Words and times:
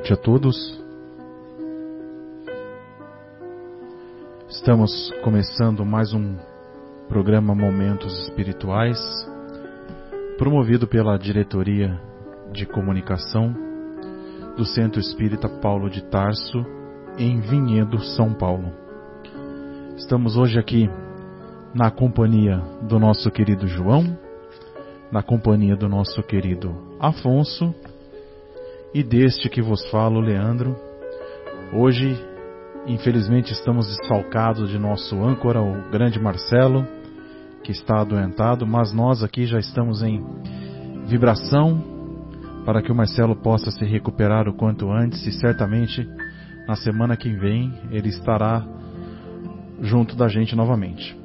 Noite 0.00 0.12
a 0.14 0.16
todos. 0.16 0.82
Estamos 4.48 5.12
começando 5.22 5.84
mais 5.84 6.14
um 6.14 6.36
programa 7.06 7.54
Momentos 7.54 8.18
Espirituais, 8.20 8.98
promovido 10.38 10.86
pela 10.86 11.18
Diretoria 11.18 12.00
de 12.50 12.64
Comunicação 12.64 13.54
do 14.56 14.64
Centro 14.64 15.00
Espírita 15.00 15.48
Paulo 15.60 15.90
de 15.90 16.02
Tarso, 16.04 16.64
em 17.18 17.38
Vinhedo, 17.40 18.00
São 18.00 18.32
Paulo. 18.32 18.72
Estamos 19.96 20.34
hoje 20.34 20.58
aqui 20.58 20.88
na 21.74 21.90
companhia 21.90 22.56
do 22.88 22.98
nosso 22.98 23.30
querido 23.30 23.66
João, 23.66 24.18
na 25.12 25.22
companhia 25.22 25.76
do 25.76 25.90
nosso 25.90 26.22
querido 26.22 26.96
Afonso 26.98 27.74
e 28.92 29.02
deste 29.02 29.48
que 29.48 29.62
vos 29.62 29.88
falo, 29.90 30.20
Leandro. 30.20 30.76
Hoje, 31.72 32.18
infelizmente, 32.86 33.52
estamos 33.52 33.86
desfalcados 33.86 34.68
de 34.68 34.78
nosso 34.78 35.22
âncora, 35.22 35.60
o 35.62 35.90
grande 35.90 36.18
Marcelo, 36.18 36.86
que 37.62 37.70
está 37.70 38.00
adoentado, 38.00 38.66
mas 38.66 38.92
nós 38.92 39.22
aqui 39.22 39.46
já 39.46 39.58
estamos 39.58 40.02
em 40.02 40.24
vibração 41.06 41.82
para 42.64 42.82
que 42.82 42.90
o 42.90 42.94
Marcelo 42.94 43.36
possa 43.36 43.70
se 43.70 43.84
recuperar 43.84 44.48
o 44.48 44.54
quanto 44.54 44.90
antes 44.90 45.26
e 45.26 45.32
certamente 45.32 46.06
na 46.66 46.74
semana 46.74 47.16
que 47.16 47.32
vem 47.32 47.72
ele 47.90 48.08
estará 48.08 48.64
junto 49.80 50.16
da 50.16 50.28
gente 50.28 50.54
novamente. 50.54 51.16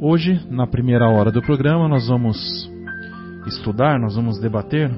Hoje, 0.00 0.40
na 0.50 0.66
primeira 0.66 1.08
hora 1.08 1.30
do 1.30 1.42
programa, 1.42 1.88
nós 1.88 2.08
vamos 2.08 2.70
estudar, 3.46 3.98
nós 3.98 4.16
vamos 4.16 4.40
debater 4.40 4.90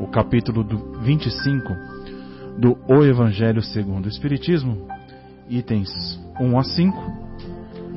o 0.00 0.06
capítulo 0.06 0.64
25 1.02 1.76
do 2.58 2.76
O 2.88 3.04
Evangelho 3.04 3.62
segundo 3.62 4.06
o 4.06 4.08
Espiritismo, 4.08 4.88
itens 5.48 5.90
1 6.40 6.58
a 6.58 6.62
5, 6.62 7.12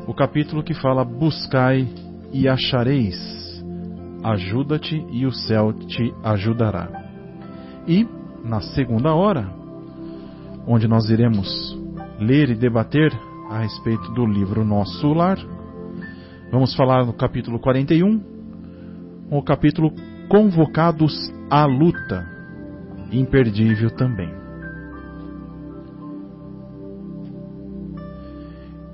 o 0.07 0.13
capítulo 0.13 0.61
que 0.61 0.73
fala 0.73 1.05
Buscai 1.05 1.87
e 2.33 2.47
achareis, 2.47 3.63
ajuda-te 4.21 4.95
e 5.11 5.25
o 5.25 5.31
céu 5.31 5.71
te 5.71 6.13
ajudará. 6.23 6.89
E, 7.87 8.05
na 8.43 8.59
segunda 8.59 9.13
hora, 9.13 9.49
onde 10.67 10.89
nós 10.89 11.09
iremos 11.09 11.47
ler 12.19 12.49
e 12.49 12.55
debater 12.55 13.13
a 13.49 13.59
respeito 13.59 14.11
do 14.11 14.25
livro 14.25 14.65
Nosso 14.65 15.13
Lar, 15.13 15.37
vamos 16.51 16.75
falar 16.75 17.05
no 17.05 17.13
capítulo 17.13 17.59
41, 17.59 18.21
o 19.31 19.41
capítulo 19.41 19.93
Convocados 20.33 21.31
à 21.47 21.63
luta, 21.63 22.27
imperdível 23.11 23.91
também. 23.91 24.33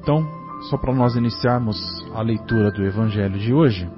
Então, 0.02 0.28
só 0.70 0.78
para 0.78 0.94
nós 0.94 1.16
iniciarmos 1.16 1.78
a 2.14 2.22
leitura 2.22 2.72
do 2.72 2.84
Evangelho 2.84 3.40
de 3.40 3.54
hoje, 3.54 3.90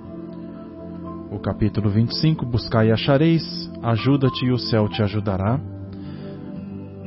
o 1.32 1.40
capítulo 1.40 1.90
25, 1.90 2.46
Buscai 2.46 2.90
e 2.90 2.92
achareis, 2.92 3.42
ajuda-te 3.82 4.46
e 4.46 4.52
o 4.52 4.60
céu 4.60 4.88
te 4.88 5.02
ajudará. 5.02 5.60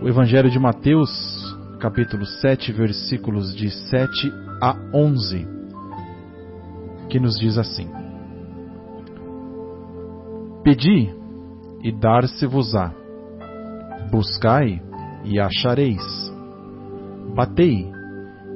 O 0.03 0.09
Evangelho 0.09 0.51
de 0.51 0.59
Mateus, 0.59 1.56
capítulo 1.78 2.27
7, 2.27 2.72
versículos 2.72 3.55
de 3.55 3.71
7 3.71 4.33
a 4.61 4.75
11, 4.93 5.47
que 7.09 7.21
nos 7.21 7.39
diz 7.39 7.56
assim: 7.56 7.89
Pedi 10.65 11.15
e 11.83 11.93
dar-se-vos-á. 11.93 12.91
Buscai 14.11 14.81
e 15.23 15.39
achareis. 15.39 16.03
Batei 17.35 17.93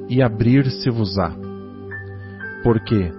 e 0.09 0.19
abrir-se-vos-á. 0.19 1.35
Porque 2.63 3.11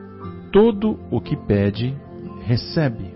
todo 0.53 0.99
o 1.09 1.21
que 1.21 1.37
pede, 1.37 1.97
recebe, 2.43 3.15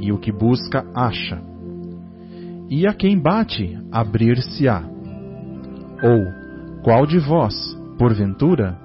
e 0.00 0.12
o 0.12 0.18
que 0.18 0.30
busca, 0.30 0.86
acha. 0.94 1.42
E 2.70 2.86
a 2.86 2.94
quem 2.94 3.18
bate, 3.18 3.76
abrir-se-á. 3.90 4.84
Ou, 6.00 6.82
qual 6.84 7.06
de 7.06 7.18
vós, 7.18 7.56
porventura, 7.98 8.78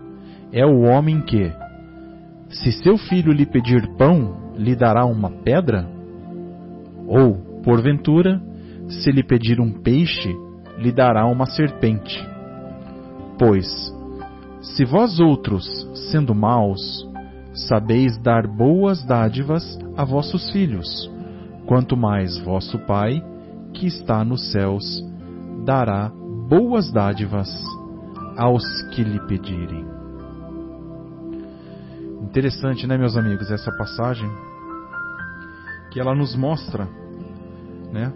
é 0.51 0.65
o 0.65 0.81
homem 0.81 1.21
que, 1.21 1.53
se 2.49 2.71
seu 2.71 2.97
filho 2.97 3.31
lhe 3.31 3.45
pedir 3.45 3.87
pão, 3.97 4.44
lhe 4.57 4.75
dará 4.75 5.05
uma 5.05 5.29
pedra? 5.29 5.87
Ou, 7.07 7.35
porventura, 7.63 8.41
se 8.87 9.11
lhe 9.11 9.23
pedir 9.23 9.59
um 9.59 9.71
peixe, 9.71 10.35
lhe 10.77 10.91
dará 10.91 11.25
uma 11.25 11.45
serpente. 11.45 12.23
Pois, 13.37 13.67
se 14.61 14.85
vós 14.85 15.19
outros, 15.19 15.65
sendo 16.11 16.33
maus, 16.33 17.07
sabeis 17.53 18.17
dar 18.17 18.47
boas 18.47 19.03
dádivas 19.03 19.79
a 19.95 20.03
vossos 20.03 20.49
filhos, 20.51 21.11
quanto 21.65 21.95
mais 21.95 22.37
vosso 22.39 22.77
Pai, 22.79 23.23
que 23.73 23.87
está 23.87 24.23
nos 24.23 24.51
céus, 24.51 25.03
dará 25.65 26.11
boas 26.49 26.91
dádivas 26.91 27.49
aos 28.37 28.63
que 28.91 29.03
lhe 29.03 29.19
pedirem. 29.27 29.85
Interessante, 32.35 32.85
né, 32.85 32.97
meus 32.97 33.15
amigos, 33.15 33.49
essa 33.49 33.71
passagem 33.71 34.29
que 35.89 36.01
ela 36.01 36.13
nos 36.13 36.35
mostra, 36.35 36.85
né? 37.93 38.11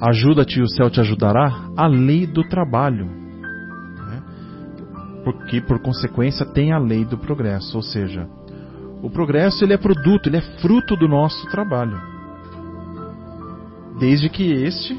Ajuda-te 0.00 0.60
e 0.60 0.62
o 0.62 0.66
céu 0.66 0.88
te 0.88 0.98
ajudará, 0.98 1.68
a 1.76 1.86
lei 1.86 2.26
do 2.26 2.42
trabalho, 2.42 3.04
né? 3.04 4.22
porque 5.24 5.60
por 5.60 5.78
consequência 5.80 6.46
tem 6.46 6.72
a 6.72 6.78
lei 6.78 7.04
do 7.04 7.18
progresso, 7.18 7.76
ou 7.76 7.82
seja, 7.82 8.26
o 9.02 9.10
progresso 9.10 9.62
ele 9.62 9.74
é 9.74 9.76
produto, 9.76 10.30
ele 10.30 10.38
é 10.38 10.58
fruto 10.62 10.96
do 10.96 11.06
nosso 11.06 11.46
trabalho, 11.50 12.00
desde 14.00 14.30
que 14.30 14.50
este 14.50 14.98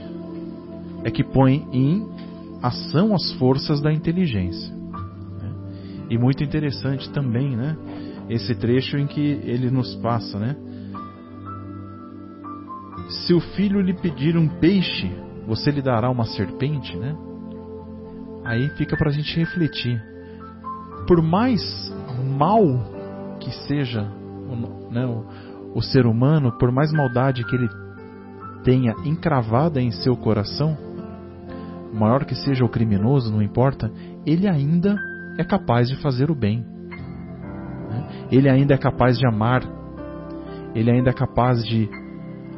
é 1.03 1.09
que 1.09 1.23
põe 1.23 1.67
em 1.71 2.07
ação 2.61 3.15
as 3.15 3.31
forças 3.39 3.81
da 3.81 3.91
inteligência. 3.91 4.71
Né? 4.71 5.51
E 6.11 6.17
muito 6.19 6.43
interessante 6.43 7.09
também, 7.09 7.57
né? 7.57 7.75
Esse 8.29 8.55
trecho 8.55 8.97
em 8.97 9.07
que 9.07 9.21
ele 9.21 9.69
nos 9.69 9.95
passa, 9.95 10.39
né? 10.39 10.55
se 13.09 13.33
o 13.33 13.39
filho 13.39 13.81
lhe 13.81 13.93
pedir 13.93 14.37
um 14.37 14.47
peixe, 14.47 15.11
você 15.47 15.71
lhe 15.71 15.81
dará 15.81 16.09
uma 16.09 16.25
serpente, 16.25 16.97
né? 16.97 17.15
Aí 18.45 18.69
fica 18.77 18.97
para 18.97 19.09
a 19.09 19.13
gente 19.13 19.37
refletir. 19.37 20.01
Por 21.07 21.21
mais 21.21 21.61
mal 22.37 22.61
que 23.39 23.51
seja 23.67 24.01
né, 24.91 25.05
o, 25.05 25.77
o 25.77 25.81
ser 25.81 26.05
humano, 26.05 26.51
por 26.57 26.71
mais 26.71 26.91
maldade 26.91 27.43
que 27.45 27.55
ele 27.55 27.69
tenha 28.63 28.93
encravada 29.05 29.81
em 29.81 29.91
seu 29.91 30.15
coração, 30.15 30.77
maior 31.93 32.25
que 32.25 32.35
seja 32.35 32.63
o 32.63 32.69
criminoso, 32.69 33.31
não 33.31 33.41
importa, 33.41 33.91
ele 34.25 34.47
ainda 34.47 34.97
é 35.37 35.43
capaz 35.43 35.87
de 35.89 35.95
fazer 35.97 36.31
o 36.31 36.35
bem. 36.35 36.65
Né? 37.93 38.27
Ele 38.31 38.49
ainda 38.49 38.73
é 38.73 38.77
capaz 38.77 39.17
de 39.17 39.27
amar. 39.27 39.63
Ele 40.73 40.89
ainda 40.89 41.11
é 41.11 41.13
capaz 41.13 41.63
de 41.63 41.87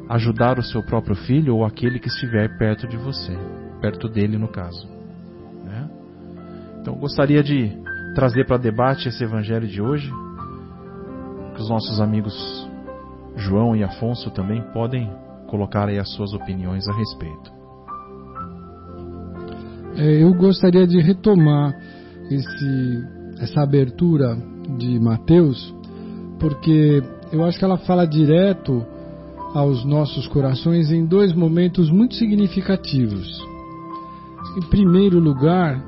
ajudar 0.07 0.57
o 0.57 0.63
seu 0.63 0.83
próprio 0.83 1.15
filho 1.15 1.55
ou 1.55 1.65
aquele 1.65 1.99
que 1.99 2.07
estiver 2.07 2.57
perto 2.57 2.87
de 2.87 2.95
você, 2.97 3.35
perto 3.81 4.07
dele 4.07 4.37
no 4.37 4.47
caso. 4.47 4.87
Né? 5.63 5.89
Então 6.79 6.95
gostaria 6.95 7.43
de 7.43 7.71
trazer 8.13 8.45
para 8.45 8.57
debate 8.57 9.09
esse 9.09 9.23
evangelho 9.23 9.67
de 9.67 9.81
hoje, 9.81 10.09
que 11.55 11.61
os 11.61 11.69
nossos 11.69 11.99
amigos 11.99 12.69
João 13.35 13.75
e 13.75 13.83
Afonso 13.83 14.31
também 14.31 14.61
podem 14.71 15.11
colocar 15.47 15.89
aí 15.89 15.99
as 15.99 16.09
suas 16.13 16.33
opiniões 16.33 16.87
a 16.87 16.93
respeito. 16.93 17.53
É, 19.97 20.23
eu 20.23 20.33
gostaria 20.33 20.85
de 20.85 20.99
retomar 21.01 21.73
esse, 22.29 23.07
essa 23.39 23.61
abertura 23.61 24.37
de 24.77 24.99
Mateus, 24.99 25.73
porque 26.39 27.01
eu 27.31 27.43
acho 27.43 27.57
que 27.57 27.65
ela 27.65 27.77
fala 27.77 28.05
direto 28.05 28.85
aos 29.53 29.85
nossos 29.85 30.27
corações 30.27 30.91
em 30.91 31.05
dois 31.05 31.33
momentos 31.33 31.89
muito 31.89 32.15
significativos. 32.15 33.41
Em 34.57 34.69
primeiro 34.69 35.19
lugar, 35.19 35.83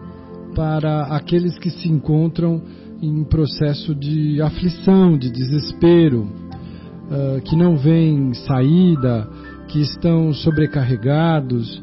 para 0.56 1.04
aqueles 1.16 1.58
que 1.60 1.70
se 1.70 1.90
encontram 1.90 2.62
em 3.02 3.24
processo 3.24 3.94
de 3.94 4.42
aflição, 4.42 5.18
de 5.18 5.30
desespero, 5.30 6.22
uh, 6.22 7.42
que 7.44 7.56
não 7.56 7.78
veem 7.78 8.34
saída, 8.34 9.30
que 9.68 9.82
estão 9.82 10.34
sobrecarregados 10.34 11.82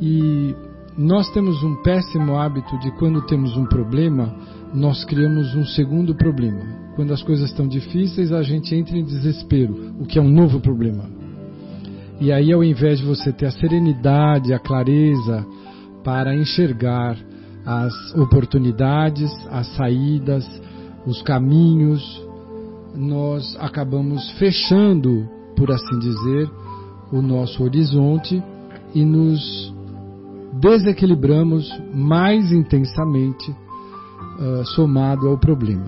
e 0.00 0.54
nós 0.96 1.30
temos 1.32 1.62
um 1.62 1.82
péssimo 1.82 2.36
hábito 2.36 2.78
de 2.80 2.90
quando 2.92 3.20
temos 3.26 3.56
um 3.56 3.66
problema, 3.66 4.34
nós 4.74 5.04
criamos 5.04 5.54
um 5.54 5.64
segundo 5.64 6.14
problema. 6.14 6.60
Quando 6.94 7.12
as 7.12 7.22
coisas 7.22 7.50
estão 7.50 7.68
difíceis, 7.68 8.32
a 8.32 8.42
gente 8.42 8.74
entra 8.74 8.96
em 8.96 9.04
desespero, 9.04 9.94
o 10.00 10.06
que 10.06 10.18
é 10.18 10.22
um 10.22 10.28
novo 10.28 10.60
problema. 10.60 11.04
E 12.20 12.32
aí, 12.32 12.52
ao 12.52 12.64
invés 12.64 12.98
de 12.98 13.04
você 13.04 13.32
ter 13.32 13.46
a 13.46 13.50
serenidade, 13.50 14.54
a 14.54 14.58
clareza 14.58 15.46
para 16.02 16.34
enxergar 16.34 17.16
as 17.64 18.14
oportunidades, 18.14 19.30
as 19.50 19.66
saídas, 19.74 20.48
os 21.04 21.20
caminhos, 21.22 22.22
nós 22.94 23.56
acabamos 23.60 24.30
fechando, 24.38 25.28
por 25.54 25.70
assim 25.70 25.98
dizer, 25.98 26.50
o 27.12 27.20
nosso 27.20 27.62
horizonte 27.62 28.42
e 28.94 29.04
nos 29.04 29.74
desequilibramos 30.60 31.70
mais 31.94 32.50
intensamente 32.50 33.54
uh, 34.38 34.64
somado 34.64 35.28
ao 35.28 35.38
problema. 35.38 35.86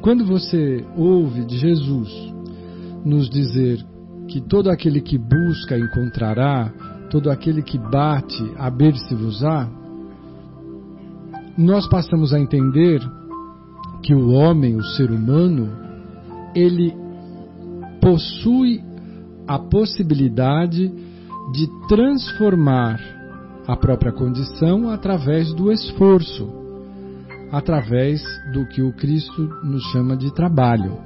Quando 0.00 0.24
você 0.24 0.84
ouve 0.96 1.44
de 1.44 1.58
Jesus 1.58 2.08
nos 3.04 3.28
dizer 3.28 3.84
que 4.28 4.40
todo 4.40 4.70
aquele 4.70 5.00
que 5.00 5.18
busca 5.18 5.78
encontrará, 5.78 6.72
todo 7.10 7.30
aquele 7.30 7.62
que 7.62 7.78
bate, 7.78 8.52
aber-se-vos-á, 8.56 9.68
nós 11.56 11.88
passamos 11.88 12.32
a 12.32 12.38
entender 12.38 13.00
que 14.02 14.14
o 14.14 14.30
homem, 14.30 14.76
o 14.76 14.84
ser 14.84 15.10
humano, 15.10 15.70
ele 16.54 16.94
possui 18.00 18.80
a 19.46 19.58
possibilidade 19.58 20.92
de 21.52 21.66
transformar 21.88 23.00
a 23.66 23.76
própria 23.76 24.12
condição 24.12 24.88
através 24.88 25.52
do 25.54 25.72
esforço, 25.72 26.48
através 27.50 28.22
do 28.52 28.66
que 28.66 28.82
o 28.82 28.92
Cristo 28.92 29.42
nos 29.64 29.82
chama 29.92 30.16
de 30.16 30.32
trabalho. 30.34 30.98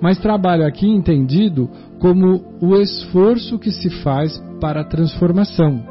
Mas 0.00 0.18
trabalho 0.18 0.66
aqui 0.66 0.86
entendido 0.86 1.70
como 2.00 2.42
o 2.60 2.76
esforço 2.76 3.58
que 3.58 3.70
se 3.70 3.88
faz 4.02 4.36
para 4.60 4.80
a 4.80 4.84
transformação. 4.84 5.84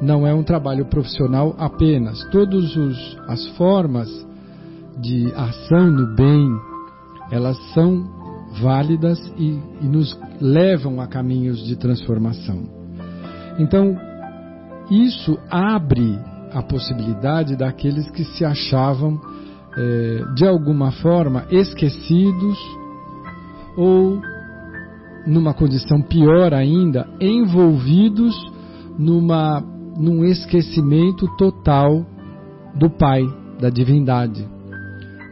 Não 0.00 0.26
é 0.26 0.32
um 0.32 0.42
trabalho 0.42 0.86
profissional 0.86 1.54
apenas. 1.58 2.24
Todas 2.30 2.64
as 3.28 3.46
formas 3.56 4.08
de 4.98 5.32
ação 5.34 5.90
no 5.90 6.14
bem, 6.14 6.48
elas 7.30 7.58
são 7.74 8.08
válidas 8.60 9.18
e, 9.36 9.58
e 9.80 9.86
nos 9.86 10.18
levam 10.40 11.00
a 11.00 11.06
caminhos 11.06 11.64
de 11.64 11.76
transformação. 11.76 12.62
Então, 13.58 13.96
isso 14.90 15.38
abre 15.50 16.18
a 16.52 16.62
possibilidade 16.62 17.56
daqueles 17.56 18.10
que 18.10 18.24
se 18.24 18.44
achavam 18.44 19.20
é, 19.76 20.24
de 20.34 20.46
alguma 20.46 20.90
forma 20.90 21.46
esquecidos 21.50 22.58
ou 23.76 24.20
numa 25.26 25.54
condição 25.54 26.00
pior 26.02 26.52
ainda, 26.52 27.06
envolvidos 27.20 28.34
numa 28.98 29.62
num 29.96 30.24
esquecimento 30.24 31.26
total 31.36 32.06
do 32.74 32.88
Pai, 32.88 33.22
da 33.60 33.68
divindade. 33.68 34.48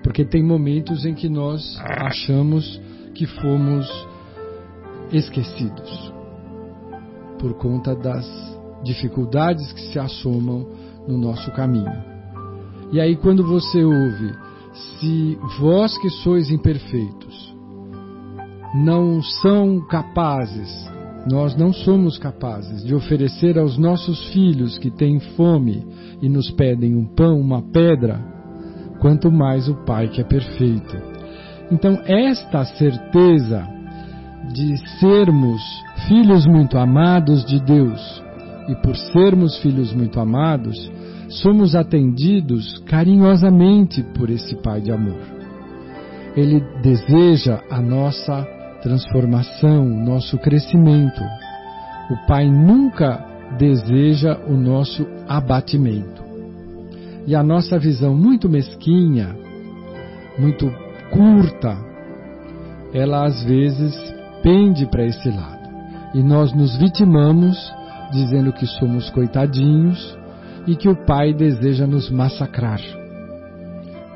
Porque 0.03 0.25
tem 0.25 0.43
momentos 0.43 1.07
em 1.07 1.15
que 1.15 1.29
nós 1.29 1.81
achamos 1.81 2.79
que 3.15 3.27
fomos 3.27 3.89
esquecidos 5.11 6.13
por 7.39 7.55
conta 7.55 7.95
das 7.95 8.27
dificuldades 8.85 9.73
que 9.73 9.81
se 9.93 9.99
assomam 9.99 10.67
no 11.09 11.17
nosso 11.17 11.51
caminho. 11.53 12.05
E 12.93 13.01
aí, 13.01 13.17
quando 13.17 13.45
você 13.45 13.83
ouve, 13.83 14.33
se 14.73 15.39
vós 15.59 15.97
que 15.99 16.11
sois 16.11 16.51
imperfeitos 16.51 17.55
não 18.75 19.23
são 19.23 19.81
capazes, 19.89 20.69
nós 21.31 21.57
não 21.57 21.73
somos 21.73 22.19
capazes 22.19 22.85
de 22.85 22.95
oferecer 22.95 23.59
aos 23.59 23.77
nossos 23.77 24.29
filhos 24.29 24.79
que 24.79 24.91
têm 24.91 25.19
fome 25.21 25.87
e 26.23 26.29
nos 26.29 26.51
pedem 26.51 26.95
um 26.95 27.05
pão, 27.05 27.41
uma 27.41 27.63
pedra, 27.63 28.21
quanto 29.01 29.31
mais 29.31 29.69
o 29.69 29.75
Pai 29.85 30.09
que 30.09 30.21
é 30.21 30.25
perfeito. 30.25 30.97
Então, 31.71 32.01
esta 32.07 32.65
certeza 32.65 33.67
de 34.53 34.77
sermos 34.99 35.61
filhos 36.07 36.47
muito 36.47 36.79
amados 36.79 37.45
de 37.45 37.61
Deus, 37.61 38.23
e 38.69 38.75
por 38.77 38.97
sermos 38.97 39.59
filhos 39.59 39.93
muito 39.93 40.19
amados, 40.21 40.91
somos 41.29 41.75
atendidos 41.75 42.79
carinhosamente 42.87 44.03
por 44.15 44.31
esse 44.31 44.57
Pai 44.57 44.81
de 44.81 44.91
amor. 44.91 45.21
Ele 46.37 46.61
deseja 46.83 47.61
a 47.71 47.81
nossa 47.81 48.47
transformação, 48.83 49.87
o 49.87 50.05
nosso 50.05 50.39
crescimento. 50.39 51.23
O 52.11 52.27
Pai 52.27 52.49
nunca 52.49 53.25
deseja 53.59 54.39
o 54.47 54.55
nosso 54.55 55.07
abatimento. 55.27 56.23
E 57.27 57.35
a 57.35 57.43
nossa 57.43 57.79
visão 57.79 58.15
muito 58.15 58.49
mesquinha, 58.49 59.37
muito 60.39 60.73
curta, 61.11 61.77
ela 62.93 63.27
às 63.27 63.43
vezes 63.45 63.95
pende 64.43 64.87
para 64.87 65.05
esse 65.05 65.29
lado. 65.29 65.69
E 66.15 66.23
nós 66.23 66.55
nos 66.55 66.77
vitimamos 66.77 67.57
dizendo 68.13 68.53
que 68.53 68.67
somos 68.67 69.11
coitadinhos 69.11 70.17
e 70.69 70.77
que 70.77 70.89
o 70.89 70.95
Pai 70.95 71.33
deseja 71.33 71.87
nos 71.87 72.11
massacrar. 72.11 72.79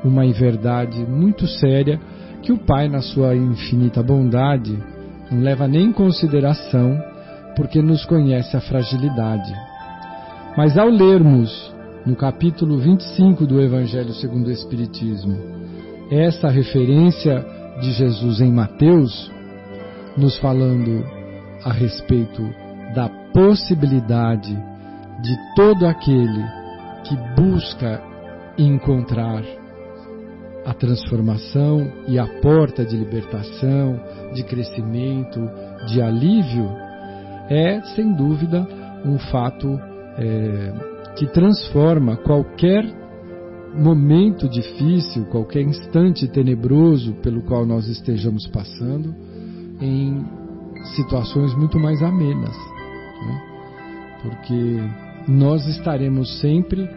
Uma 0.05 0.23
inverdade 0.23 0.99
muito 0.99 1.47
séria 1.47 1.99
que 2.43 2.51
o 2.51 2.57
Pai, 2.59 2.87
na 2.87 3.01
sua 3.01 3.35
infinita 3.35 4.03
bondade, 4.03 4.77
não 5.31 5.41
leva 5.41 5.67
nem 5.67 5.87
em 5.87 5.91
consideração 5.91 6.95
porque 7.55 7.81
nos 7.81 8.05
conhece 8.05 8.55
a 8.55 8.61
fragilidade. 8.61 9.51
Mas 10.55 10.77
ao 10.77 10.89
lermos 10.89 11.73
no 12.05 12.15
capítulo 12.15 12.77
25 12.77 13.47
do 13.47 13.59
Evangelho 13.59 14.13
segundo 14.13 14.47
o 14.47 14.51
Espiritismo 14.51 15.35
essa 16.11 16.49
referência 16.49 17.43
de 17.81 17.91
Jesus 17.93 18.39
em 18.41 18.51
Mateus, 18.51 19.31
nos 20.15 20.37
falando 20.37 21.03
a 21.63 21.71
respeito 21.71 22.47
da 22.93 23.09
possibilidade 23.33 24.55
de 25.23 25.37
todo 25.55 25.87
aquele 25.87 26.43
que 27.05 27.15
busca 27.41 28.03
encontrar 28.57 29.41
a 30.65 30.73
transformação 30.73 31.89
e 32.07 32.19
a 32.19 32.27
porta 32.41 32.85
de 32.85 32.97
libertação, 32.97 33.99
de 34.33 34.43
crescimento, 34.43 35.39
de 35.87 36.01
alívio, 36.01 36.69
é, 37.49 37.81
sem 37.95 38.13
dúvida, 38.13 38.67
um 39.05 39.17
fato 39.17 39.79
é, 40.17 40.73
que 41.15 41.25
transforma 41.27 42.17
qualquer 42.17 42.85
momento 43.73 44.47
difícil, 44.49 45.25
qualquer 45.25 45.61
instante 45.61 46.27
tenebroso 46.27 47.13
pelo 47.23 47.41
qual 47.43 47.65
nós 47.65 47.87
estejamos 47.87 48.45
passando, 48.47 49.15
em 49.81 50.25
situações 50.95 51.55
muito 51.55 51.79
mais 51.79 52.01
amenas. 52.01 52.55
Né? 53.25 53.41
Porque 54.21 54.79
nós 55.27 55.65
estaremos 55.67 56.39
sempre 56.39 56.89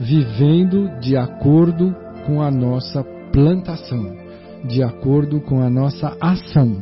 vivendo 0.00 0.88
de 1.00 1.16
acordo 1.16 1.94
com 2.26 2.42
a 2.42 2.50
nossa 2.50 3.04
plantação, 3.32 4.16
de 4.64 4.82
acordo 4.82 5.40
com 5.40 5.62
a 5.62 5.70
nossa 5.70 6.16
ação, 6.20 6.76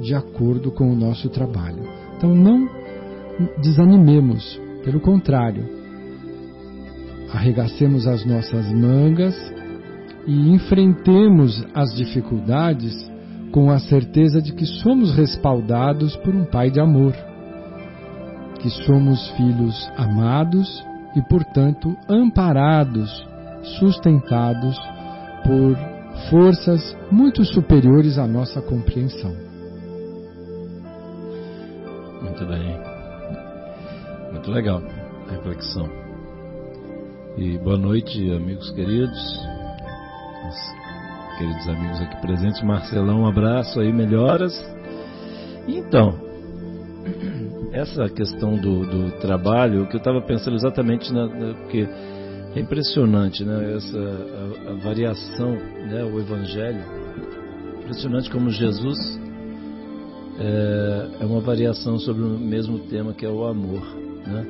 de 0.00 0.14
acordo 0.14 0.70
com 0.70 0.90
o 0.90 0.96
nosso 0.96 1.28
trabalho. 1.28 1.82
Então 2.16 2.34
não 2.34 2.68
desanimemos, 3.60 4.60
pelo 4.84 5.00
contrário, 5.00 5.64
arregacemos 7.32 8.06
as 8.06 8.24
nossas 8.24 8.72
mangas 8.72 9.36
e 10.26 10.50
enfrentemos 10.50 11.64
as 11.74 11.94
dificuldades 11.94 12.94
com 13.52 13.70
a 13.70 13.78
certeza 13.78 14.42
de 14.42 14.52
que 14.52 14.66
somos 14.66 15.14
respaldados 15.14 16.16
por 16.16 16.34
um 16.34 16.44
Pai 16.44 16.70
de 16.70 16.80
amor, 16.80 17.14
que 18.60 18.70
somos 18.70 19.30
filhos 19.30 19.90
amados 19.96 20.84
e, 21.14 21.22
portanto, 21.22 21.96
amparados, 22.08 23.26
sustentados 23.78 24.78
por 25.44 25.76
forças 26.30 26.96
muito 27.10 27.44
superiores 27.44 28.18
à 28.18 28.26
nossa 28.26 28.60
compreensão. 28.60 29.34
Muito 32.22 32.44
bem. 32.46 32.78
Muito 34.32 34.50
legal 34.50 34.82
a 35.28 35.32
reflexão. 35.32 35.88
E 37.36 37.56
boa 37.58 37.78
noite, 37.78 38.30
amigos 38.32 38.70
queridos, 38.72 39.46
os 40.48 41.38
queridos 41.38 41.68
amigos 41.68 42.00
aqui 42.00 42.20
presentes. 42.20 42.62
Marcelão, 42.62 43.20
um 43.20 43.26
abraço 43.26 43.78
aí, 43.80 43.92
melhoras. 43.92 44.52
Então, 45.68 46.27
essa 47.78 48.08
questão 48.08 48.56
do, 48.56 48.84
do 48.84 49.10
trabalho, 49.20 49.86
que 49.86 49.94
eu 49.94 49.98
estava 49.98 50.20
pensando 50.20 50.56
exatamente, 50.56 51.12
na, 51.12 51.26
na, 51.26 51.54
porque 51.54 51.88
é 52.54 52.60
impressionante, 52.60 53.44
né? 53.44 53.76
Essa 53.76 53.98
a, 53.98 54.70
a 54.72 54.74
variação, 54.74 55.52
né? 55.52 56.02
O 56.04 56.18
Evangelho, 56.18 56.82
impressionante 57.80 58.30
como 58.30 58.50
Jesus 58.50 58.98
é, 60.40 61.08
é, 61.20 61.24
uma 61.24 61.40
variação 61.40 61.98
sobre 61.98 62.22
o 62.22 62.38
mesmo 62.38 62.78
tema 62.80 63.12
que 63.12 63.24
é 63.24 63.28
o 63.28 63.44
amor, 63.44 63.82
né? 64.26 64.46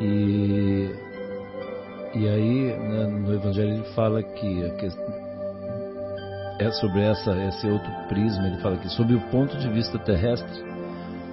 E 0.00 0.90
e 2.12 2.28
aí 2.28 2.76
né, 2.76 3.06
no 3.06 3.32
Evangelho 3.32 3.74
ele 3.74 3.84
fala 3.94 4.22
que 4.22 4.64
é 6.58 6.70
sobre 6.72 7.02
essa 7.02 7.32
esse 7.44 7.66
outro 7.68 7.90
prisma, 8.08 8.48
ele 8.48 8.58
fala 8.58 8.76
que 8.76 8.88
sob 8.90 9.14
o 9.14 9.20
ponto 9.30 9.56
de 9.56 9.68
vista 9.68 9.98
terrestre 9.98 10.69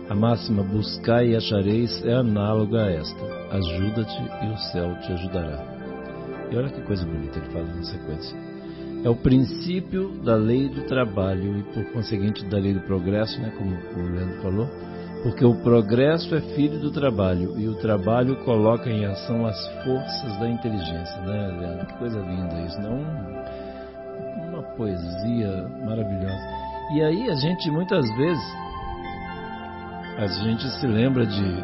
a 0.09 0.15
máxima 0.15 0.63
buscai 0.63 1.29
e 1.29 1.35
achareis 1.35 2.03
é 2.05 2.13
análoga 2.13 2.85
a 2.85 2.91
esta: 2.91 3.25
ajuda-te 3.51 4.45
e 4.45 4.49
o 4.49 4.57
céu 4.71 4.95
te 5.01 5.11
ajudará. 5.13 5.63
E 6.49 6.55
olha 6.55 6.69
que 6.69 6.81
coisa 6.81 7.05
bonita 7.05 7.39
ele 7.39 7.49
fala 7.51 7.65
na 7.65 7.83
sequência. 7.83 8.37
É 9.03 9.09
o 9.09 9.15
princípio 9.15 10.09
da 10.23 10.35
lei 10.35 10.69
do 10.69 10.83
trabalho 10.83 11.59
e, 11.59 11.63
por 11.63 11.85
conseguinte, 11.91 12.45
da 12.45 12.57
lei 12.57 12.73
do 12.73 12.79
progresso, 12.81 13.39
né, 13.39 13.51
como 13.57 13.75
o 13.75 14.15
Leandro 14.15 14.41
falou, 14.41 14.67
porque 15.23 15.45
o 15.45 15.55
progresso 15.61 16.33
é 16.35 16.41
filho 16.55 16.79
do 16.79 16.91
trabalho 16.91 17.59
e 17.59 17.67
o 17.67 17.75
trabalho 17.75 18.35
coloca 18.43 18.89
em 18.89 19.05
ação 19.05 19.45
as 19.45 19.67
forças 19.83 20.39
da 20.39 20.49
inteligência, 20.49 21.21
né, 21.21 21.57
Leandro? 21.59 21.85
Que 21.85 21.93
coisa 21.95 22.19
linda 22.19 22.61
isso, 22.61 22.81
não? 22.81 22.97
Uma 24.49 24.63
poesia 24.75 25.67
maravilhosa. 25.85 26.67
E 26.95 27.01
aí 27.03 27.29
a 27.29 27.35
gente 27.35 27.69
muitas 27.69 28.09
vezes 28.15 28.66
a 30.17 30.27
gente 30.27 30.67
se 30.79 30.88
lembra 30.88 31.25
de 31.25 31.63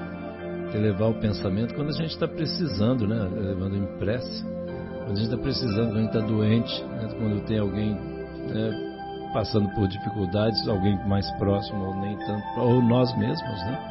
elevar 0.76 1.10
o 1.10 1.14
pensamento 1.16 1.74
quando 1.74 1.90
a 1.90 1.94
gente 1.94 2.12
está 2.12 2.28
precisando, 2.28 3.08
né? 3.08 3.28
Levando 3.34 3.76
em 3.76 3.86
prece. 3.98 4.44
Quando 4.44 5.12
a 5.12 5.16
gente 5.16 5.34
está 5.34 5.38
precisando, 5.38 5.88
quando 5.88 5.98
a 5.98 6.02
gente 6.02 6.16
está 6.16 6.28
doente, 6.28 6.84
né? 6.84 7.10
quando 7.20 7.46
tem 7.46 7.60
alguém 7.60 7.94
né? 7.94 9.32
passando 9.34 9.68
por 9.74 9.88
dificuldades, 9.88 10.68
alguém 10.68 10.96
mais 11.08 11.30
próximo 11.38 11.84
ou 11.84 11.96
nem 11.96 12.16
tanto, 12.20 12.60
ou 12.60 12.82
nós 12.82 13.16
mesmos, 13.18 13.66
né? 13.66 13.90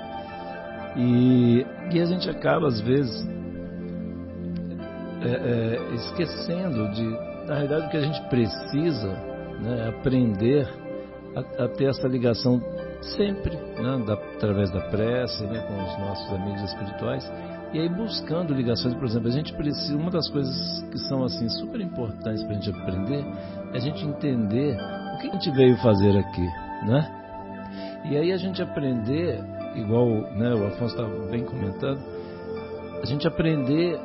E, 0.96 1.66
e 1.90 2.00
a 2.00 2.04
gente 2.04 2.30
acaba, 2.30 2.68
às 2.68 2.80
vezes, 2.80 3.28
é, 5.22 5.28
é, 5.28 5.94
esquecendo 5.94 6.88
de, 6.92 7.02
na 7.46 7.54
realidade, 7.54 7.86
o 7.86 7.90
que 7.90 7.96
a 7.96 8.02
gente 8.02 8.20
precisa 8.28 9.08
né? 9.60 9.88
aprender 9.88 10.68
a, 11.34 11.64
a 11.64 11.68
ter 11.68 11.86
essa 11.86 12.06
ligação 12.06 12.62
sempre, 13.02 13.56
né, 13.56 14.04
da, 14.06 14.14
através 14.14 14.70
da 14.70 14.80
prece, 14.88 15.44
né, 15.44 15.60
com 15.60 15.82
os 15.82 15.98
nossos 15.98 16.32
amigos 16.32 16.62
espirituais, 16.62 17.30
e 17.72 17.80
aí 17.80 17.88
buscando 17.88 18.52
ligações, 18.52 18.94
por 18.94 19.04
exemplo, 19.04 19.28
a 19.28 19.32
gente 19.32 19.52
precisa, 19.54 19.96
uma 19.96 20.10
das 20.10 20.28
coisas 20.28 20.82
que 20.90 20.98
são 20.98 21.24
assim 21.24 21.48
super 21.48 21.80
importantes 21.80 22.42
para 22.42 22.52
a 22.52 22.54
gente 22.54 22.70
aprender 22.70 23.24
é 23.72 23.76
a 23.76 23.80
gente 23.80 24.04
entender 24.04 24.76
o 24.76 25.18
que 25.18 25.28
a 25.28 25.32
gente 25.32 25.50
veio 25.52 25.76
fazer 25.78 26.16
aqui, 26.18 26.46
né? 26.86 27.18
E 28.10 28.16
aí 28.16 28.32
a 28.32 28.36
gente 28.36 28.60
aprender, 28.62 29.42
igual 29.74 30.06
né, 30.32 30.54
o 30.54 30.66
Afonso 30.66 30.94
estava 30.96 31.30
bem 31.30 31.44
comentando, 31.44 32.00
a 33.02 33.06
gente 33.06 33.26
aprender 33.26 33.98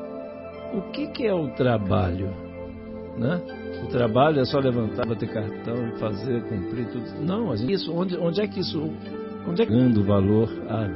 o 0.74 0.92
que, 0.92 1.08
que 1.08 1.28
é 1.28 1.34
o 1.34 1.50
trabalho, 1.56 2.47
né? 3.18 3.42
O 3.84 3.88
trabalho 3.88 4.40
é 4.40 4.46
só 4.46 4.60
levantar, 4.60 5.06
bater 5.06 5.30
cartão, 5.30 5.92
fazer, 6.00 6.42
cumprir 6.44 6.88
tudo. 6.88 7.06
Não, 7.26 7.56
gente, 7.56 7.74
isso, 7.74 7.94
onde, 7.94 8.18
onde 8.18 8.42
é 8.42 8.48
que 8.48 8.60
isso, 8.60 8.92
onde 9.48 9.62
é 9.62 9.66
que 9.66 9.74
o 9.74 10.04
valor? 10.04 10.50
Ah, 10.70 10.90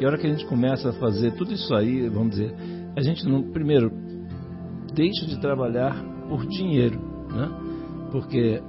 e 0.00 0.04
a 0.04 0.08
hora 0.08 0.18
que 0.18 0.26
a 0.26 0.30
gente 0.30 0.46
começa 0.46 0.90
a 0.90 0.92
fazer 0.94 1.32
tudo 1.32 1.52
isso 1.52 1.74
aí, 1.74 2.08
vamos 2.08 2.30
dizer, 2.30 2.54
a 2.96 3.02
gente 3.02 3.26
não, 3.28 3.42
primeiro, 3.42 3.90
deixa 4.94 5.26
de 5.26 5.40
trabalhar 5.40 5.94
por 6.28 6.46
dinheiro, 6.46 6.98
né? 7.30 7.48
Porque 8.10 8.62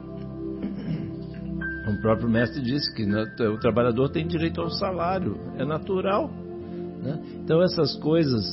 o 1.90 2.02
próprio 2.02 2.30
mestre 2.30 2.62
disse 2.62 2.94
que 2.94 3.06
né, 3.06 3.26
o 3.54 3.58
trabalhador 3.58 4.10
tem 4.10 4.28
direito 4.28 4.62
ao 4.62 4.70
salário, 4.70 5.38
é 5.58 5.66
natural. 5.66 6.30
Né? 7.02 7.20
Então 7.44 7.62
essas 7.62 7.96
coisas 7.98 8.44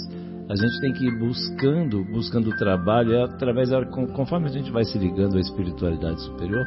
a 0.48 0.54
gente 0.54 0.80
tem 0.80 0.92
que 0.92 1.06
ir 1.06 1.18
buscando, 1.18 2.04
buscando 2.04 2.56
trabalho, 2.56 3.14
é 3.14 3.24
através 3.24 3.70
da, 3.70 3.84
conforme 3.86 4.46
a 4.46 4.52
gente 4.52 4.70
vai 4.70 4.84
se 4.84 4.96
ligando 4.96 5.36
à 5.36 5.40
espiritualidade 5.40 6.22
superior, 6.22 6.64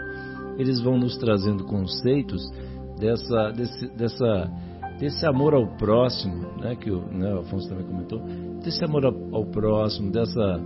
eles 0.58 0.82
vão 0.82 0.98
nos 0.98 1.18
trazendo 1.18 1.64
conceitos 1.64 2.42
dessa, 3.00 3.52
desse, 3.52 3.88
dessa, 3.96 4.52
desse 5.00 5.26
amor 5.26 5.54
ao 5.54 5.66
próximo, 5.78 6.46
né, 6.60 6.76
que 6.76 6.92
o, 6.92 7.02
né, 7.10 7.34
o 7.34 7.40
Afonso 7.40 7.70
também 7.70 7.86
comentou, 7.86 8.20
desse 8.62 8.84
amor 8.84 9.06
ao, 9.06 9.46
próximo, 9.46 10.12
dessa, 10.12 10.62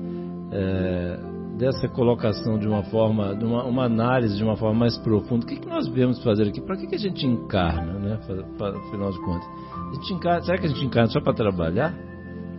é, 0.51 1.20
dessa 1.60 1.88
colocação 1.89 2.58
de 2.58 2.67
uma 2.67 2.82
forma, 2.86 3.36
de 3.36 3.46
uma, 3.46 3.63
uma, 3.63 3.86
análise 3.86 4.36
de 4.36 4.43
uma 4.43 4.58
forma 4.58 4.79
mais 4.79 4.98
profunda. 4.98 5.46
O 5.46 5.48
que, 5.48 5.58
que 5.58 5.67
nós 5.67 5.88
viemos 5.88 6.22
fazer 6.24 6.48
aqui? 6.48 6.60
Para 6.60 6.77
que, 6.77 6.88
que 6.88 6.96
a 6.96 7.00
gente 7.00 7.27
encarna, 7.27 7.93
né, 8.00 8.20
afinal 8.20 9.12
de 9.12 9.24
contas? 9.24 9.48
A 9.91 9.93
gente 9.93 10.13
encarna, 10.15 10.41
será 10.41 10.58
que 10.58 10.65
a 10.65 10.70
gente 10.70 10.84
encarna 10.84 11.12
só 11.12 11.22
para 11.22 11.34
trabalhar? 11.36 12.12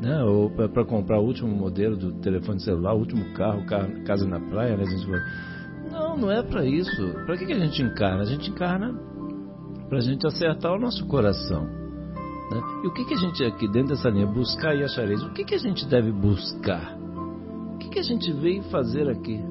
Né? 0.05 0.23
ou 0.23 0.51
para 0.51 0.85
comprar 0.85 1.19
o 1.19 1.25
último 1.25 1.49
modelo 1.49 1.97
do 1.97 2.13
telefone 2.21 2.61
celular, 2.61 2.95
o 2.95 2.99
último 2.99 3.33
carro, 3.35 3.65
carro 3.67 4.05
casa 4.05 4.27
na 4.27 4.39
praia, 4.39 4.77
né? 4.77 4.85
a 4.85 4.91
gente 4.91 5.07
Não, 5.91 6.17
não 6.17 6.31
é 6.31 6.43
para 6.43 6.65
isso. 6.65 7.13
Para 7.27 7.37
que, 7.37 7.47
que 7.47 7.53
a 7.53 7.59
gente 7.59 7.83
encarna? 7.83 8.23
A 8.23 8.27
gente 8.27 8.51
encarna 8.51 8.95
para 9.89 9.99
a 9.99 10.01
gente 10.01 10.27
acertar 10.27 10.73
o 10.73 10.79
nosso 10.79 11.07
coração. 11.07 11.65
Né? 11.65 12.63
E 12.85 12.87
o 12.87 12.93
que, 12.93 13.05
que 13.05 13.15
a 13.15 13.19
gente 13.19 13.45
aqui 13.45 13.67
dentro 13.69 13.95
dessa 13.95 14.11
linha, 14.11 14.27
buscar 14.27 14.75
e 14.75 14.85
achareis, 14.85 15.23
o 15.23 15.31
que, 15.31 15.45
que 15.45 15.55
a 15.55 15.59
gente 15.59 15.87
deve 15.87 16.13
buscar? 16.13 16.97
O 17.75 17.79
que, 17.79 17.89
que 17.89 17.99
a 17.99 18.03
gente 18.03 18.33
veio 18.33 18.63
fazer 18.65 19.09
aqui? 19.09 19.43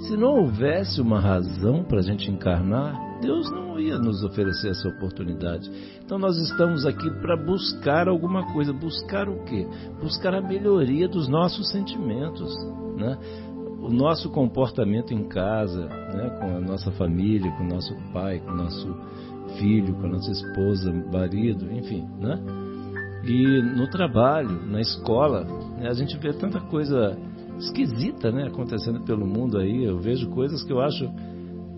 Se 0.00 0.16
não 0.16 0.40
houvesse 0.40 1.00
uma 1.00 1.20
razão 1.20 1.82
para 1.82 2.00
a 2.00 2.02
gente 2.02 2.30
encarnar, 2.30 3.05
Deus 3.20 3.50
não 3.50 3.78
ia 3.78 3.98
nos 3.98 4.22
oferecer 4.22 4.70
essa 4.70 4.88
oportunidade. 4.88 5.70
Então 6.04 6.18
nós 6.18 6.36
estamos 6.38 6.84
aqui 6.84 7.10
para 7.20 7.36
buscar 7.36 8.08
alguma 8.08 8.52
coisa. 8.52 8.72
Buscar 8.72 9.28
o 9.28 9.44
quê? 9.44 9.66
Buscar 10.00 10.34
a 10.34 10.40
melhoria 10.40 11.08
dos 11.08 11.28
nossos 11.28 11.70
sentimentos, 11.70 12.54
né? 12.96 13.18
O 13.80 13.88
nosso 13.88 14.30
comportamento 14.30 15.12
em 15.12 15.28
casa, 15.28 15.86
né? 15.86 16.38
com 16.40 16.56
a 16.56 16.60
nossa 16.60 16.90
família, 16.92 17.50
com 17.52 17.64
o 17.64 17.68
nosso 17.68 17.94
pai, 18.12 18.40
com 18.40 18.50
o 18.50 18.56
nosso 18.56 18.96
filho, 19.58 19.94
com 19.94 20.06
a 20.06 20.10
nossa 20.10 20.32
esposa, 20.32 20.92
marido, 21.12 21.70
enfim, 21.70 22.04
né? 22.18 22.40
E 23.24 23.62
no 23.62 23.88
trabalho, 23.88 24.66
na 24.66 24.80
escola, 24.80 25.44
né? 25.78 25.88
a 25.88 25.92
gente 25.92 26.16
vê 26.18 26.32
tanta 26.32 26.60
coisa 26.60 27.16
esquisita, 27.58 28.30
né, 28.30 28.46
acontecendo 28.46 29.00
pelo 29.00 29.26
mundo 29.26 29.58
aí. 29.58 29.84
Eu 29.84 29.98
vejo 29.98 30.28
coisas 30.30 30.62
que 30.62 30.72
eu 30.72 30.80
acho 30.80 31.04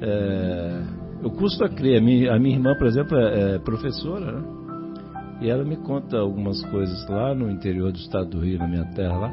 é, 0.01 0.83
eu 1.23 1.31
custo 1.31 1.65
a 1.65 1.69
crer. 1.69 1.99
A 1.99 2.01
minha, 2.01 2.35
a 2.35 2.39
minha 2.39 2.57
irmã, 2.57 2.75
por 2.77 2.87
exemplo, 2.87 3.17
é, 3.17 3.55
é 3.55 3.59
professora, 3.59 4.33
né? 4.33 4.59
E 5.41 5.49
ela 5.49 5.65
me 5.65 5.77
conta 5.77 6.19
algumas 6.19 6.61
coisas 6.67 7.09
lá 7.09 7.33
no 7.33 7.51
interior 7.51 7.93
do 7.93 7.99
estado 7.99 8.31
do 8.31 8.41
Rio, 8.41 8.59
na 8.59 8.67
minha 8.67 8.85
terra 8.87 9.17
lá. 9.19 9.33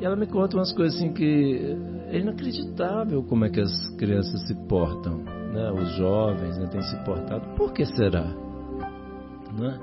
E 0.00 0.04
ela 0.04 0.16
me 0.16 0.26
conta 0.26 0.56
umas 0.56 0.72
coisas 0.72 0.96
assim 0.96 1.12
que 1.12 1.76
é 2.08 2.18
inacreditável 2.18 3.22
como 3.24 3.44
é 3.44 3.50
que 3.50 3.60
as 3.60 3.88
crianças 3.96 4.46
se 4.46 4.54
portam, 4.66 5.18
né? 5.52 5.70
Os 5.72 5.96
jovens 5.96 6.56
né, 6.56 6.66
têm 6.66 6.80
se 6.82 6.96
portado. 7.04 7.46
Por 7.56 7.72
que 7.72 7.84
será? 7.84 8.24
Né? 9.58 9.78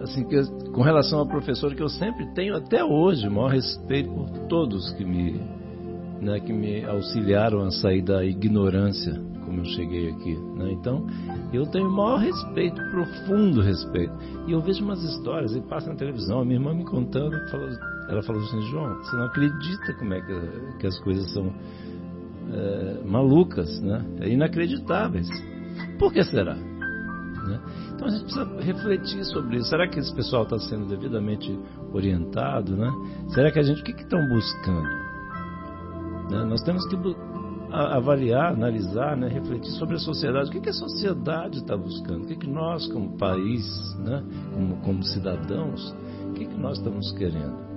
Assim 0.00 0.24
que 0.24 0.42
com 0.72 0.82
relação 0.82 1.20
ao 1.20 1.26
professor 1.26 1.74
que 1.74 1.82
eu 1.82 1.88
sempre 1.88 2.26
tenho 2.34 2.56
até 2.56 2.82
hoje, 2.82 3.28
maior 3.28 3.52
respeito 3.52 4.10
por 4.10 4.28
todos 4.48 4.90
que 4.94 5.04
me 5.04 5.40
né, 6.20 6.40
que 6.40 6.52
me 6.52 6.84
auxiliaram 6.84 7.62
a 7.62 7.70
sair 7.70 8.02
da 8.02 8.24
ignorância, 8.24 9.20
como 9.44 9.60
eu 9.60 9.64
cheguei 9.64 10.10
aqui. 10.10 10.36
Né? 10.36 10.72
Então, 10.72 11.06
eu 11.52 11.66
tenho 11.66 11.90
maior 11.90 12.18
respeito, 12.18 12.80
profundo 12.90 13.60
respeito. 13.60 14.12
E 14.46 14.52
eu 14.52 14.60
vejo 14.60 14.84
umas 14.84 15.02
histórias, 15.02 15.54
e 15.54 15.60
passa 15.60 15.90
na 15.90 15.96
televisão, 15.96 16.40
a 16.40 16.44
minha 16.44 16.58
irmã 16.58 16.74
me 16.74 16.84
contando, 16.84 17.34
ela 18.08 18.22
falou 18.22 18.42
assim, 18.42 18.60
João, 18.70 18.96
você 18.98 19.16
não 19.16 19.24
acredita 19.24 19.94
como 19.98 20.14
é 20.14 20.20
que, 20.20 20.78
que 20.78 20.86
as 20.86 20.98
coisas 21.00 21.32
são 21.32 21.52
é, 22.52 23.00
malucas, 23.04 23.80
né? 23.80 24.04
É 24.20 24.28
inacreditáveis. 24.28 25.28
Por 25.98 26.12
que 26.12 26.22
será? 26.24 26.54
Né? 26.54 27.60
Então 27.94 28.06
a 28.06 28.10
gente 28.10 28.24
precisa 28.24 28.60
refletir 28.60 29.24
sobre 29.24 29.56
isso. 29.56 29.68
Será 29.68 29.88
que 29.88 29.98
esse 29.98 30.14
pessoal 30.14 30.44
está 30.44 30.58
sendo 30.58 30.86
devidamente 30.86 31.58
orientado? 31.92 32.76
Né? 32.76 32.90
Será 33.28 33.50
que 33.50 33.58
a 33.58 33.62
gente, 33.62 33.80
o 33.80 33.84
que 33.84 33.92
estão 33.92 34.20
buscando? 34.28 34.88
Né? 36.30 36.44
Nós 36.44 36.62
temos 36.62 36.86
que 36.88 36.96
avaliar, 37.72 38.52
analisar, 38.52 39.16
né? 39.16 39.28
refletir 39.28 39.70
sobre 39.72 39.96
a 39.96 39.98
sociedade. 39.98 40.48
O 40.48 40.52
que, 40.52 40.60
que 40.60 40.68
a 40.68 40.74
sociedade 40.74 41.58
está 41.58 41.76
buscando? 41.76 42.24
O 42.24 42.26
que, 42.26 42.36
que 42.36 42.48
nós, 42.48 42.86
como 42.88 43.16
país, 43.16 43.64
né? 43.98 44.22
como, 44.52 44.76
como 44.78 45.02
cidadãos, 45.02 45.94
o 46.28 46.32
que, 46.32 46.46
que 46.46 46.58
nós 46.58 46.78
estamos 46.78 47.10
querendo? 47.12 47.72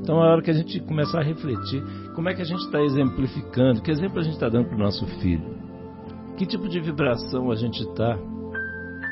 Então 0.00 0.22
é 0.22 0.28
hora 0.28 0.42
que 0.42 0.50
a 0.50 0.54
gente 0.54 0.80
começar 0.80 1.20
a 1.20 1.22
refletir 1.22 1.82
como 2.14 2.28
é 2.28 2.34
que 2.34 2.42
a 2.42 2.44
gente 2.44 2.60
está 2.60 2.80
exemplificando, 2.82 3.80
que 3.80 3.90
exemplo 3.90 4.18
a 4.20 4.22
gente 4.22 4.34
está 4.34 4.48
dando 4.48 4.66
para 4.66 4.76
o 4.76 4.78
nosso 4.78 5.06
filho, 5.20 5.56
que 6.36 6.44
tipo 6.44 6.68
de 6.68 6.78
vibração 6.78 7.50
a 7.50 7.54
gente 7.54 7.82
está 7.82 8.18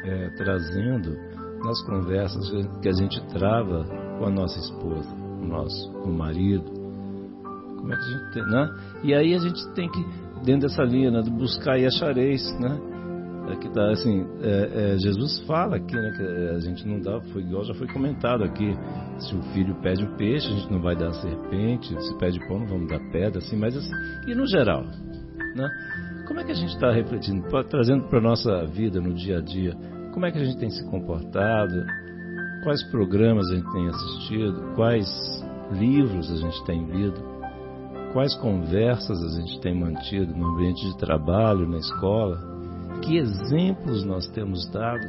é, 0.04 0.28
trazendo 0.36 1.16
nas 1.64 1.80
conversas 1.86 2.50
que 2.82 2.88
a 2.88 2.92
gente 2.92 3.24
trava 3.28 3.84
com 4.18 4.26
a 4.26 4.30
nossa 4.30 4.58
esposa, 4.58 5.08
com 5.14 5.44
o 5.44 5.48
nosso 5.48 5.92
com 5.92 6.10
o 6.10 6.14
marido, 6.14 6.70
como 7.82 7.92
é 7.92 7.96
que 7.96 8.02
a 8.02 8.08
gente 8.08 8.32
tem, 8.32 8.46
né? 8.46 8.74
E 9.02 9.14
aí 9.14 9.34
a 9.34 9.38
gente 9.38 9.68
tem 9.74 9.88
que, 9.90 10.04
dentro 10.44 10.68
dessa 10.68 10.82
linha, 10.82 11.10
né, 11.10 11.22
de 11.22 11.30
buscar 11.30 11.78
e 11.78 11.86
achareis, 11.86 12.42
né? 12.58 12.78
É 13.48 13.56
que 13.56 13.68
tá, 13.70 13.90
assim, 13.90 14.24
é, 14.40 14.94
é, 14.94 14.98
Jesus 14.98 15.40
fala 15.46 15.76
aqui, 15.76 15.94
né, 15.94 16.12
que 16.16 16.22
a 16.54 16.60
gente 16.60 16.86
não 16.86 17.00
dá, 17.00 17.20
foi 17.32 17.42
igual 17.42 17.64
já 17.64 17.74
foi 17.74 17.88
comentado 17.88 18.44
aqui, 18.44 18.72
se 19.18 19.34
o 19.34 19.42
filho 19.52 19.74
pede 19.82 20.04
um 20.04 20.16
peixe, 20.16 20.46
a 20.46 20.56
gente 20.56 20.70
não 20.70 20.80
vai 20.80 20.94
dar 20.94 21.08
a 21.08 21.12
serpente, 21.12 21.88
se 22.02 22.18
pede 22.18 22.38
pão, 22.46 22.60
não 22.60 22.66
vamos 22.66 22.88
dar 22.88 23.00
pedra, 23.10 23.38
assim, 23.38 23.56
mas 23.56 23.76
assim, 23.76 23.92
e 24.28 24.34
no 24.34 24.46
geral, 24.46 24.84
né? 25.56 25.68
Como 26.28 26.38
é 26.38 26.44
que 26.44 26.52
a 26.52 26.54
gente 26.54 26.72
está 26.72 26.92
refletindo, 26.92 27.44
trazendo 27.68 28.04
para 28.08 28.20
nossa 28.20 28.64
vida 28.66 29.00
no 29.00 29.12
dia 29.12 29.38
a 29.38 29.40
dia, 29.40 29.74
como 30.14 30.24
é 30.24 30.30
que 30.30 30.38
a 30.38 30.44
gente 30.44 30.58
tem 30.58 30.70
se 30.70 30.88
comportado, 30.88 31.74
quais 32.62 32.82
programas 32.90 33.50
a 33.50 33.56
gente 33.56 33.72
tem 33.72 33.88
assistido, 33.88 34.74
quais 34.76 35.08
livros 35.72 36.30
a 36.30 36.36
gente 36.36 36.64
tem 36.64 36.84
lido, 36.86 37.31
quais 38.12 38.34
conversas 38.36 39.22
a 39.22 39.40
gente 39.40 39.60
tem 39.60 39.74
mantido 39.74 40.34
no 40.34 40.54
ambiente 40.54 40.84
de 40.86 40.96
trabalho, 40.98 41.68
na 41.68 41.78
escola, 41.78 42.38
que 43.02 43.16
exemplos 43.16 44.04
nós 44.04 44.28
temos 44.28 44.70
dado. 44.70 45.04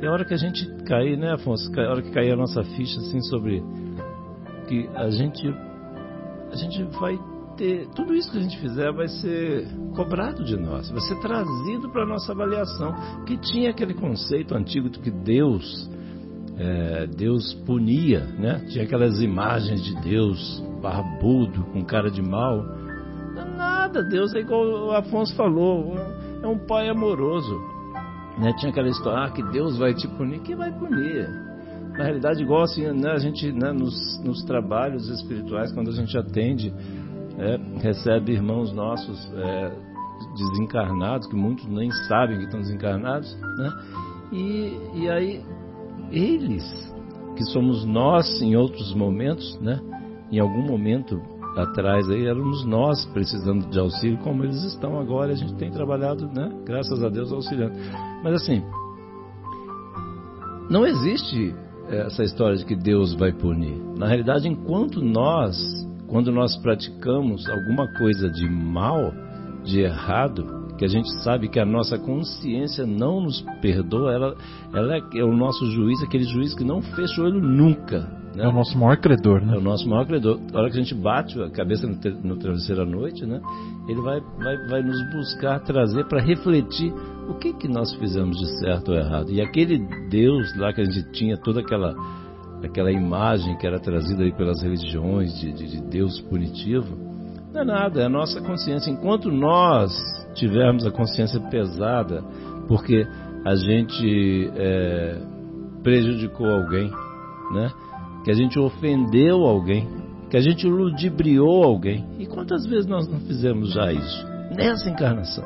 É 0.00 0.08
hora 0.08 0.24
que 0.24 0.34
a 0.34 0.38
gente 0.38 0.66
cair, 0.84 1.16
né, 1.16 1.32
Afonso? 1.32 1.70
É 1.78 1.88
hora 1.88 2.02
que 2.02 2.10
cair 2.10 2.32
a 2.32 2.36
nossa 2.36 2.62
ficha 2.62 3.00
assim 3.00 3.20
sobre 3.22 3.62
que 4.68 4.88
a 4.94 5.10
gente 5.10 5.46
a 6.50 6.56
gente 6.56 6.82
vai 6.98 7.18
ter 7.56 7.88
tudo 7.94 8.14
isso 8.14 8.30
que 8.30 8.38
a 8.38 8.40
gente 8.40 8.58
fizer 8.58 8.92
vai 8.92 9.08
ser 9.08 9.66
cobrado 9.94 10.44
de 10.44 10.56
nós, 10.56 10.90
vai 10.90 11.00
ser 11.00 11.18
trazido 11.20 11.90
para 11.90 12.06
nossa 12.06 12.32
avaliação. 12.32 12.94
Que 13.26 13.36
tinha 13.36 13.70
aquele 13.70 13.94
conceito 13.94 14.54
antigo 14.54 14.88
de 14.88 14.98
que 14.98 15.10
Deus 15.10 15.88
é, 16.56 17.06
Deus 17.06 17.54
punia, 17.66 18.20
né? 18.38 18.64
Tinha 18.68 18.84
aquelas 18.84 19.20
imagens 19.20 19.82
de 19.82 19.94
Deus 20.02 20.62
barbudo, 20.80 21.64
com 21.72 21.84
cara 21.84 22.10
de 22.10 22.22
mal. 22.22 22.64
É 23.36 23.44
nada, 23.56 24.02
Deus 24.04 24.34
é 24.34 24.40
igual 24.40 24.62
o 24.62 24.90
Afonso 24.92 25.34
falou, 25.34 25.96
é 26.42 26.46
um 26.46 26.58
pai 26.58 26.88
amoroso. 26.88 27.58
Né? 28.38 28.52
Tinha 28.58 28.70
aquela 28.70 28.88
história, 28.88 29.24
ah, 29.24 29.30
que 29.30 29.42
Deus 29.50 29.78
vai 29.78 29.94
te 29.94 30.06
punir, 30.08 30.40
que 30.40 30.54
vai 30.54 30.70
punir. 30.72 31.28
Na 31.96 32.04
realidade, 32.04 32.42
igual 32.42 32.62
assim, 32.62 32.86
né, 32.92 33.12
a 33.12 33.18
gente, 33.18 33.52
né, 33.52 33.72
nos, 33.72 34.20
nos, 34.24 34.42
trabalhos 34.44 35.08
espirituais, 35.08 35.72
quando 35.72 35.90
a 35.90 35.92
gente 35.92 36.16
atende, 36.18 36.74
é, 37.38 37.58
recebe 37.80 38.32
irmãos 38.32 38.72
nossos 38.72 39.32
é, 39.32 39.72
desencarnados, 40.36 41.28
que 41.28 41.36
muitos 41.36 41.66
nem 41.66 41.90
sabem 42.08 42.38
que 42.38 42.44
estão 42.44 42.60
desencarnados, 42.60 43.32
né? 43.40 43.72
E, 44.32 45.02
e 45.02 45.08
aí 45.08 45.44
eles, 46.10 46.64
que 47.36 47.44
somos 47.46 47.84
nós 47.84 48.40
em 48.40 48.56
outros 48.56 48.94
momentos, 48.94 49.58
né? 49.60 49.80
Em 50.30 50.38
algum 50.38 50.62
momento 50.62 51.20
atrás 51.56 52.08
aí 52.10 52.26
éramos 52.26 52.64
nós 52.64 53.04
precisando 53.06 53.66
de 53.70 53.78
auxílio, 53.78 54.18
como 54.18 54.44
eles 54.44 54.62
estão 54.64 54.98
agora, 54.98 55.32
a 55.32 55.36
gente 55.36 55.54
tem 55.54 55.70
trabalhado, 55.70 56.26
né? 56.26 56.50
Graças 56.64 57.02
a 57.02 57.08
Deus 57.08 57.32
auxiliando. 57.32 57.74
Mas 58.22 58.34
assim, 58.34 58.62
não 60.68 60.86
existe 60.86 61.54
essa 61.88 62.22
história 62.24 62.56
de 62.56 62.64
que 62.64 62.74
Deus 62.74 63.14
vai 63.14 63.32
punir. 63.32 63.76
Na 63.98 64.06
realidade, 64.06 64.48
enquanto 64.48 65.02
nós, 65.02 65.56
quando 66.08 66.32
nós 66.32 66.56
praticamos 66.56 67.48
alguma 67.48 67.86
coisa 67.98 68.30
de 68.30 68.48
mal, 68.48 69.12
de 69.62 69.80
errado, 69.80 70.63
que 70.78 70.84
a 70.84 70.88
gente 70.88 71.08
sabe 71.22 71.48
que 71.48 71.60
a 71.60 71.64
nossa 71.64 71.98
consciência 71.98 72.84
não 72.84 73.20
nos 73.20 73.40
perdoa, 73.60 74.12
ela, 74.12 74.36
ela 74.72 74.96
é, 74.96 75.00
é, 75.14 75.24
o 75.24 75.34
nosso 75.34 75.70
juiz, 75.70 76.02
aquele 76.02 76.24
juiz 76.24 76.54
que 76.54 76.64
não 76.64 76.82
fecha 76.82 77.20
o 77.20 77.24
olho 77.24 77.40
nunca. 77.40 78.00
Né? 78.34 78.44
É 78.44 78.48
o 78.48 78.52
nosso 78.52 78.76
maior 78.76 78.96
credor, 78.96 79.40
né? 79.40 79.54
É 79.54 79.58
o 79.58 79.62
nosso 79.62 79.88
maior 79.88 80.04
credor. 80.06 80.40
A 80.52 80.58
hora 80.58 80.70
que 80.70 80.76
a 80.76 80.82
gente 80.82 80.94
bate 80.94 81.40
a 81.40 81.50
cabeça 81.50 81.86
no, 81.86 81.96
no 82.22 82.36
travesseiro 82.36 82.82
à 82.82 82.84
noite, 82.84 83.24
né? 83.24 83.40
Ele 83.88 84.00
vai, 84.00 84.20
vai, 84.20 84.56
vai 84.68 84.82
nos 84.82 84.98
buscar 85.12 85.60
trazer 85.60 86.06
para 86.06 86.20
refletir 86.20 86.92
o 87.28 87.34
que, 87.34 87.52
que 87.52 87.68
nós 87.68 87.94
fizemos 87.94 88.36
de 88.36 88.58
certo 88.58 88.90
ou 88.90 88.98
errado. 88.98 89.30
E 89.30 89.40
aquele 89.40 89.78
Deus 90.08 90.56
lá 90.56 90.72
que 90.72 90.80
a 90.80 90.84
gente 90.84 91.12
tinha 91.12 91.36
toda 91.36 91.60
aquela 91.60 91.94
aquela 92.64 92.90
imagem 92.90 93.56
que 93.58 93.66
era 93.66 93.78
trazida 93.78 94.22
aí 94.22 94.32
pelas 94.32 94.62
religiões 94.62 95.38
de, 95.38 95.52
de, 95.52 95.66
de 95.68 95.82
Deus 95.82 96.18
punitivo, 96.22 97.13
não 97.54 97.60
é 97.60 97.64
nada, 97.64 98.02
é 98.02 98.06
a 98.06 98.08
nossa 98.08 98.40
consciência. 98.40 98.90
Enquanto 98.90 99.30
nós 99.30 99.92
tivermos 100.34 100.84
a 100.84 100.90
consciência 100.90 101.40
pesada 101.48 102.22
porque 102.66 103.06
a 103.44 103.54
gente 103.54 104.50
é, 104.56 105.20
prejudicou 105.82 106.46
alguém, 106.46 106.90
né? 107.52 107.70
que 108.24 108.30
a 108.30 108.34
gente 108.34 108.58
ofendeu 108.58 109.44
alguém, 109.44 109.86
que 110.30 110.36
a 110.36 110.40
gente 110.40 110.66
ludibriou 110.66 111.62
alguém. 111.62 112.04
E 112.18 112.26
quantas 112.26 112.66
vezes 112.66 112.86
nós 112.86 113.06
não 113.06 113.20
fizemos 113.20 113.72
já 113.72 113.92
isso? 113.92 114.26
Nessa 114.56 114.90
encarnação. 114.90 115.44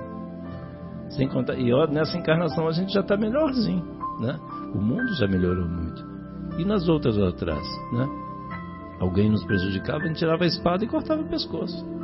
Sem 1.11 1.29
contar, 1.29 1.59
e 1.59 1.73
ó, 1.73 1.87
nessa 1.87 2.17
encarnação 2.17 2.69
a 2.69 2.73
gente 2.73 2.93
já 2.93 3.01
está 3.01 3.17
melhorzinho. 3.17 3.85
Né? 4.21 4.39
O 4.75 4.79
mundo 4.79 5.15
já 5.17 5.27
melhorou 5.27 5.69
muito. 5.69 6.07
E 6.59 6.65
nas 6.65 6.89
outras 6.89 7.19
atrás, 7.19 7.67
né? 7.93 8.09
Alguém 9.01 9.31
nos 9.31 9.45
prejudicava, 9.45 10.03
a 10.03 10.07
gente 10.09 10.19
tirava 10.19 10.43
a 10.43 10.47
espada 10.47 10.85
e 10.85 10.89
cortava 10.89 11.23
o 11.23 11.29
pescoço. 11.29 11.98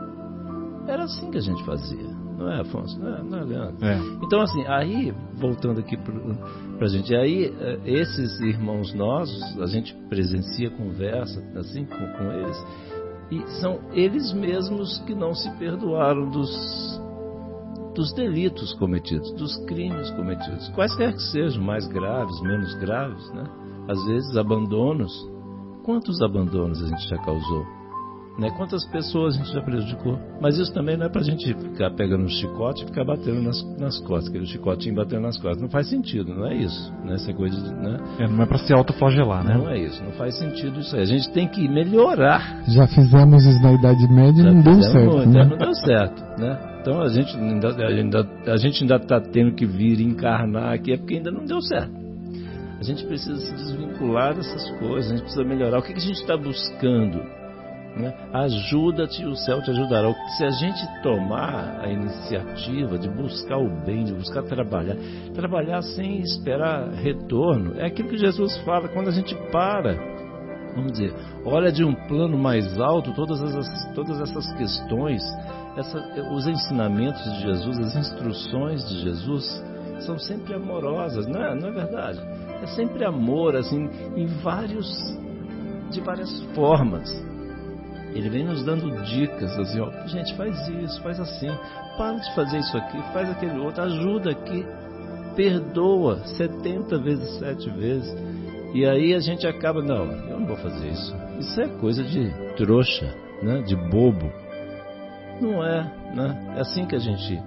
Era 0.87 1.05
assim 1.05 1.31
que 1.31 1.39
a 1.39 1.41
gente 1.41 1.65
fazia. 1.65 2.25
Não 2.37 2.51
é, 2.51 2.61
Afonso? 2.61 2.99
Não 2.99 3.15
é, 3.15 3.23
não 3.23 3.39
é 3.39 3.45
Leandro? 3.45 3.85
É. 3.85 3.99
Então, 4.23 4.41
assim, 4.41 4.67
aí, 4.67 5.15
voltando 5.35 5.81
aqui 5.81 5.97
para 5.97 6.87
a 6.87 6.89
gente, 6.89 7.15
aí, 7.15 7.55
eh, 7.59 7.81
esses 7.85 8.41
irmãos 8.41 8.93
nossos, 8.93 9.43
a 9.61 9.67
gente 9.67 9.95
presencia, 10.09 10.71
conversa, 10.71 11.41
assim, 11.57 11.85
com, 11.85 11.97
com 11.97 12.33
eles, 12.33 12.67
e 13.31 13.41
são 13.61 13.81
eles 13.93 14.33
mesmos 14.33 14.99
que 15.07 15.15
não 15.15 15.33
se 15.35 15.51
perdoaram 15.59 16.29
dos, 16.29 17.01
dos 17.95 18.13
delitos 18.13 18.75
cometidos, 18.75 19.33
dos 19.33 19.57
crimes 19.67 20.11
cometidos, 20.11 20.69
quaisquer 20.71 21.13
que 21.13 21.23
sejam, 21.23 21.63
mais 21.63 21.87
graves, 21.87 22.41
menos 22.43 22.75
graves, 22.75 23.33
né? 23.33 23.45
Às 23.89 24.05
vezes, 24.07 24.37
abandonos. 24.37 25.13
Quantos 25.85 26.21
abandonos 26.23 26.83
a 26.83 26.89
gente 26.89 27.09
já 27.09 27.19
causou? 27.19 27.65
Né? 28.39 28.51
Quantas 28.57 28.85
pessoas 28.87 29.35
a 29.35 29.39
gente 29.39 29.53
já 29.53 29.63
prejudicou? 29.63 30.19
Mas 30.41 30.59
isso 30.59 30.73
também 30.73 30.97
não 30.97 31.07
é 31.07 31.09
para 31.09 31.21
a 31.21 31.25
gente 31.25 31.55
ficar 31.55 31.91
pegando 31.93 32.25
um 32.25 32.29
chicote 32.29 32.83
e 32.83 32.87
ficar 32.87 33.05
batendo 33.05 33.41
nas, 33.43 33.63
nas 33.79 33.99
costas, 34.01 34.29
aquele 34.29 34.47
chicotinho 34.47 34.95
batendo 34.95 35.23
nas 35.23 35.37
costas. 35.37 35.63
Não 35.63 35.69
faz 35.69 35.89
sentido, 35.89 36.35
não 36.35 36.47
é 36.47 36.57
isso. 36.57 36.93
Né? 37.05 37.15
Essa 37.15 37.33
coisa 37.33 37.57
de, 37.57 37.75
né? 37.75 37.97
é, 38.19 38.29
não 38.29 38.43
é 38.43 38.47
para 38.47 38.59
se 38.59 38.73
autoflagelar, 38.73 39.45
né? 39.45 39.57
Não 39.57 39.69
é 39.69 39.79
isso, 39.79 40.03
não 40.03 40.13
faz 40.13 40.37
sentido 40.37 40.81
isso 40.81 40.97
aí. 40.97 41.03
A 41.03 41.07
gente 41.07 41.31
tem 41.31 41.47
que 41.47 41.69
melhorar. 41.69 42.65
Já 42.69 42.87
fizemos 42.89 43.45
isso 43.45 43.63
na 43.63 43.73
Idade 43.73 44.09
Média 44.13 44.43
e 44.43 44.45
não 44.45 44.63
deu 44.63 44.83
certo. 44.83 45.17
Muito, 45.17 45.29
né? 45.29 45.45
Não 45.45 45.57
deu 45.57 45.75
certo, 45.75 46.41
né? 46.41 46.59
Então 46.81 47.01
a 47.01 47.09
gente 47.09 47.37
ainda, 47.37 48.27
a 48.47 48.57
gente 48.57 48.83
ainda 48.83 48.97
está 48.97 49.21
tendo 49.21 49.55
que 49.55 49.65
vir 49.65 50.01
encarnar 50.01 50.75
aqui 50.75 50.93
é 50.93 50.97
porque 50.97 51.15
ainda 51.15 51.31
não 51.31 51.45
deu 51.45 51.63
certo. 51.63 52.05
A 52.79 52.85
A 52.85 52.87
gente 52.87 53.07
precisa 53.07 53.35
se 53.37 53.55
desvincular 53.55 54.35
dessas 54.35 54.71
coisas, 54.79 55.11
a 55.11 55.15
gente 55.15 55.23
precisa 55.23 55.43
melhorar. 55.43 55.79
O 55.79 55.83
que, 55.83 55.95
que 55.95 56.01
a 56.01 56.03
gente 56.03 56.21
está 56.21 56.37
buscando? 56.37 57.19
Né? 57.97 58.13
Ajuda-te 58.33 59.25
o 59.25 59.37
céu 59.37 59.63
te 59.63 59.71
ajudará. 59.71 60.13
Se 60.37 60.45
a 60.45 60.51
gente 60.51 61.03
tomar 61.03 61.81
a 61.81 61.89
iniciativa 61.89 62.99
de 62.99 63.09
buscar 63.09 63.59
o 63.59 63.71
bem, 63.85 64.05
de 64.05 64.13
buscar 64.13 64.43
trabalhar, 64.43 64.97
trabalhar 65.33 65.81
sem 65.83 66.21
esperar 66.21 66.91
retorno, 66.91 67.79
é 67.79 67.87
aquilo 67.87 68.09
que 68.09 68.19
Jesus 68.19 68.57
fala 68.59 68.89
quando 68.89 69.09
a 69.09 69.13
gente 69.13 69.35
para. 69.53 69.95
Vamos 70.75 70.93
dizer, 70.93 71.15
olha 71.45 71.71
de 71.71 71.85
um 71.85 71.95
plano 72.09 72.37
mais 72.37 72.81
alto 72.81 73.15
todas 73.15 73.41
essas, 73.41 73.95
todas 73.95 74.21
essas 74.21 74.53
questões, 74.55 75.23
essa, 75.77 75.99
os 76.33 76.49
ensinamentos 76.49 77.23
de 77.35 77.43
Jesus, 77.43 77.79
as 77.79 77.95
instruções 77.95 78.89
de 78.89 79.03
Jesus 79.03 79.65
são 80.01 80.19
sempre 80.19 80.53
amorosas, 80.53 81.29
não 81.29 81.41
é, 81.41 81.55
não 81.55 81.69
é 81.69 81.73
verdade? 81.73 82.21
É 82.61 82.67
sempre 82.67 83.05
amor, 83.05 83.55
assim, 83.55 83.89
em 84.17 84.27
vários, 84.43 84.89
de 85.91 86.01
várias 86.01 86.43
formas. 86.57 87.09
Ele 88.15 88.29
vem 88.31 88.45
nos 88.45 88.65
dando 88.65 88.91
dicas, 89.03 89.59
assim, 89.59 89.81
ó, 89.81 89.91
gente, 90.07 90.35
faz 90.37 90.69
isso, 90.69 91.03
faz 91.03 91.19
assim, 91.19 91.49
para 91.97 92.17
de 92.17 92.35
fazer 92.35 92.59
isso 92.59 92.77
aqui, 92.77 92.97
faz 93.13 93.29
aquele 93.29 93.59
outro, 93.59 93.83
ajuda 93.83 94.31
aqui, 94.31 94.65
perdoa 95.35 96.19
70 96.25 96.99
vezes, 96.99 97.39
7 97.39 97.71
vezes. 97.71 98.17
E 98.73 98.87
aí 98.87 99.15
a 99.15 99.21
gente 99.21 99.47
acaba, 99.47 99.83
não, 99.83 100.11
eu 100.29 100.41
não 100.41 100.47
vou 100.47 100.57
fazer 100.57 100.89
isso. 100.89 101.15
Isso 101.39 101.61
é 101.61 101.69
coisa 101.81 102.03
de 102.05 102.31
trouxa, 102.57 103.13
né? 103.43 103.63
de 103.63 103.75
bobo. 103.75 104.33
Não 105.41 105.65
é, 105.65 105.83
né? 106.15 106.55
É 106.57 106.61
assim 106.61 106.87
que 106.87 106.95
a 106.95 107.01
gente 107.01 107.43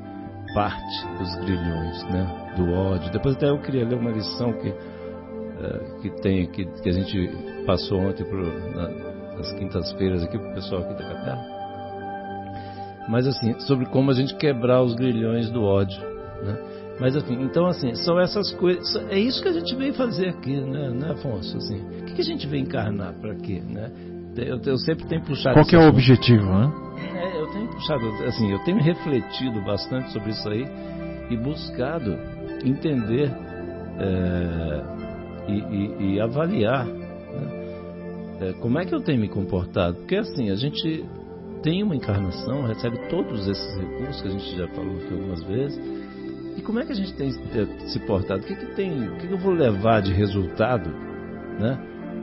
parte 0.53 1.07
dos 1.17 1.35
grilhões, 1.45 2.03
né? 2.05 2.53
Do 2.55 2.71
ódio. 2.71 3.11
Depois 3.11 3.35
até 3.35 3.49
eu 3.49 3.59
queria 3.59 3.85
ler 3.85 3.97
uma 3.97 4.11
lição 4.11 4.53
que, 4.53 4.69
uh, 4.69 6.01
que 6.01 6.09
tem, 6.21 6.47
que, 6.47 6.65
que 6.65 6.89
a 6.89 6.93
gente 6.93 7.29
passou 7.65 7.99
ontem 7.99 8.25
na, 8.73 8.87
nas 9.37 9.51
quintas-feiras 9.53 10.23
aqui 10.23 10.37
para 10.37 10.49
o 10.49 10.53
pessoal 10.53 10.81
aqui 10.81 10.93
da 10.95 11.09
capela. 11.09 11.57
Mas 13.07 13.27
assim, 13.27 13.57
sobre 13.61 13.85
como 13.85 14.11
a 14.11 14.13
gente 14.13 14.35
quebrar 14.35 14.81
os 14.81 14.93
grilhões 14.95 15.49
do 15.49 15.63
ódio, 15.63 15.99
né? 16.43 16.57
Mas 16.99 17.15
assim, 17.15 17.35
então 17.41 17.67
assim, 17.67 17.93
são 17.95 18.19
essas 18.19 18.51
coisas, 18.55 18.95
é 19.09 19.19
isso 19.19 19.41
que 19.41 19.47
a 19.47 19.53
gente 19.53 19.75
veio 19.75 19.93
fazer 19.93 20.29
aqui, 20.29 20.59
né, 20.59 20.89
né 20.89 21.11
Afonso? 21.11 21.57
Assim, 21.57 21.79
o 22.01 22.05
que, 22.05 22.19
a 22.19 22.23
gente 22.23 22.47
veio 22.47 22.63
encarnar 22.63 23.13
para 23.13 23.35
quê, 23.35 23.61
né? 23.65 23.91
Eu, 24.35 24.59
eu, 24.65 24.77
sempre 24.77 25.07
tenho 25.07 25.23
puxado. 25.23 25.55
Qual 25.55 25.65
que 25.65 25.75
é 25.75 25.79
o 25.79 25.87
objetivo, 25.87 26.45
né? 26.45 26.71
É, 27.15 27.41
eu 27.41 27.47
tenho 27.47 27.67
puxado, 27.69 28.05
assim, 28.25 28.51
eu 28.51 28.59
tenho 28.63 28.81
refletido 28.81 29.61
bastante 29.61 30.11
sobre 30.11 30.31
isso 30.31 30.49
aí 30.49 30.65
e 31.29 31.37
buscado 31.37 32.17
entender 32.63 33.31
é, 33.99 34.81
e, 35.47 35.53
e, 35.53 36.13
e 36.13 36.19
avaliar 36.19 36.87
é, 38.39 38.53
como 38.53 38.79
é 38.79 38.85
que 38.85 38.93
eu 38.93 39.01
tenho 39.01 39.19
me 39.19 39.27
comportado? 39.27 39.95
Porque 39.97 40.15
assim, 40.15 40.49
a 40.49 40.55
gente 40.55 41.05
tem 41.63 41.83
uma 41.83 41.95
encarnação, 41.95 42.65
recebe 42.65 42.97
todos 43.09 43.47
esses 43.47 43.77
recursos 43.77 44.21
que 44.21 44.27
a 44.27 44.31
gente 44.31 44.55
já 44.55 44.67
falou 44.69 44.95
aqui 44.97 45.13
algumas 45.13 45.43
vezes. 45.43 45.79
E 46.55 46.61
como 46.61 46.79
é 46.79 46.85
que 46.85 46.91
a 46.91 46.95
gente 46.95 47.13
tem 47.13 47.29
é, 47.29 47.87
se 47.87 47.99
portado? 47.99 48.41
O 48.41 48.45
que, 48.45 48.55
que 48.55 48.75
tem, 48.75 49.07
o 49.09 49.17
que, 49.17 49.27
que 49.27 49.33
eu 49.33 49.37
vou 49.37 49.53
levar 49.53 50.01
de 50.01 50.13
resultado, 50.13 50.89
né? 51.59 51.79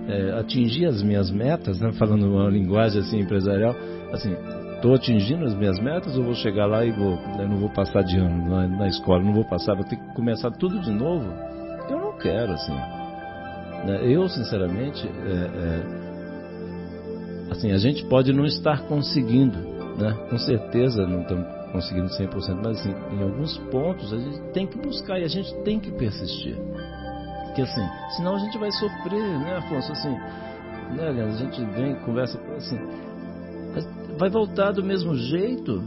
É, 0.06 0.38
atingir 0.38 0.86
as 0.86 1.02
minhas 1.02 1.30
metas, 1.30 1.80
né? 1.80 1.90
falando 1.92 2.26
uma 2.26 2.50
linguagem 2.50 3.00
assim 3.00 3.20
empresarial, 3.20 3.74
assim, 4.12 4.36
estou 4.74 4.94
atingindo 4.94 5.46
as 5.46 5.54
minhas 5.54 5.78
metas 5.80 6.14
ou 6.18 6.24
vou 6.24 6.34
chegar 6.34 6.66
lá 6.66 6.84
e 6.84 6.92
vou, 6.92 7.16
né, 7.16 7.46
não 7.48 7.56
vou 7.56 7.70
passar 7.70 8.02
de 8.02 8.18
ano 8.18 8.50
na, 8.50 8.68
na, 8.68 8.86
escola, 8.86 9.22
não 9.22 9.32
vou 9.32 9.44
passar, 9.44 9.74
vou 9.74 9.84
ter 9.84 9.96
que 9.96 10.14
começar 10.14 10.50
tudo 10.50 10.78
de 10.78 10.92
novo? 10.92 11.24
Eu 11.88 11.98
não 11.98 12.18
quero, 12.18 12.52
assim. 12.52 12.74
Né? 13.86 14.00
Eu, 14.02 14.28
sinceramente, 14.28 15.06
é, 15.06 15.32
é, 15.32 16.03
assim, 17.54 17.72
a 17.72 17.78
gente 17.78 18.04
pode 18.06 18.32
não 18.32 18.44
estar 18.44 18.82
conseguindo, 18.82 19.58
né? 19.98 20.14
Com 20.28 20.38
certeza 20.38 21.06
não 21.06 21.22
estamos 21.22 21.46
conseguindo 21.72 22.08
100%, 22.08 22.60
mas 22.62 22.80
assim, 22.80 22.94
em 23.12 23.22
alguns 23.22 23.58
pontos 23.70 24.12
a 24.12 24.18
gente 24.18 24.40
tem 24.52 24.66
que 24.66 24.78
buscar 24.78 25.18
e 25.18 25.24
a 25.24 25.28
gente 25.28 25.52
tem 25.62 25.80
que 25.80 25.90
persistir. 25.92 26.56
Porque 27.46 27.62
assim, 27.62 27.86
senão 28.16 28.36
a 28.36 28.38
gente 28.38 28.58
vai 28.58 28.70
sofrer, 28.72 29.38
né, 29.38 29.56
Afonso? 29.56 29.92
Assim, 29.92 30.10
né? 30.96 31.24
A 31.24 31.30
gente 31.30 31.64
vem, 31.64 31.94
conversa, 31.96 32.38
assim, 32.56 32.78
vai 34.18 34.30
voltar 34.30 34.72
do 34.72 34.82
mesmo 34.82 35.14
jeito. 35.14 35.82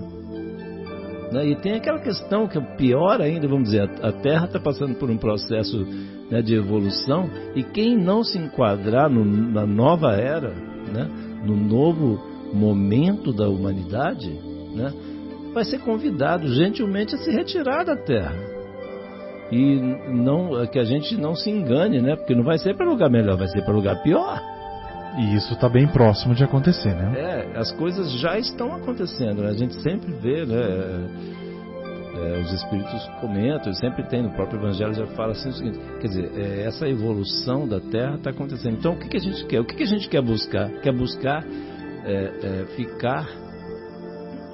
Né? 1.31 1.47
E 1.49 1.55
tem 1.55 1.73
aquela 1.73 1.99
questão 1.99 2.47
que 2.47 2.57
é 2.57 2.61
pior 2.61 3.21
ainda, 3.21 3.47
vamos 3.47 3.65
dizer, 3.65 3.89
a 4.01 4.11
Terra 4.11 4.45
está 4.45 4.59
passando 4.59 4.95
por 4.95 5.09
um 5.09 5.17
processo 5.17 5.85
né, 6.29 6.41
de 6.41 6.55
evolução 6.55 7.29
e 7.55 7.63
quem 7.63 7.97
não 7.97 8.23
se 8.23 8.37
enquadrar 8.37 9.09
no, 9.09 9.25
na 9.25 9.65
nova 9.65 10.13
era, 10.13 10.49
né, 10.49 11.09
no 11.43 11.55
novo 11.55 12.19
momento 12.53 13.33
da 13.33 13.47
humanidade, 13.47 14.29
né, 14.73 14.93
vai 15.53 15.65
ser 15.65 15.79
convidado 15.79 16.47
gentilmente 16.53 17.15
a 17.15 17.17
se 17.17 17.31
retirar 17.31 17.83
da 17.83 17.95
Terra. 17.95 18.35
E 19.51 19.79
não 20.09 20.65
que 20.67 20.77
a 20.77 20.83
gente 20.83 21.15
não 21.15 21.33
se 21.33 21.49
engane, 21.49 22.01
né? 22.01 22.15
Porque 22.15 22.35
não 22.35 22.43
vai 22.43 22.57
ser 22.57 22.75
para 22.75 22.85
lugar 22.85 23.09
melhor, 23.09 23.37
vai 23.37 23.47
ser 23.47 23.63
para 23.63 23.73
lugar 23.73 24.03
pior. 24.03 24.41
E 25.17 25.35
isso 25.35 25.53
está 25.53 25.69
bem 25.69 25.87
próximo 25.87 26.35
de 26.35 26.43
acontecer, 26.43 26.93
né? 26.93 27.13
É, 27.15 27.57
as 27.57 27.71
coisas 27.71 28.11
já 28.19 28.37
estão 28.37 28.73
acontecendo. 28.75 29.41
Né? 29.41 29.49
A 29.49 29.53
gente 29.53 29.73
sempre 29.81 30.11
vê, 30.11 30.45
né? 30.45 31.07
É, 32.19 32.39
os 32.39 32.51
espíritos 32.51 33.07
comentam, 33.21 33.71
sempre 33.73 34.03
tem 34.03 34.23
no 34.23 34.31
próprio 34.31 34.59
Evangelho 34.59 34.93
já 34.93 35.05
fala 35.07 35.33
assim 35.33 35.49
o 35.49 35.53
seguinte: 35.53 35.79
quer 36.01 36.07
dizer, 36.07 36.31
é, 36.35 36.63
essa 36.63 36.87
evolução 36.87 37.67
da 37.67 37.79
Terra 37.79 38.15
está 38.15 38.31
acontecendo. 38.31 38.77
Então, 38.77 38.93
o 38.93 38.99
que, 38.99 39.07
que 39.07 39.17
a 39.17 39.19
gente 39.19 39.45
quer? 39.45 39.59
O 39.59 39.65
que, 39.65 39.75
que 39.75 39.83
a 39.83 39.87
gente 39.87 40.09
quer 40.09 40.21
buscar? 40.21 40.69
Quer 40.81 40.93
buscar 40.93 41.45
é, 42.05 42.31
é, 42.41 42.65
ficar, 42.75 43.27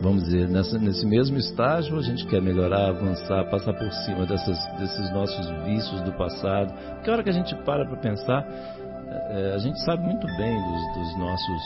vamos 0.01 0.23
dizer, 0.23 0.49
nessa, 0.49 0.77
nesse 0.77 1.05
mesmo 1.05 1.37
estágio? 1.37 1.97
A 1.97 2.01
gente 2.01 2.25
quer 2.27 2.41
melhorar, 2.41 2.89
avançar, 2.89 3.49
passar 3.49 3.73
por 3.73 3.91
cima 4.05 4.25
dessas, 4.25 4.57
desses 4.77 5.13
nossos 5.13 5.49
vícios 5.65 6.01
do 6.01 6.11
passado? 6.13 6.73
Porque 6.95 7.09
a 7.09 7.13
hora 7.13 7.23
que 7.23 7.29
a 7.29 7.33
gente 7.33 7.55
para 7.63 7.85
para 7.85 7.97
pensar, 7.97 8.45
é, 9.07 9.51
é, 9.51 9.55
a 9.55 9.57
gente 9.59 9.79
sabe 9.85 10.03
muito 10.03 10.27
bem 10.35 10.53
dos, 10.53 10.93
dos 10.97 11.17
nossos 11.17 11.63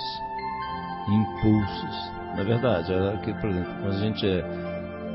impulsos. 1.09 2.17
Na 2.35 2.43
verdade, 2.43 2.93
é, 2.93 3.33
por 3.41 3.49
exemplo, 3.49 3.73
quando 3.81 3.95
a 3.95 3.99
gente 3.99 4.27
é 4.27 4.66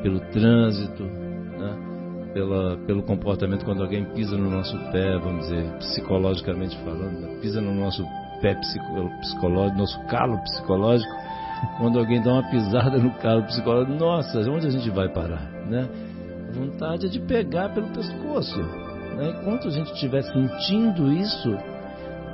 pelo 0.03 0.21
trânsito, 0.33 1.05
né? 1.05 1.93
Pela, 2.35 2.79
pelo 2.87 3.03
comportamento 3.03 3.65
quando 3.65 3.83
alguém 3.83 4.05
pisa 4.15 4.37
no 4.37 4.51
nosso 4.51 4.77
pé, 4.91 5.19
vamos 5.19 5.47
dizer, 5.49 5.71
psicologicamente 5.79 6.77
falando, 6.79 7.21
né? 7.21 7.39
pisa 7.43 7.61
no 7.61 7.75
nosso 7.75 8.03
pé 8.41 8.55
psicológico, 8.55 9.79
nosso 9.79 10.07
calo 10.07 10.39
psicológico, 10.43 11.13
quando 11.79 11.99
alguém 11.99 12.23
dá 12.23 12.33
uma 12.33 12.51
pisada 12.51 12.97
no 12.99 13.11
calo 13.19 13.43
psicológico, 13.45 13.93
nossa, 13.99 14.39
onde 14.51 14.67
a 14.67 14.71
gente 14.71 14.89
vai 14.91 15.09
parar, 15.11 15.43
né? 15.69 15.87
A 16.49 16.53
vontade 16.53 17.07
é 17.07 17.09
de 17.09 17.21
pegar 17.21 17.69
pelo 17.69 17.89
pescoço, 17.89 18.61
né? 18.61 19.35
Enquanto 19.39 19.69
a 19.69 19.71
gente 19.71 19.93
estiver 19.93 20.23
sentindo 20.23 21.13
isso, 21.13 21.55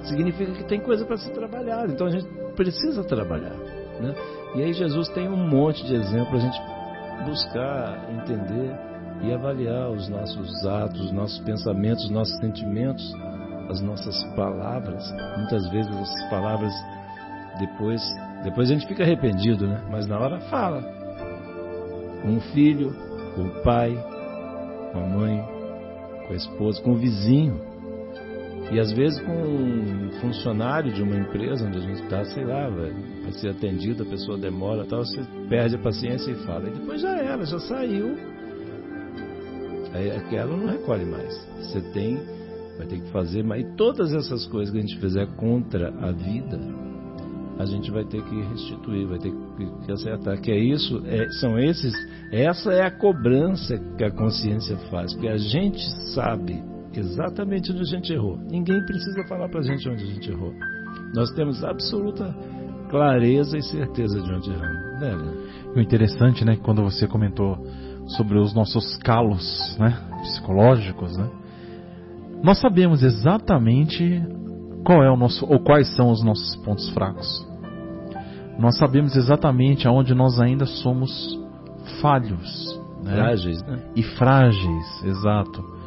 significa 0.04 0.52
que 0.52 0.64
tem 0.64 0.80
coisa 0.80 1.04
para 1.04 1.16
se 1.16 1.30
trabalhar, 1.32 1.88
então 1.90 2.06
a 2.06 2.10
gente 2.10 2.26
precisa 2.54 3.02
trabalhar, 3.02 3.54
né? 4.00 4.14
E 4.54 4.62
aí 4.62 4.72
Jesus 4.72 5.08
tem 5.08 5.28
um 5.28 5.36
monte 5.36 5.84
de 5.84 5.94
exemplos 5.94 6.28
para 6.28 6.38
a 6.38 6.40
gente 6.40 6.77
buscar 7.24 8.10
entender 8.10 8.76
e 9.22 9.32
avaliar 9.32 9.90
os 9.90 10.08
nossos 10.08 10.64
atos, 10.66 11.00
os 11.00 11.12
nossos 11.12 11.38
pensamentos, 11.40 12.04
os 12.04 12.10
nossos 12.10 12.38
sentimentos, 12.38 13.14
as 13.68 13.80
nossas 13.80 14.22
palavras. 14.34 15.04
Muitas 15.36 15.68
vezes 15.70 15.94
essas 15.94 16.30
palavras 16.30 16.72
depois, 17.58 18.02
depois 18.44 18.70
a 18.70 18.74
gente 18.74 18.86
fica 18.86 19.02
arrependido, 19.02 19.66
né? 19.66 19.82
Mas 19.90 20.06
na 20.06 20.18
hora 20.18 20.40
fala. 20.42 20.82
Com 22.22 22.36
o 22.36 22.40
filho, 22.52 22.94
com 23.34 23.42
o 23.42 23.62
pai, 23.62 23.96
com 24.92 24.98
a 24.98 25.06
mãe, 25.06 25.44
com 26.26 26.32
a 26.32 26.36
esposa, 26.36 26.82
com 26.82 26.92
o 26.92 26.96
vizinho. 26.96 27.67
E 28.70 28.78
às 28.78 28.92
vezes 28.92 29.18
com 29.20 29.32
um 29.32 30.10
funcionário 30.20 30.92
de 30.92 31.02
uma 31.02 31.16
empresa 31.16 31.66
onde 31.66 31.78
a 31.78 31.80
gente 31.80 32.02
está, 32.02 32.22
sei 32.26 32.44
lá, 32.44 32.68
vai, 32.68 32.92
vai 33.22 33.32
ser 33.32 33.48
atendido, 33.48 34.02
a 34.02 34.06
pessoa 34.06 34.36
demora 34.36 34.84
tal, 34.84 35.04
você 35.04 35.22
perde 35.48 35.76
a 35.76 35.78
paciência 35.78 36.30
e 36.30 36.34
fala. 36.44 36.68
E 36.68 36.72
depois 36.72 37.00
já 37.00 37.16
era, 37.16 37.44
já 37.46 37.58
saiu. 37.60 38.14
Aí 39.94 40.10
aquela 40.10 40.54
não 40.54 40.66
recolhe 40.66 41.06
mais. 41.06 41.34
Você 41.60 41.80
tem, 41.92 42.16
vai 42.76 42.86
ter 42.86 43.00
que 43.00 43.10
fazer, 43.10 43.42
mas 43.42 43.64
e 43.64 43.74
todas 43.74 44.12
essas 44.12 44.46
coisas 44.46 44.70
que 44.70 44.78
a 44.78 44.82
gente 44.82 44.98
fizer 45.00 45.26
contra 45.36 45.88
a 45.88 46.12
vida, 46.12 46.60
a 47.58 47.64
gente 47.64 47.90
vai 47.90 48.04
ter 48.04 48.22
que 48.22 48.42
restituir, 48.42 49.06
vai 49.06 49.18
ter 49.18 49.32
que, 49.32 49.86
que 49.86 49.92
acertar. 49.92 50.38
Que 50.42 50.52
é 50.52 50.58
isso, 50.58 51.02
é, 51.06 51.26
são 51.40 51.58
esses, 51.58 51.94
essa 52.30 52.70
é 52.70 52.84
a 52.84 52.90
cobrança 52.90 53.78
que 53.96 54.04
a 54.04 54.10
consciência 54.10 54.76
faz, 54.90 55.14
porque 55.14 55.28
a 55.28 55.38
gente 55.38 55.80
sabe 56.12 56.62
exatamente 56.98 57.72
onde 57.72 57.82
a 57.82 57.84
gente 57.84 58.12
errou. 58.12 58.36
Ninguém 58.36 58.84
precisa 58.84 59.26
falar 59.28 59.48
para 59.48 59.60
a 59.60 59.62
gente 59.62 59.88
onde 59.88 60.02
a 60.02 60.06
gente 60.06 60.30
errou. 60.30 60.52
Nós 61.14 61.30
temos 61.32 61.64
absoluta 61.64 62.34
clareza 62.90 63.56
e 63.56 63.62
certeza 63.62 64.20
de 64.20 64.32
onde 64.32 64.50
erramos. 64.50 65.00
Né, 65.00 65.16
o 65.74 65.80
interessante, 65.80 66.44
né, 66.44 66.56
quando 66.56 66.82
você 66.82 67.06
comentou 67.06 67.58
sobre 68.16 68.38
os 68.38 68.54
nossos 68.54 68.96
calos, 68.98 69.76
né, 69.78 69.96
psicológicos, 70.22 71.16
né, 71.16 71.28
nós 72.42 72.58
sabemos 72.58 73.02
exatamente 73.02 74.22
qual 74.84 75.02
é 75.02 75.10
o 75.10 75.16
nosso 75.16 75.44
ou 75.46 75.60
quais 75.60 75.94
são 75.94 76.10
os 76.10 76.22
nossos 76.22 76.56
pontos 76.56 76.88
fracos. 76.90 77.46
Nós 78.58 78.76
sabemos 78.76 79.14
exatamente 79.16 79.86
aonde 79.86 80.14
nós 80.14 80.40
ainda 80.40 80.66
somos 80.66 81.38
falhos, 82.00 82.80
né? 83.04 83.14
frágeis, 83.14 83.62
né? 83.62 83.78
E 83.94 84.02
frágeis, 84.02 85.04
exato. 85.04 85.77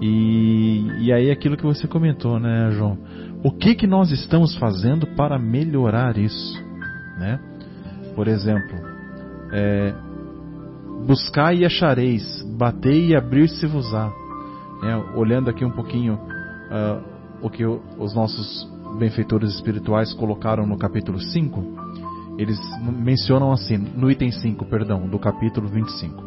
E, 0.00 0.86
e 1.00 1.12
aí 1.12 1.30
aquilo 1.30 1.56
que 1.56 1.64
você 1.64 1.86
comentou, 1.86 2.38
né, 2.38 2.70
João? 2.72 2.98
O 3.42 3.50
que 3.50 3.74
que 3.74 3.86
nós 3.86 4.10
estamos 4.10 4.56
fazendo 4.56 5.06
para 5.08 5.38
melhorar 5.38 6.16
isso, 6.16 6.58
né? 7.18 7.38
Por 8.14 8.28
exemplo, 8.28 8.74
é, 9.52 9.94
buscar 11.06 11.54
e 11.54 11.64
achareis, 11.64 12.42
bater 12.56 12.94
e 12.94 13.16
abrir-se-vos-á. 13.16 14.10
Né? 14.82 14.96
Olhando 15.14 15.50
aqui 15.50 15.64
um 15.64 15.70
pouquinho 15.70 16.14
uh, 16.14 17.02
o 17.42 17.50
que 17.50 17.64
os 17.64 18.14
nossos 18.14 18.68
benfeitores 18.98 19.54
espirituais 19.54 20.12
colocaram 20.14 20.66
no 20.66 20.78
capítulo 20.78 21.20
5, 21.20 21.64
eles 22.38 22.58
mencionam 22.82 23.52
assim, 23.52 23.76
no 23.76 24.10
item 24.10 24.30
5, 24.30 24.64
perdão, 24.66 25.08
do 25.08 25.18
capítulo 25.18 25.68
25. 25.68 26.22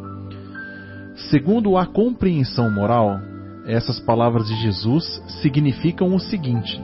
Segundo 1.30 1.76
a 1.76 1.86
compreensão 1.86 2.70
moral, 2.70 3.18
essas 3.68 4.00
palavras 4.00 4.48
de 4.48 4.56
Jesus 4.62 5.22
significam 5.42 6.14
o 6.14 6.18
seguinte: 6.18 6.82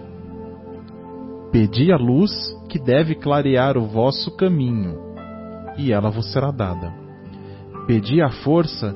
Pedi 1.51 1.91
a 1.91 1.97
luz 1.97 2.31
que 2.69 2.79
deve 2.79 3.15
clarear 3.15 3.79
o 3.79 3.87
vosso 3.87 4.31
caminho, 4.37 4.99
e 5.79 5.91
ela 5.91 6.11
vos 6.11 6.31
será 6.31 6.51
dada. 6.51 6.93
Pedi 7.87 8.21
a 8.21 8.29
força 8.29 8.95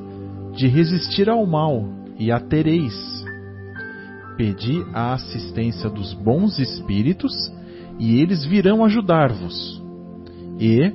de 0.55 0.69
resistir 0.69 1.31
ao 1.31 1.47
mal, 1.47 1.83
e 2.19 2.31
a 2.31 2.39
tereis. 2.39 3.25
Pedi 4.37 4.85
a 4.93 5.15
assistência 5.15 5.89
dos 5.89 6.13
bons 6.13 6.59
espíritos, 6.59 7.33
e 7.99 8.21
eles 8.21 8.45
virão 8.45 8.85
ajudar-vos. 8.85 9.83
E, 10.61 10.93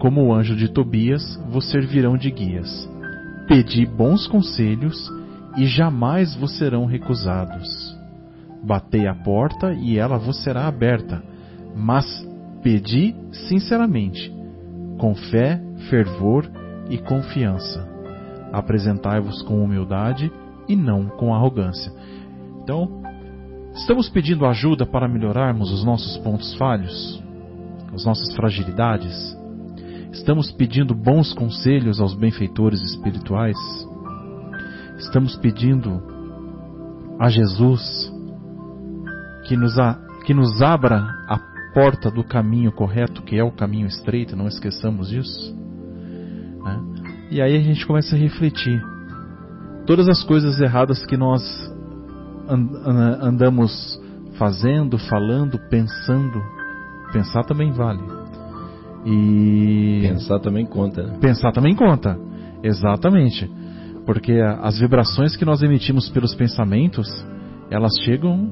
como 0.00 0.26
o 0.26 0.34
anjo 0.34 0.56
de 0.56 0.68
Tobias, 0.68 1.22
vos 1.48 1.70
servirão 1.70 2.16
de 2.16 2.30
guias. 2.30 2.88
Pedi 3.46 3.86
bons 3.86 4.26
conselhos, 4.26 5.10
e 5.58 5.66
jamais 5.66 6.36
vos 6.36 6.56
serão 6.56 6.86
recusados. 6.86 7.68
Batei 8.62 9.08
a 9.08 9.14
porta, 9.14 9.72
e 9.74 9.98
ela 9.98 10.16
vos 10.16 10.42
será 10.44 10.68
aberta. 10.68 11.20
Mas 11.76 12.06
pedi 12.62 13.14
sinceramente, 13.48 14.32
com 14.98 15.14
fé, 15.16 15.60
fervor 15.90 16.48
e 16.88 16.96
confiança. 16.98 17.86
Apresentai-vos 18.52 19.42
com 19.42 19.62
humildade 19.62 20.32
e 20.68 20.76
não 20.76 21.08
com 21.08 21.34
arrogância. 21.34 21.92
Então, 22.62 23.02
estamos 23.74 24.08
pedindo 24.08 24.46
ajuda 24.46 24.86
para 24.86 25.08
melhorarmos 25.08 25.72
os 25.72 25.84
nossos 25.84 26.16
pontos 26.18 26.54
falhos, 26.54 27.22
as 27.92 28.04
nossas 28.04 28.34
fragilidades? 28.36 29.36
Estamos 30.12 30.52
pedindo 30.52 30.94
bons 30.94 31.32
conselhos 31.34 32.00
aos 32.00 32.14
benfeitores 32.14 32.80
espirituais? 32.80 33.56
Estamos 34.98 35.36
pedindo 35.36 36.02
a 37.18 37.28
Jesus 37.28 38.12
que 39.44 39.56
nos, 39.56 39.78
a, 39.78 39.98
que 40.26 40.34
nos 40.34 40.60
abra 40.60 40.96
a 41.28 41.38
porta 41.72 42.10
do 42.10 42.24
caminho 42.24 42.72
correto, 42.72 43.22
que 43.22 43.36
é 43.36 43.44
o 43.44 43.52
caminho 43.52 43.86
estreito, 43.86 44.36
não 44.36 44.46
esqueçamos 44.46 45.08
disso? 45.08 45.56
Né? 46.62 46.80
E 47.30 47.40
aí 47.40 47.56
a 47.56 47.60
gente 47.60 47.86
começa 47.86 48.14
a 48.14 48.18
refletir. 48.18 48.82
Todas 49.86 50.08
as 50.08 50.22
coisas 50.22 50.60
erradas 50.60 51.06
que 51.06 51.16
nós 51.16 51.42
andamos 52.48 53.98
fazendo, 54.36 54.98
falando, 54.98 55.58
pensando, 55.70 56.42
pensar 57.12 57.44
também 57.44 57.70
vale. 57.70 58.02
E 59.06 60.00
pensar 60.02 60.40
também 60.40 60.66
conta. 60.66 61.02
Né? 61.02 61.18
Pensar 61.20 61.52
também 61.52 61.74
conta. 61.74 62.18
Exatamente. 62.62 63.50
Porque 64.08 64.32
as 64.62 64.78
vibrações 64.78 65.36
que 65.36 65.44
nós 65.44 65.62
emitimos 65.62 66.08
pelos 66.08 66.34
pensamentos, 66.34 67.06
elas 67.70 67.92
chegam 68.06 68.50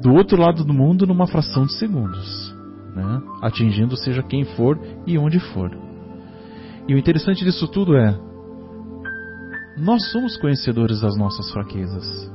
do 0.00 0.14
outro 0.14 0.40
lado 0.40 0.64
do 0.64 0.72
mundo 0.72 1.06
numa 1.06 1.26
fração 1.26 1.66
de 1.66 1.74
segundos, 1.74 2.56
né? 2.94 3.20
atingindo 3.42 3.98
seja 3.98 4.22
quem 4.22 4.46
for 4.56 4.80
e 5.06 5.18
onde 5.18 5.38
for. 5.38 5.70
E 6.88 6.94
o 6.94 6.98
interessante 6.98 7.44
disso 7.44 7.68
tudo 7.68 7.98
é, 7.98 8.18
nós 9.76 10.10
somos 10.10 10.38
conhecedores 10.38 11.02
das 11.02 11.18
nossas 11.18 11.52
fraquezas. 11.52 12.32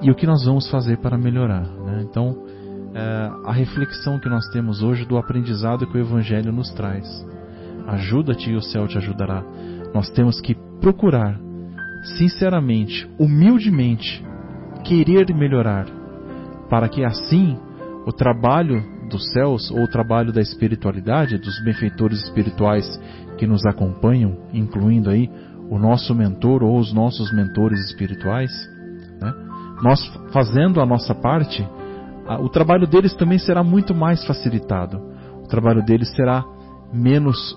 E 0.00 0.12
o 0.12 0.14
que 0.14 0.28
nós 0.28 0.44
vamos 0.44 0.70
fazer 0.70 0.98
para 0.98 1.18
melhorar? 1.18 1.66
Né? 1.66 2.06
Então, 2.08 2.46
é, 2.94 3.30
a 3.46 3.52
reflexão 3.52 4.20
que 4.20 4.28
nós 4.28 4.46
temos 4.50 4.80
hoje 4.80 5.04
do 5.04 5.18
aprendizado 5.18 5.88
que 5.88 5.98
o 5.98 6.00
Evangelho 6.00 6.52
nos 6.52 6.70
traz. 6.70 7.04
Ajuda-te 7.84 8.50
e 8.50 8.54
o 8.54 8.62
céu 8.62 8.86
te 8.86 8.96
ajudará. 8.96 9.42
Nós 9.92 10.08
temos 10.10 10.40
que 10.40 10.67
procurar, 10.80 11.38
sinceramente, 12.16 13.08
humildemente, 13.18 14.24
querer 14.84 15.34
melhorar, 15.34 15.86
para 16.68 16.88
que 16.88 17.04
assim 17.04 17.58
o 18.06 18.12
trabalho 18.12 18.82
dos 19.08 19.32
céus 19.32 19.70
ou 19.70 19.82
o 19.84 19.88
trabalho 19.88 20.32
da 20.32 20.40
espiritualidade, 20.40 21.38
dos 21.38 21.62
benfeitores 21.62 22.22
espirituais 22.22 22.86
que 23.36 23.46
nos 23.46 23.64
acompanham, 23.66 24.36
incluindo 24.52 25.10
aí 25.10 25.30
o 25.70 25.78
nosso 25.78 26.14
mentor 26.14 26.62
ou 26.62 26.78
os 26.78 26.92
nossos 26.92 27.32
mentores 27.32 27.80
espirituais, 27.86 28.50
né? 29.20 29.32
nós 29.82 30.00
fazendo 30.32 30.80
a 30.80 30.86
nossa 30.86 31.14
parte, 31.14 31.66
o 32.40 32.48
trabalho 32.48 32.86
deles 32.86 33.14
também 33.14 33.38
será 33.38 33.62
muito 33.62 33.94
mais 33.94 34.24
facilitado. 34.26 35.00
O 35.42 35.48
trabalho 35.48 35.82
deles 35.82 36.10
será 36.14 36.44
menos 36.92 37.56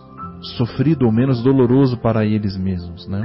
sofrido 0.57 1.05
ou 1.05 1.11
menos 1.11 1.43
doloroso 1.43 1.97
para 1.97 2.25
eles 2.25 2.57
mesmos, 2.57 3.07
né? 3.07 3.21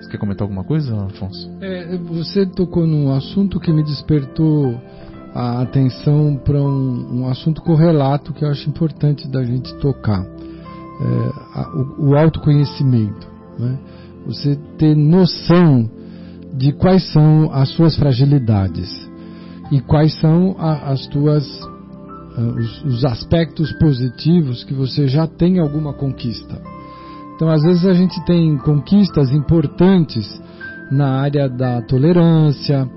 Você 0.00 0.10
quer 0.10 0.18
comentar 0.18 0.42
alguma 0.42 0.64
coisa, 0.64 0.94
Afonso? 1.06 1.50
É, 1.60 1.96
você 1.96 2.44
tocou 2.46 2.86
num 2.86 3.12
assunto 3.12 3.58
que 3.58 3.72
me 3.72 3.82
despertou 3.82 4.78
a 5.34 5.62
atenção 5.62 6.36
para 6.36 6.60
um, 6.60 7.20
um, 7.20 7.28
assunto 7.28 7.60
correlato 7.62 8.32
que 8.32 8.44
eu 8.44 8.48
acho 8.48 8.68
importante 8.68 9.28
da 9.28 9.42
gente 9.42 9.74
tocar. 9.78 10.22
É, 10.22 11.58
a, 11.58 11.72
o, 11.74 12.10
o, 12.10 12.16
autoconhecimento. 12.16 13.26
Né? 13.58 13.78
Você 14.26 14.56
ter 14.78 14.94
noção 14.94 15.90
de 16.56 16.72
quais 16.72 17.12
são 17.12 17.50
as 17.52 17.70
suas 17.70 17.96
fragilidades 17.96 18.90
e 19.72 19.80
quais 19.80 20.14
são 20.20 20.54
a, 20.56 20.92
as 20.92 21.06
tuas 21.08 21.44
os, 22.40 22.84
os 22.84 23.04
aspectos 23.04 23.72
positivos 23.74 24.64
que 24.64 24.74
você 24.74 25.06
já 25.06 25.26
tem 25.26 25.60
alguma 25.60 25.92
conquista. 25.92 26.60
Então, 27.34 27.48
às 27.48 27.62
vezes 27.62 27.84
a 27.84 27.94
gente 27.94 28.24
tem 28.24 28.56
conquistas 28.58 29.32
importantes 29.32 30.40
na 30.90 31.20
área 31.20 31.48
da 31.48 31.82
tolerância, 31.82 32.88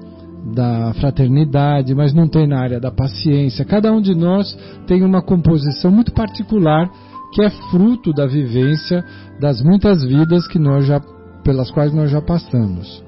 da 0.53 0.93
fraternidade, 0.93 1.93
mas 1.95 2.13
não 2.13 2.27
tem 2.27 2.47
na 2.47 2.59
área 2.59 2.79
da 2.79 2.91
paciência. 2.91 3.65
Cada 3.65 3.91
um 3.91 4.01
de 4.01 4.15
nós 4.15 4.57
tem 4.85 5.03
uma 5.03 5.21
composição 5.21 5.91
muito 5.91 6.13
particular 6.13 6.89
que 7.33 7.41
é 7.41 7.49
fruto 7.49 8.13
da 8.13 8.25
vivência 8.25 9.03
das 9.39 9.61
muitas 9.61 10.03
vidas 10.03 10.47
que 10.47 10.57
nós 10.57 10.85
já 10.85 11.01
pelas 11.43 11.71
quais 11.71 11.93
nós 11.93 12.11
já 12.11 12.21
passamos. 12.21 13.03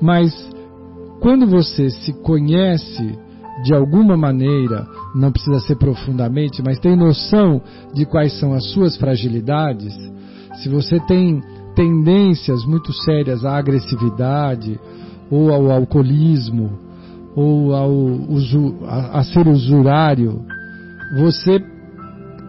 Mas 0.00 0.32
quando 1.20 1.46
você 1.46 1.90
se 1.90 2.12
conhece 2.22 3.18
de 3.64 3.74
alguma 3.74 4.16
maneira, 4.16 4.86
não 5.14 5.32
precisa 5.32 5.60
ser 5.60 5.76
profundamente, 5.76 6.62
mas 6.62 6.78
tem 6.78 6.96
noção 6.96 7.60
de 7.94 8.04
quais 8.06 8.38
são 8.38 8.52
as 8.52 8.64
suas 8.70 8.96
fragilidades, 8.96 9.94
se 10.62 10.68
você 10.68 11.00
tem 11.00 11.42
tendências 11.74 12.64
muito 12.64 12.92
sérias 12.92 13.44
à 13.44 13.56
agressividade, 13.56 14.78
ou 15.30 15.52
ao 15.52 15.70
alcoolismo, 15.70 16.78
ou 17.36 17.74
ao 17.74 17.90
usu, 17.90 18.78
a, 18.84 19.20
a 19.20 19.24
ser 19.24 19.46
usurário, 19.46 20.44
você, 21.16 21.60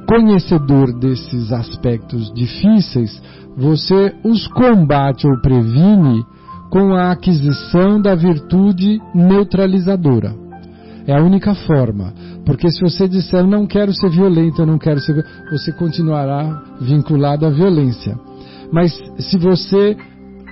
conhecedor 0.07 0.97
desses 0.99 1.51
aspectos 1.51 2.33
difíceis, 2.33 3.21
você 3.55 4.15
os 4.23 4.47
combate 4.47 5.27
ou 5.27 5.39
previne 5.41 6.25
com 6.71 6.95
a 6.95 7.11
aquisição 7.11 8.01
da 8.01 8.15
virtude 8.15 8.99
neutralizadora. 9.13 10.33
É 11.05 11.13
a 11.13 11.21
única 11.21 11.53
forma. 11.53 12.13
Porque 12.45 12.69
se 12.71 12.81
você 12.81 13.07
disser 13.07 13.45
não 13.45 13.67
quero 13.67 13.93
ser 13.93 14.09
violento, 14.09 14.61
eu 14.61 14.65
não 14.65 14.77
quero 14.77 14.99
ser 14.99 15.25
você 15.51 15.71
continuará 15.73 16.63
vinculado 16.81 17.45
à 17.45 17.49
violência. 17.49 18.17
Mas 18.71 18.91
se 19.19 19.37
você 19.37 19.95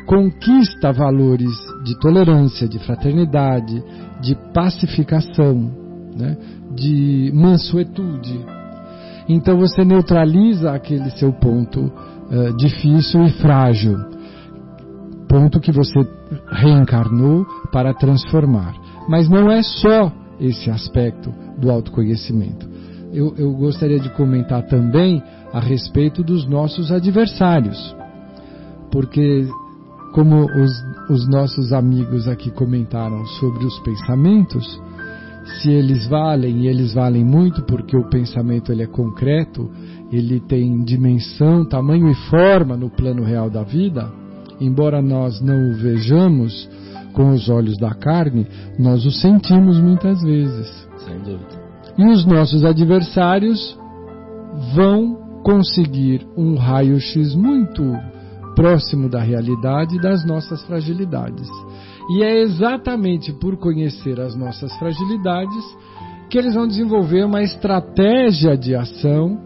conquista 0.05 0.91
valores 0.91 1.53
de 1.83 1.97
tolerância, 1.99 2.67
de 2.67 2.79
fraternidade, 2.79 3.83
de 4.21 4.35
pacificação, 4.53 5.71
né, 6.15 6.37
de 6.75 7.31
mansuetude, 7.33 8.45
então 9.27 9.57
você 9.57 9.83
neutraliza 9.85 10.71
aquele 10.71 11.09
seu 11.11 11.31
ponto 11.31 11.79
uh, 11.81 12.57
difícil 12.57 13.23
e 13.25 13.29
frágil 13.33 13.97
ponto 15.29 15.59
que 15.59 15.71
você 15.71 15.99
reencarnou 16.51 17.45
para 17.71 17.93
transformar. 17.93 18.73
Mas 19.07 19.29
não 19.29 19.49
é 19.51 19.61
só 19.61 20.11
esse 20.39 20.71
aspecto 20.71 21.31
do 21.59 21.69
autoconhecimento. 21.69 22.67
Eu, 23.11 23.33
eu 23.37 23.51
gostaria 23.53 23.99
de 23.99 24.09
comentar 24.11 24.63
também 24.67 25.21
a 25.51 25.59
respeito 25.59 26.23
dos 26.23 26.47
nossos 26.47 26.91
adversários, 26.91 27.95
porque 28.91 29.47
como 30.13 30.45
os, 30.45 30.71
os 31.09 31.27
nossos 31.27 31.71
amigos 31.73 32.27
aqui 32.27 32.51
comentaram 32.51 33.25
sobre 33.25 33.65
os 33.65 33.79
pensamentos, 33.79 34.81
se 35.57 35.69
eles 35.69 36.07
valem, 36.07 36.61
e 36.61 36.67
eles 36.67 36.93
valem 36.93 37.23
muito 37.23 37.63
porque 37.63 37.97
o 37.97 38.09
pensamento 38.09 38.71
ele 38.71 38.83
é 38.83 38.87
concreto, 38.87 39.69
ele 40.11 40.39
tem 40.39 40.83
dimensão, 40.83 41.65
tamanho 41.65 42.09
e 42.09 42.15
forma 42.29 42.75
no 42.75 42.89
plano 42.89 43.23
real 43.23 43.49
da 43.49 43.63
vida, 43.63 44.11
embora 44.59 45.01
nós 45.01 45.41
não 45.41 45.71
o 45.71 45.75
vejamos 45.75 46.69
com 47.13 47.31
os 47.31 47.49
olhos 47.49 47.77
da 47.77 47.93
carne, 47.93 48.47
nós 48.77 49.05
o 49.05 49.11
sentimos 49.11 49.79
muitas 49.79 50.21
vezes. 50.21 50.88
Sem 51.05 51.19
dúvida. 51.19 51.69
E 51.97 52.05
os 52.05 52.25
nossos 52.25 52.63
adversários 52.63 53.77
vão 54.73 55.41
conseguir 55.43 56.27
um 56.37 56.55
raio-x 56.55 57.35
muito 57.35 57.83
próximo 58.55 59.09
da 59.09 59.21
realidade 59.21 59.99
das 59.99 60.25
nossas 60.25 60.63
fragilidades. 60.65 61.47
E 62.11 62.23
é 62.23 62.41
exatamente 62.41 63.31
por 63.33 63.57
conhecer 63.57 64.19
as 64.19 64.35
nossas 64.35 64.73
fragilidades 64.77 65.63
que 66.29 66.37
eles 66.37 66.53
vão 66.53 66.67
desenvolver 66.67 67.23
uma 67.25 67.41
estratégia 67.41 68.57
de 68.57 68.75
ação 68.75 69.39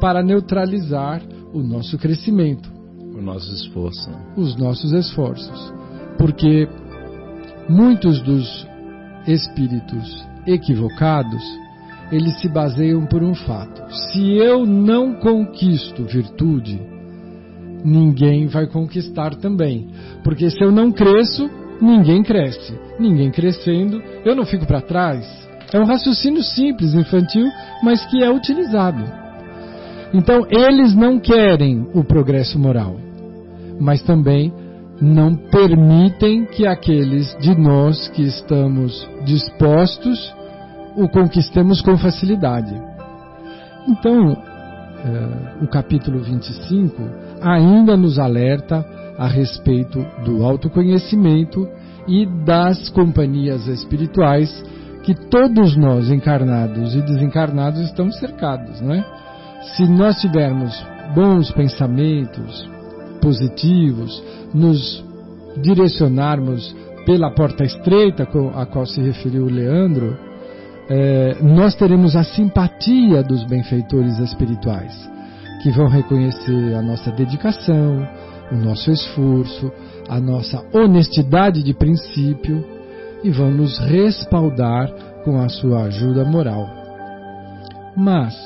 para 0.00 0.22
neutralizar 0.22 1.22
o 1.52 1.60
nosso 1.60 1.98
crescimento. 1.98 2.70
O 3.14 3.20
nosso 3.20 3.52
esforço. 3.52 4.10
Os 4.36 4.56
nossos 4.56 4.92
esforços. 4.92 5.72
Porque 6.18 6.68
muitos 7.68 8.20
dos 8.22 8.66
espíritos 9.26 10.26
equivocados, 10.46 11.42
eles 12.10 12.40
se 12.40 12.48
baseiam 12.48 13.04
por 13.06 13.22
um 13.22 13.34
fato. 13.34 13.82
Se 14.12 14.36
eu 14.36 14.64
não 14.64 15.14
conquisto 15.14 16.04
virtude, 16.04 16.80
ninguém 17.84 18.46
vai 18.46 18.66
conquistar 18.66 19.34
também. 19.34 19.88
Porque 20.22 20.48
se 20.50 20.62
eu 20.62 20.70
não 20.70 20.92
cresço, 20.92 21.50
ninguém 21.80 22.22
cresce. 22.22 22.78
Ninguém 22.98 23.30
crescendo, 23.30 24.02
eu 24.24 24.34
não 24.34 24.46
fico 24.46 24.66
para 24.66 24.80
trás. 24.80 25.26
É 25.72 25.80
um 25.80 25.84
raciocínio 25.84 26.42
simples, 26.42 26.94
infantil, 26.94 27.46
mas 27.82 28.04
que 28.06 28.22
é 28.22 28.30
utilizado. 28.30 29.02
Então, 30.14 30.46
eles 30.48 30.94
não 30.94 31.18
querem 31.18 31.86
o 31.92 32.04
progresso 32.04 32.58
moral, 32.58 32.96
mas 33.80 34.02
também 34.02 34.52
não 35.00 35.36
permitem 35.36 36.46
que 36.46 36.66
aqueles 36.66 37.36
de 37.38 37.54
nós 37.54 38.08
que 38.08 38.22
estamos 38.22 39.08
dispostos 39.24 40.34
o 40.96 41.08
conquistemos 41.08 41.82
com 41.82 41.96
facilidade. 41.98 42.74
Então, 43.86 44.32
eh, 44.32 45.62
o 45.62 45.68
capítulo 45.68 46.20
25 46.20 47.02
ainda 47.42 47.96
nos 47.96 48.18
alerta 48.18 48.84
a 49.18 49.26
respeito 49.26 50.04
do 50.24 50.44
autoconhecimento 50.44 51.68
e 52.08 52.26
das 52.44 52.88
companhias 52.88 53.66
espirituais 53.66 54.64
que 55.02 55.14
todos 55.14 55.76
nós, 55.76 56.10
encarnados 56.10 56.94
e 56.94 57.02
desencarnados, 57.02 57.80
estamos 57.80 58.18
cercados, 58.18 58.80
não 58.80 58.94
é? 58.94 59.04
Se 59.76 59.86
nós 59.86 60.20
tivermos 60.20 60.74
bons 61.14 61.50
pensamentos 61.52 62.68
positivos, 63.26 64.22
nos 64.54 65.04
direcionarmos 65.60 66.76
pela 67.04 67.28
porta 67.32 67.64
estreita 67.64 68.22
a 68.54 68.66
qual 68.66 68.86
se 68.86 69.00
referiu 69.00 69.46
o 69.46 69.50
Leandro, 69.50 70.16
é, 70.88 71.36
nós 71.42 71.74
teremos 71.74 72.14
a 72.14 72.22
simpatia 72.22 73.24
dos 73.24 73.42
benfeitores 73.42 74.20
espirituais, 74.20 74.94
que 75.60 75.72
vão 75.72 75.88
reconhecer 75.88 76.74
a 76.74 76.82
nossa 76.82 77.10
dedicação, 77.10 78.06
o 78.52 78.54
nosso 78.54 78.92
esforço, 78.92 79.72
a 80.08 80.20
nossa 80.20 80.64
honestidade 80.72 81.64
de 81.64 81.74
princípio 81.74 82.64
e 83.24 83.30
vão 83.30 83.50
nos 83.50 83.76
respaldar 83.80 84.88
com 85.24 85.40
a 85.40 85.48
sua 85.48 85.86
ajuda 85.86 86.24
moral. 86.24 86.68
Mas, 87.96 88.36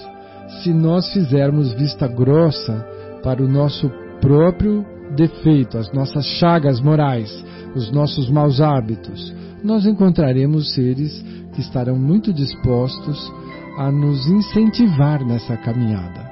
se 0.63 0.73
nós 0.73 1.13
fizermos 1.13 1.71
vista 1.75 2.09
grossa 2.09 2.83
para 3.23 3.43
o 3.43 3.49
nosso 3.49 3.91
próprio 4.21 4.85
defeito, 5.17 5.79
as 5.79 5.93
nossas 5.93 6.25
chagas 6.39 6.81
morais, 6.81 7.45
os 7.75 7.91
nossos 7.91 8.29
maus 8.31 8.61
hábitos, 8.61 9.35
nós 9.63 9.87
encontraremos 9.87 10.75
seres 10.75 11.25
que 11.53 11.61
estarão 11.61 11.97
muito 11.99 12.33
dispostos 12.33 13.33
a 13.77 13.91
nos 13.91 14.27
incentivar 14.27 15.25
nessa 15.25 15.57
caminhada. 15.57 16.31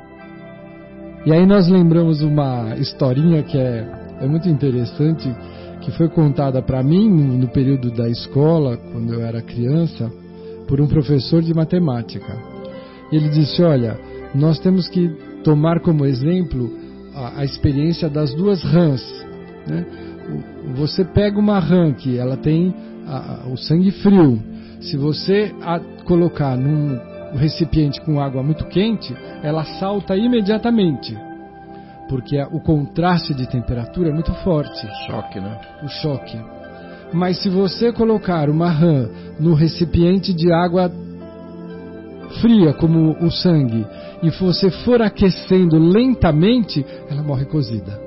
E 1.27 1.33
aí 1.33 1.47
nós 1.47 1.69
lembramos 1.69 2.23
uma 2.23 2.77
historinha 2.77 3.43
que 3.43 3.59
é, 3.59 3.87
é 4.21 4.27
muito 4.27 4.49
interessante, 4.49 5.29
que 5.81 5.91
foi 5.93 6.09
contada 6.09 6.63
para 6.63 6.83
mim 6.83 7.09
no 7.11 7.49
período 7.49 7.91
da 7.91 8.09
escola, 8.09 8.77
quando 8.77 9.13
eu 9.13 9.21
era 9.21 9.43
criança, 9.43 10.11
por 10.67 10.81
um 10.81 10.87
professor 10.87 11.43
de 11.43 11.53
matemática. 11.53 12.37
Ele 13.11 13.29
disse: 13.29 13.63
Olha, 13.63 13.99
nós 14.35 14.59
temos 14.59 14.89
que 14.89 15.09
tomar 15.43 15.81
como 15.81 16.05
exemplo 16.05 16.71
a, 17.15 17.41
a 17.41 17.45
experiência 17.45 18.09
das 18.09 18.35
duas 18.35 18.63
rãs. 18.63 19.03
Né? 19.67 19.85
Você 20.75 21.05
pega 21.05 21.39
uma 21.39 21.59
rã 21.59 21.93
que 21.93 22.19
ela 22.19 22.37
tem 22.37 22.75
a, 23.07 23.49
o 23.49 23.57
sangue 23.57 23.91
frio. 23.91 24.43
Se 24.81 24.97
você 24.97 25.55
a 25.63 25.81
colocar 26.05 26.57
num 26.57 26.99
recipiente 27.37 28.01
com 28.01 28.21
água 28.21 28.43
muito 28.43 28.65
quente, 28.67 29.15
ela 29.43 29.65
salta 29.65 30.17
imediatamente. 30.17 31.17
Porque 32.09 32.41
o 32.53 32.61
contraste 32.61 33.35
de 33.35 33.47
temperatura 33.47 34.09
é 34.11 34.13
muito 34.13 34.33
forte. 34.43 34.87
Choque, 35.07 35.41
né? 35.41 35.61
O 35.83 35.89
choque. 35.89 36.39
Mas 37.13 37.43
se 37.43 37.49
você 37.49 37.93
colocar 37.93 38.49
uma 38.49 38.71
rã 38.71 39.09
no 39.39 39.55
recipiente 39.55 40.33
de 40.33 40.51
água 40.53 40.91
fria, 42.41 42.73
como 42.73 43.17
o 43.21 43.31
sangue, 43.31 43.87
e 44.23 44.31
você 44.31 44.71
for 44.71 45.01
aquecendo 45.03 45.79
lentamente, 45.79 46.85
ela 47.11 47.23
morre 47.23 47.45
cozida. 47.45 48.01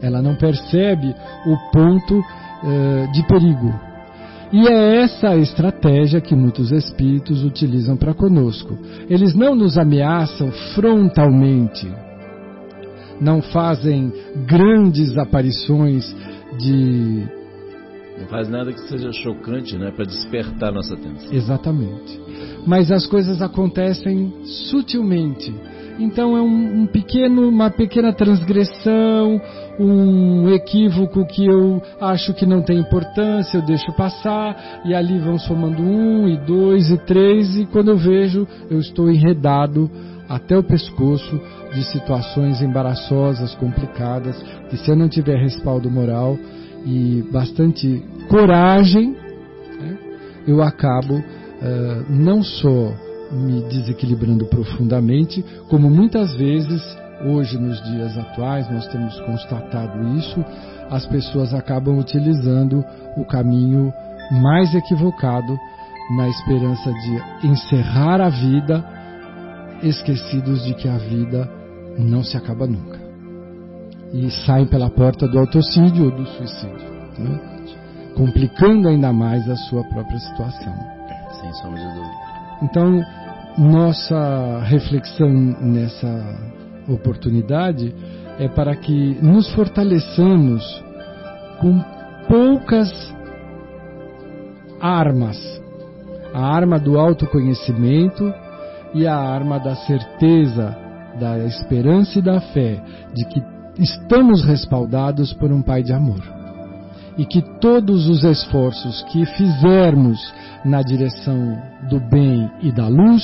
Ela 0.00 0.20
não 0.20 0.34
percebe 0.34 1.14
o 1.46 1.56
ponto 1.72 2.18
uh, 2.18 3.12
de 3.12 3.22
perigo. 3.26 3.72
E 4.52 4.68
é 4.68 5.02
essa 5.02 5.30
a 5.30 5.36
estratégia 5.36 6.20
que 6.20 6.34
muitos 6.34 6.72
espíritos 6.72 7.42
utilizam 7.42 7.96
para 7.96 8.12
conosco. 8.12 8.76
Eles 9.08 9.34
não 9.34 9.54
nos 9.54 9.78
ameaçam 9.78 10.52
frontalmente, 10.74 11.90
não 13.18 13.40
fazem 13.40 14.12
grandes 14.46 15.16
aparições 15.16 16.14
de. 16.58 17.41
Não 18.22 18.28
faz 18.28 18.48
nada 18.48 18.72
que 18.72 18.80
seja 18.88 19.12
chocante, 19.12 19.76
né, 19.76 19.90
para 19.90 20.04
despertar 20.04 20.72
nossa 20.72 20.94
atenção. 20.94 21.32
Exatamente. 21.32 22.20
Mas 22.66 22.90
as 22.90 23.06
coisas 23.06 23.42
acontecem 23.42 24.32
sutilmente. 24.44 25.52
Então 25.98 26.36
é 26.36 26.40
um, 26.40 26.82
um 26.82 26.86
pequeno, 26.86 27.48
uma 27.48 27.70
pequena 27.70 28.12
transgressão, 28.12 29.40
um 29.78 30.48
equívoco 30.50 31.26
que 31.26 31.44
eu 31.44 31.82
acho 32.00 32.32
que 32.34 32.46
não 32.46 32.62
tem 32.62 32.78
importância, 32.78 33.58
eu 33.58 33.62
deixo 33.62 33.92
passar, 33.92 34.82
e 34.84 34.94
ali 34.94 35.18
vão 35.18 35.38
somando 35.38 35.82
um, 35.82 36.28
e 36.28 36.36
dois, 36.38 36.90
e 36.90 36.98
três, 36.98 37.56
e 37.56 37.66
quando 37.66 37.90
eu 37.90 37.96
vejo, 37.96 38.46
eu 38.70 38.78
estou 38.78 39.10
enredado 39.10 39.90
até 40.28 40.56
o 40.56 40.62
pescoço 40.62 41.40
de 41.74 41.84
situações 41.84 42.62
embaraçosas, 42.62 43.54
complicadas, 43.56 44.40
que 44.70 44.76
se 44.78 44.90
eu 44.90 44.96
não 44.96 45.08
tiver 45.08 45.36
respaldo 45.36 45.90
moral 45.90 46.38
e 46.86 47.22
bastante 47.30 48.02
coragem, 48.28 49.16
né, 49.80 49.98
eu 50.46 50.62
acabo 50.62 51.16
uh, 51.16 52.04
não 52.08 52.42
só 52.42 52.92
me 53.32 53.62
desequilibrando 53.62 54.46
profundamente, 54.46 55.44
como 55.68 55.88
muitas 55.88 56.34
vezes 56.36 56.82
hoje 57.24 57.58
nos 57.58 57.82
dias 57.84 58.18
atuais 58.18 58.70
nós 58.70 58.86
temos 58.88 59.18
constatado 59.20 60.16
isso, 60.18 60.44
as 60.90 61.06
pessoas 61.06 61.54
acabam 61.54 61.98
utilizando 61.98 62.84
o 63.16 63.24
caminho 63.24 63.92
mais 64.30 64.74
equivocado 64.74 65.56
na 66.16 66.28
esperança 66.28 66.92
de 66.92 67.46
encerrar 67.46 68.20
a 68.20 68.28
vida, 68.28 68.84
esquecidos 69.82 70.62
de 70.64 70.74
que 70.74 70.88
a 70.88 70.98
vida 70.98 71.48
não 71.98 72.22
se 72.22 72.36
acaba 72.36 72.66
nunca. 72.66 73.00
E 74.12 74.30
saem 74.30 74.66
pela 74.66 74.90
porta 74.90 75.26
do 75.26 75.38
autocídio 75.38 76.06
ou 76.06 76.10
do 76.10 76.26
suicídio, 76.26 76.90
né? 77.18 77.51
Complicando 78.16 78.88
ainda 78.88 79.12
mais 79.12 79.48
a 79.48 79.56
sua 79.56 79.84
própria 79.84 80.18
situação. 80.18 80.74
Sem 81.40 81.52
sombra 81.54 81.80
de 81.80 81.94
dúvida. 81.94 82.22
Então, 82.62 83.04
nossa 83.58 84.60
reflexão 84.64 85.28
nessa 85.28 86.38
oportunidade 86.88 87.94
é 88.38 88.48
para 88.48 88.74
que 88.76 89.18
nos 89.22 89.52
fortaleçamos 89.54 90.62
com 91.60 91.82
poucas 92.28 92.90
armas. 94.80 95.38
A 96.34 96.40
arma 96.40 96.78
do 96.78 96.98
autoconhecimento 96.98 98.32
e 98.94 99.06
a 99.06 99.16
arma 99.16 99.58
da 99.58 99.76
certeza, 99.76 100.76
da 101.20 101.38
esperança 101.40 102.18
e 102.18 102.22
da 102.22 102.40
fé 102.40 102.82
de 103.12 103.24
que 103.26 103.42
estamos 103.78 104.44
respaldados 104.44 105.32
por 105.34 105.52
um 105.52 105.62
Pai 105.62 105.82
de 105.82 105.92
amor. 105.92 106.41
E 107.18 107.26
que 107.26 107.42
todos 107.60 108.08
os 108.08 108.24
esforços 108.24 109.02
que 109.10 109.24
fizermos 109.26 110.18
na 110.64 110.82
direção 110.82 111.60
do 111.88 112.00
bem 112.00 112.50
e 112.62 112.72
da 112.72 112.88
luz 112.88 113.22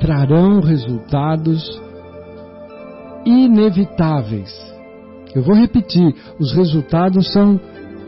trarão 0.00 0.60
resultados 0.60 1.80
inevitáveis. 3.24 4.52
Eu 5.34 5.42
vou 5.42 5.54
repetir: 5.54 6.14
os 6.38 6.52
resultados 6.52 7.32
são 7.32 7.60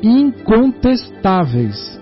incontestáveis. 0.02 2.00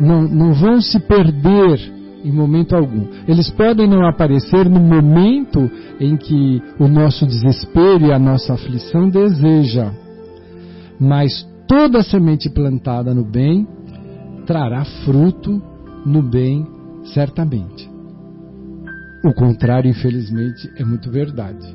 Não, 0.00 0.22
não 0.22 0.52
vão 0.52 0.80
se 0.80 0.98
perder 1.00 1.94
em 2.24 2.32
momento 2.32 2.74
algum. 2.74 3.06
Eles 3.28 3.50
podem 3.50 3.86
não 3.86 4.06
aparecer 4.06 4.68
no 4.68 4.80
momento 4.80 5.70
em 6.00 6.16
que 6.16 6.62
o 6.78 6.88
nosso 6.88 7.26
desespero 7.26 8.06
e 8.06 8.12
a 8.12 8.18
nossa 8.18 8.54
aflição 8.54 9.08
deseja, 9.08 9.92
mas 10.98 11.46
toda 11.66 12.02
semente 12.02 12.50
plantada 12.50 13.14
no 13.14 13.24
bem 13.24 13.66
trará 14.46 14.84
fruto 15.04 15.62
no 16.04 16.22
bem, 16.22 16.66
certamente. 17.12 17.90
O 19.24 19.32
contrário, 19.32 19.90
infelizmente, 19.90 20.70
é 20.76 20.84
muito 20.84 21.10
verdade. 21.10 21.66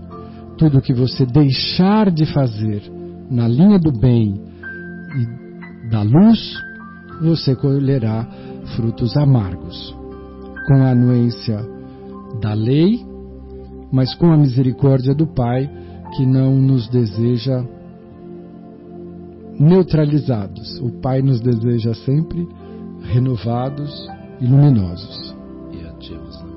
Tudo 0.58 0.82
que 0.82 0.94
você 0.94 1.26
deixar 1.26 2.12
de 2.12 2.26
fazer 2.32 2.84
na 3.30 3.48
linha 3.48 3.80
do 3.80 3.92
bem 3.92 4.40
e 5.16 5.90
da 5.90 6.04
luz, 6.04 6.40
você 7.22 7.56
colherá 7.56 8.28
frutos 8.76 9.18
amargos. 9.18 9.96
Com 10.68 10.76
a 10.76 10.92
anuência 10.92 11.60
da 12.40 12.54
lei, 12.54 13.04
mas 13.92 14.14
com 14.14 14.32
a 14.32 14.38
misericórdia 14.38 15.16
do 15.16 15.26
Pai, 15.26 15.68
que 16.16 16.26
não 16.26 16.56
nos 16.56 16.88
deseja 16.90 17.64
neutralizados. 19.60 20.80
O 20.80 21.02
Pai 21.02 21.22
nos 21.22 21.42
deseja 21.42 21.94
sempre 21.94 22.48
renovados 23.02 23.92
e 24.40 24.46
luminosos. 24.46 25.36
E 25.74 25.86
ativos. 25.86 26.42
Né? 26.44 26.50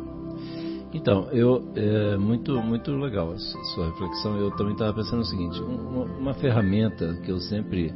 Então, 0.95 1.29
eu 1.33 1.65
é 1.75 2.17
muito 2.17 2.55
muito 2.63 2.93
legal 2.93 3.33
a 3.33 3.39
sua 3.39 3.87
reflexão. 3.87 4.37
Eu 4.37 4.51
também 4.53 4.75
estava 4.75 4.95
pensando 4.95 5.21
o 5.21 5.25
seguinte: 5.25 5.61
uma, 5.61 6.05
uma, 6.05 6.35
ferramenta 6.35 7.15
que 7.25 7.31
eu 7.31 7.39
sempre 7.39 7.93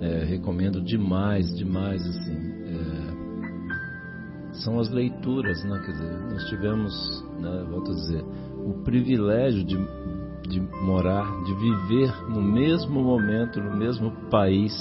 é, 0.00 0.24
recomendo 0.24 0.82
demais, 0.82 1.56
demais 1.56 2.04
assim, 2.06 2.36
é, 2.66 4.54
são 4.54 4.78
as 4.80 4.90
leituras, 4.90 5.62
né? 5.64 5.80
Quer 5.86 5.92
dizer, 5.92 6.18
nós 6.30 6.44
tivemos, 6.48 7.24
né, 7.38 7.66
volto 7.70 7.92
a 7.92 7.94
dizer, 7.94 8.24
o 8.66 8.82
privilégio 8.82 9.64
de 9.64 9.76
de 10.50 10.60
morar, 10.60 11.24
de 11.44 11.54
viver 11.54 12.12
no 12.28 12.42
mesmo 12.42 13.00
momento, 13.02 13.60
no 13.60 13.76
mesmo 13.76 14.10
país 14.28 14.72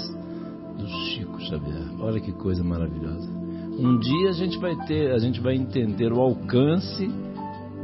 do 0.76 0.88
Chico 0.88 1.40
Xavier. 1.42 1.88
Olha 2.00 2.20
que 2.20 2.32
coisa 2.34 2.64
maravilhosa. 2.64 3.30
Um 3.78 3.98
dia 4.00 4.30
a 4.30 4.34
gente 4.34 4.58
vai 4.58 4.76
ter, 4.88 5.12
a 5.12 5.20
gente 5.20 5.40
vai 5.40 5.56
entender 5.56 6.12
o 6.12 6.20
alcance 6.20 7.08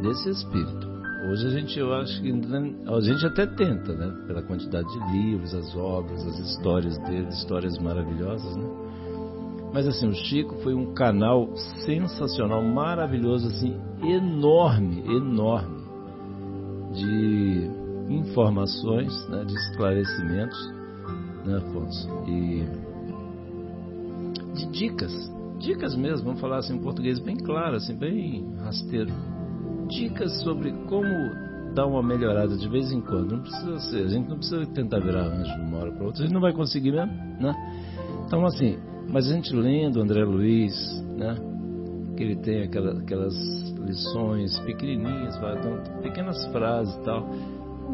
desse 0.01 0.29
espírito. 0.29 0.95
Hoje 1.29 1.47
a 1.47 1.49
gente, 1.51 1.79
eu 1.79 1.93
acho 1.93 2.21
que 2.21 2.29
a 2.29 2.99
gente 3.01 3.25
até 3.25 3.45
tenta, 3.45 3.93
né? 3.93 4.13
Pela 4.27 4.43
quantidade 4.43 4.87
de 4.87 5.17
livros, 5.17 5.53
as 5.53 5.75
obras, 5.75 6.25
as 6.25 6.39
histórias 6.39 6.97
dele, 6.99 7.27
histórias 7.29 7.77
maravilhosas, 7.77 8.55
né? 8.55 8.67
Mas 9.73 9.87
assim, 9.87 10.07
o 10.07 10.13
Chico 10.13 10.55
foi 10.63 10.73
um 10.73 10.93
canal 10.93 11.55
sensacional, 11.85 12.61
maravilhoso, 12.63 13.47
assim, 13.47 13.75
enorme, 14.03 15.01
enorme 15.01 15.74
de 16.95 17.69
informações, 18.09 19.27
né, 19.29 19.43
de 19.45 19.53
esclarecimentos, 19.53 20.73
né, 21.45 21.57
Afonso? 21.57 22.09
E 22.27 22.65
de 24.53 24.65
dicas, 24.71 25.11
dicas 25.59 25.95
mesmo, 25.95 26.25
vamos 26.25 26.41
falar 26.41 26.57
assim 26.59 26.75
em 26.75 26.81
português 26.81 27.19
bem 27.19 27.35
claro, 27.35 27.75
assim, 27.75 27.95
bem 27.95 28.45
rasteiro. 28.59 29.11
Dicas 29.89 30.41
sobre 30.41 30.71
como 30.87 31.09
dar 31.73 31.85
uma 31.85 32.01
melhorada 32.01 32.55
de 32.57 32.67
vez 32.69 32.91
em 32.91 33.01
quando. 33.01 33.33
Não 33.35 33.41
precisa 33.41 33.79
ser, 33.79 34.05
a 34.05 34.07
gente 34.07 34.29
não 34.29 34.37
precisa 34.37 34.65
tentar 34.67 34.99
virar 34.99 35.25
anjo 35.25 35.53
de 35.53 35.61
uma 35.61 35.77
hora 35.77 35.91
para 35.91 36.05
outra, 36.05 36.23
a 36.23 36.25
gente 36.25 36.33
não 36.33 36.41
vai 36.41 36.53
conseguir 36.53 36.91
mesmo, 36.91 37.11
né? 37.39 37.53
Então, 38.25 38.45
assim, 38.45 38.77
mas 39.09 39.29
a 39.29 39.33
gente 39.33 39.53
lendo 39.53 40.01
André 40.01 40.23
Luiz, 40.23 40.73
né? 41.17 41.35
Que 42.15 42.23
ele 42.23 42.37
tem 42.37 42.63
aquela, 42.63 42.97
aquelas 42.99 43.35
lições 43.85 44.57
pequenininhas, 44.59 45.35
então, 45.37 46.01
pequenas 46.01 46.45
frases 46.47 46.95
e 46.95 46.99
tal. 47.01 47.27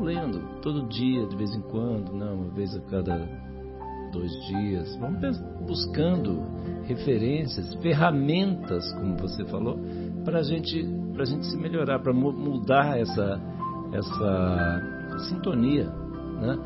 Lendo 0.02 0.62
todo 0.62 0.88
dia, 0.88 1.28
de 1.28 1.36
vez 1.36 1.54
em 1.54 1.62
quando, 1.62 2.14
não, 2.14 2.36
uma 2.36 2.54
vez 2.54 2.76
a 2.76 2.82
cada 2.82 3.28
dois 4.12 4.32
dias. 4.48 4.96
Vamos 4.98 5.40
buscando 5.66 6.44
referências, 6.84 7.74
ferramentas, 7.76 8.92
como 8.94 9.18
você 9.18 9.46
falou, 9.46 9.80
para 10.24 10.40
a 10.40 10.44
gente, 10.44 10.86
a 11.20 11.26
gente 11.26 11.46
se 11.46 11.58
melhorar, 11.58 12.00
para 12.00 12.14
mudar 12.14 13.00
essa, 13.00 13.42
essa 13.94 15.20
sintonia, 15.30 15.86
né? 16.42 16.58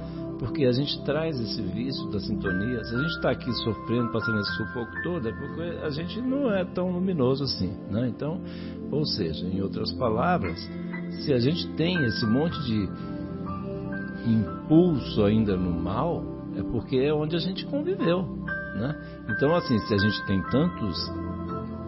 Porque 0.46 0.64
a 0.64 0.72
gente 0.72 1.04
traz 1.04 1.40
esse 1.40 1.60
vício 1.60 2.08
da 2.12 2.20
sintonia. 2.20 2.84
Se 2.84 2.94
a 2.94 3.00
gente 3.00 3.16
está 3.16 3.32
aqui 3.32 3.52
sofrendo, 3.64 4.12
passando 4.12 4.40
esse 4.40 4.56
sufoco 4.58 4.92
todo, 5.02 5.28
é 5.28 5.32
porque 5.32 5.62
a 5.84 5.90
gente 5.90 6.22
não 6.22 6.54
é 6.54 6.64
tão 6.64 6.92
luminoso 6.92 7.44
assim, 7.44 7.76
né? 7.90 8.08
Então, 8.08 8.40
ou 8.92 9.04
seja, 9.08 9.44
em 9.48 9.60
outras 9.62 9.92
palavras, 9.94 10.60
se 11.24 11.34
a 11.34 11.40
gente 11.40 11.68
tem 11.70 11.98
esse 12.06 12.28
monte 12.28 12.62
de 12.64 12.88
impulso 14.30 15.24
ainda 15.24 15.58
no 15.58 15.72
mal, 15.72 16.24
é 16.56 16.62
porque 16.62 16.98
é 16.98 17.12
onde 17.12 17.36
a 17.36 17.40
gente 17.40 17.66
conviveu, 17.66 18.22
né? 18.76 18.96
Então, 19.28 19.56
assim, 19.56 19.80
se 19.80 19.96
a 19.96 19.98
gente 19.98 20.26
tem 20.28 20.44
tantos, 20.52 21.12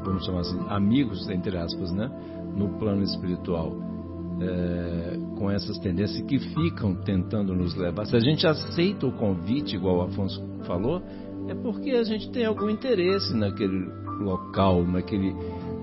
vamos 0.03 0.25
chamar 0.25 0.39
assim, 0.39 0.59
amigos, 0.67 1.29
entre 1.29 1.55
aspas, 1.55 1.91
né? 1.91 2.09
No 2.55 2.69
plano 2.79 3.03
espiritual, 3.03 3.71
é, 4.41 5.17
com 5.37 5.49
essas 5.49 5.77
tendências 5.79 6.21
que 6.25 6.39
ficam 6.39 6.95
tentando 6.95 7.55
nos 7.55 7.75
levar. 7.75 8.05
Se 8.05 8.15
a 8.15 8.19
gente 8.19 8.45
aceita 8.45 9.07
o 9.07 9.11
convite, 9.11 9.75
igual 9.75 9.97
o 9.97 10.01
Afonso 10.01 10.41
falou, 10.65 11.01
é 11.47 11.55
porque 11.55 11.91
a 11.91 12.03
gente 12.03 12.29
tem 12.31 12.45
algum 12.45 12.69
interesse 12.69 13.33
naquele 13.35 13.89
local, 14.19 14.83
naquele, 14.83 15.35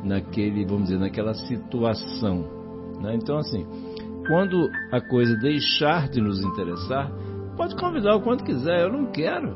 naquele 0.04 0.64
vamos 0.64 0.84
dizer, 0.84 0.98
naquela 0.98 1.34
situação. 1.34 2.44
Né? 3.00 3.14
Então, 3.16 3.38
assim, 3.38 3.66
quando 4.26 4.68
a 4.92 5.00
coisa 5.00 5.36
deixar 5.36 6.08
de 6.08 6.20
nos 6.20 6.40
interessar, 6.40 7.10
pode 7.56 7.76
convidar 7.76 8.16
o 8.16 8.22
quanto 8.22 8.44
quiser, 8.44 8.82
eu 8.82 8.92
não 8.92 9.06
quero. 9.06 9.54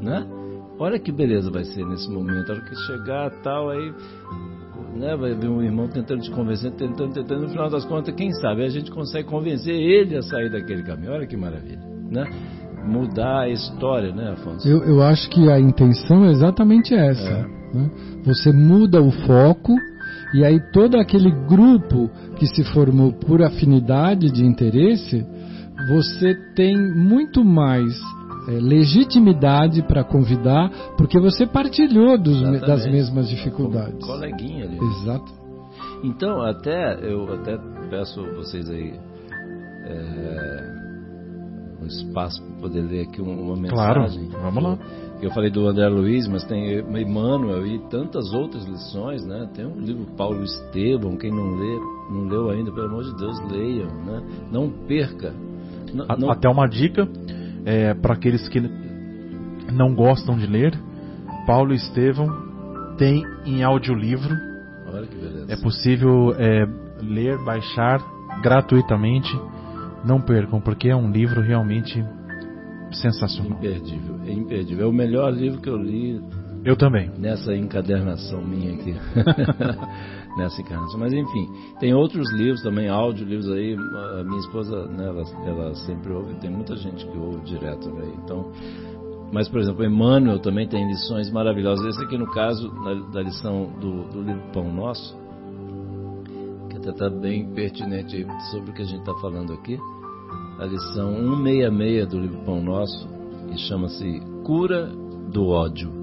Né? 0.00 0.26
Olha 0.78 0.98
que 0.98 1.10
beleza 1.10 1.50
vai 1.50 1.64
ser 1.64 1.84
nesse 1.84 2.08
momento, 2.08 2.50
a 2.50 2.54
hora 2.54 2.64
que 2.64 2.76
chegar 2.86 3.30
tal, 3.42 3.70
aí 3.70 3.92
né, 4.94 5.16
vai 5.16 5.34
ver 5.34 5.48
um 5.48 5.62
irmão 5.62 5.88
tentando 5.88 6.22
te 6.22 6.30
convencer, 6.30 6.72
tentando, 6.72 7.12
tentando, 7.12 7.42
no 7.42 7.48
final 7.48 7.70
das 7.70 7.84
contas, 7.84 8.14
quem 8.14 8.32
sabe 8.32 8.64
a 8.64 8.68
gente 8.68 8.90
consegue 8.90 9.28
convencer 9.28 9.74
ele 9.74 10.16
a 10.16 10.22
sair 10.22 10.50
daquele 10.50 10.82
caminho. 10.82 11.12
Olha 11.12 11.26
que 11.26 11.36
maravilha, 11.36 11.80
né? 12.10 12.24
Mudar 12.84 13.40
a 13.40 13.48
história, 13.48 14.14
né, 14.14 14.32
Afonso? 14.32 14.66
Eu, 14.66 14.82
eu 14.84 15.02
acho 15.02 15.28
que 15.30 15.50
a 15.50 15.60
intenção 15.60 16.24
é 16.24 16.30
exatamente 16.30 16.94
essa. 16.94 17.28
É. 17.28 17.76
Né? 17.76 17.90
Você 18.24 18.52
muda 18.52 19.02
o 19.02 19.10
foco 19.10 19.74
e 20.32 20.44
aí 20.44 20.60
todo 20.72 20.96
aquele 20.96 21.30
grupo 21.46 22.10
que 22.36 22.46
se 22.46 22.64
formou 22.72 23.12
por 23.12 23.42
afinidade 23.42 24.30
de 24.30 24.44
interesse, 24.44 25.26
você 25.88 26.34
tem 26.54 26.76
muito 26.76 27.44
mais 27.44 27.94
é, 28.46 28.52
legitimidade 28.52 29.82
para 29.82 30.04
convidar, 30.04 30.70
porque 30.96 31.18
você 31.18 31.46
partilhou 31.46 32.18
dos, 32.18 32.40
das 32.60 32.86
mesmas 32.86 33.28
dificuldades. 33.28 34.04
Como 34.04 34.06
coleguinha 34.06 34.64
ali. 34.64 34.78
Exato. 34.78 35.32
Então, 36.04 36.40
até 36.42 36.98
eu 37.02 37.32
até 37.32 37.58
peço 37.90 38.22
vocês 38.36 38.68
aí 38.70 38.94
é, 39.84 40.78
um 41.82 41.86
espaço 41.86 42.42
para 42.42 42.60
poder 42.60 42.82
ler 42.82 43.08
aqui 43.08 43.20
uma 43.20 43.56
mensagem. 43.56 44.28
Claro, 44.28 44.42
vamos 44.42 44.62
lá. 44.62 44.78
Eu 45.20 45.30
falei 45.32 45.50
do 45.50 45.66
André 45.66 45.88
Luiz, 45.88 46.28
mas 46.28 46.44
tem 46.44 46.78
Emmanuel 46.78 47.66
e 47.66 47.80
tantas 47.90 48.32
outras 48.32 48.64
lições, 48.64 49.26
né? 49.26 49.48
Tem 49.52 49.66
um 49.66 49.80
livro 49.80 50.06
Paulo 50.16 50.44
Estevam, 50.44 51.16
quem 51.16 51.30
não 51.30 51.56
lê, 51.56 51.80
não 52.10 52.28
leu 52.28 52.50
ainda, 52.50 52.70
pelo 52.70 52.86
amor 52.86 53.02
de 53.02 53.16
Deus, 53.16 53.40
leiam, 53.50 53.88
né? 54.04 54.22
Não 54.52 54.70
perca. 54.86 55.34
não... 56.16 56.30
Até 56.30 56.48
uma 56.48 56.68
dica, 56.68 57.08
é, 57.68 57.92
para 57.92 58.14
aqueles 58.14 58.48
que 58.48 58.58
não 59.70 59.94
gostam 59.94 60.38
de 60.38 60.46
ler, 60.46 60.72
Paulo 61.46 61.74
Estevão 61.74 62.94
tem 62.96 63.22
em 63.44 63.62
audiolivro. 63.62 64.34
Olha 64.90 65.06
que 65.06 65.14
beleza. 65.14 65.52
É 65.52 65.56
possível 65.56 66.34
é, 66.38 66.66
ler, 67.02 67.36
baixar 67.44 68.00
gratuitamente. 68.42 69.30
Não 70.02 70.18
percam, 70.18 70.62
porque 70.62 70.88
é 70.88 70.96
um 70.96 71.10
livro 71.10 71.42
realmente 71.42 72.02
sensacional. 72.90 73.58
Imperdível, 73.58 74.16
é 74.24 74.32
imperdível. 74.32 74.86
É 74.86 74.88
o 74.88 74.92
melhor 74.92 75.30
livro 75.30 75.60
que 75.60 75.68
eu 75.68 75.76
li. 75.76 76.22
Eu 76.64 76.76
também. 76.76 77.10
Nessa 77.18 77.54
encadernação 77.54 78.42
minha 78.42 78.74
aqui. 78.74 78.94
nessa 80.36 80.60
encarnação. 80.60 80.98
Mas 80.98 81.12
enfim, 81.12 81.48
tem 81.80 81.94
outros 81.94 82.30
livros 82.32 82.62
também, 82.62 82.88
áudio 82.88 83.26
livros 83.26 83.50
aí. 83.50 83.74
A 83.74 84.24
minha 84.24 84.38
esposa, 84.40 84.86
né, 84.86 85.06
ela, 85.06 85.22
ela 85.46 85.74
sempre 85.74 86.12
ouve, 86.12 86.34
tem 86.36 86.50
muita 86.50 86.76
gente 86.76 87.06
que 87.06 87.18
ouve 87.18 87.40
direto, 87.44 87.90
né? 87.90 88.12
Então, 88.22 88.52
mas 89.32 89.48
por 89.48 89.60
exemplo, 89.60 89.84
Emmanuel 89.84 90.38
também 90.38 90.66
tem 90.66 90.86
lições 90.86 91.30
maravilhosas. 91.30 91.84
Esse 91.86 92.04
aqui 92.04 92.16
no 92.16 92.30
caso 92.30 92.68
da, 92.82 92.94
da 93.12 93.22
lição 93.22 93.72
do, 93.80 94.04
do, 94.04 94.22
livro 94.22 94.42
Pão 94.52 94.72
Nosso, 94.72 95.16
que 96.70 96.76
até 96.76 96.90
está 96.90 97.10
bem 97.10 97.48
pertinente 97.52 98.26
sobre 98.50 98.70
o 98.70 98.74
que 98.74 98.82
a 98.82 98.86
gente 98.86 99.00
está 99.00 99.14
falando 99.20 99.52
aqui. 99.52 99.78
A 100.58 100.64
lição 100.64 101.14
166 101.44 102.08
do 102.08 102.18
livro 102.18 102.38
Pão 102.44 102.62
Nosso, 102.62 103.08
que 103.48 103.58
chama-se 103.58 104.20
Cura 104.44 104.86
do 105.30 105.48
Ódio. 105.48 105.97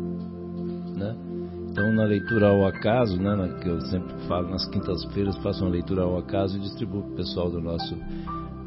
Então, 1.75 1.91
na 1.91 2.05
leitura 2.05 2.47
ao 2.47 2.65
acaso, 2.65 3.21
né, 3.21 3.59
que 3.61 3.67
eu 3.67 3.81
sempre 3.81 4.15
falo 4.29 4.49
nas 4.49 4.65
quintas-feiras, 4.69 5.35
faço 5.39 5.61
uma 5.61 5.71
leitura 5.71 6.03
ao 6.03 6.17
acaso 6.17 6.55
e 6.55 6.61
distribuo 6.61 7.01
para 7.01 7.11
o 7.11 7.15
pessoal 7.17 7.51
do 7.51 7.59
nosso 7.59 7.97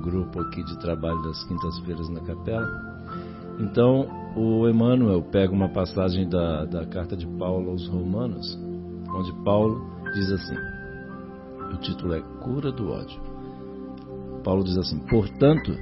grupo 0.02 0.38
aqui 0.40 0.62
de 0.62 0.78
trabalho 0.78 1.22
das 1.22 1.42
quintas-feiras 1.44 2.06
na 2.10 2.20
capela. 2.20 2.68
Então, 3.60 4.06
o 4.36 4.68
Emmanuel 4.68 5.22
pega 5.22 5.50
uma 5.50 5.70
passagem 5.70 6.28
da, 6.28 6.66
da 6.66 6.84
carta 6.84 7.16
de 7.16 7.26
Paulo 7.26 7.70
aos 7.70 7.88
Romanos, 7.88 8.58
onde 9.14 9.32
Paulo 9.42 9.82
diz 10.12 10.30
assim: 10.30 10.56
o 11.72 11.78
título 11.78 12.12
é 12.12 12.20
Cura 12.42 12.70
do 12.70 12.90
Ódio. 12.90 13.18
Paulo 14.44 14.62
diz 14.62 14.76
assim: 14.76 14.98
Portanto, 15.08 15.72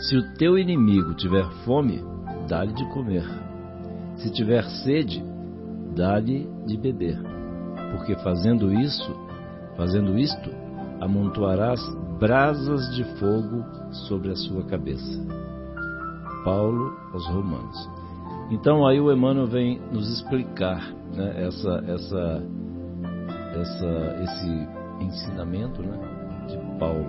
se 0.00 0.14
o 0.14 0.34
teu 0.34 0.58
inimigo 0.58 1.14
tiver 1.14 1.48
fome, 1.64 2.04
dá-lhe 2.46 2.74
de 2.74 2.84
comer. 2.92 3.24
Se 4.16 4.30
tiver 4.30 4.62
sede, 4.84 5.24
de 6.66 6.76
beber, 6.76 7.18
porque 7.90 8.14
fazendo 8.16 8.70
isso, 8.72 9.16
fazendo 9.76 10.18
isto, 10.18 10.50
amontoarás 11.00 11.80
brasas 12.18 12.94
de 12.94 13.04
fogo 13.18 13.64
sobre 14.06 14.30
a 14.30 14.36
sua 14.36 14.62
cabeça. 14.64 15.26
Paulo 16.44 16.94
aos 17.12 17.26
Romanos. 17.28 17.90
Então 18.50 18.86
aí 18.86 19.00
o 19.00 19.10
Emmanuel 19.10 19.46
vem 19.46 19.80
nos 19.90 20.08
explicar 20.12 20.92
né, 21.14 21.46
essa, 21.46 21.82
essa, 21.88 22.42
essa, 23.54 24.22
esse 24.22 24.68
ensinamento 25.00 25.82
né, 25.82 25.98
de 26.46 26.78
Paulo 26.78 27.06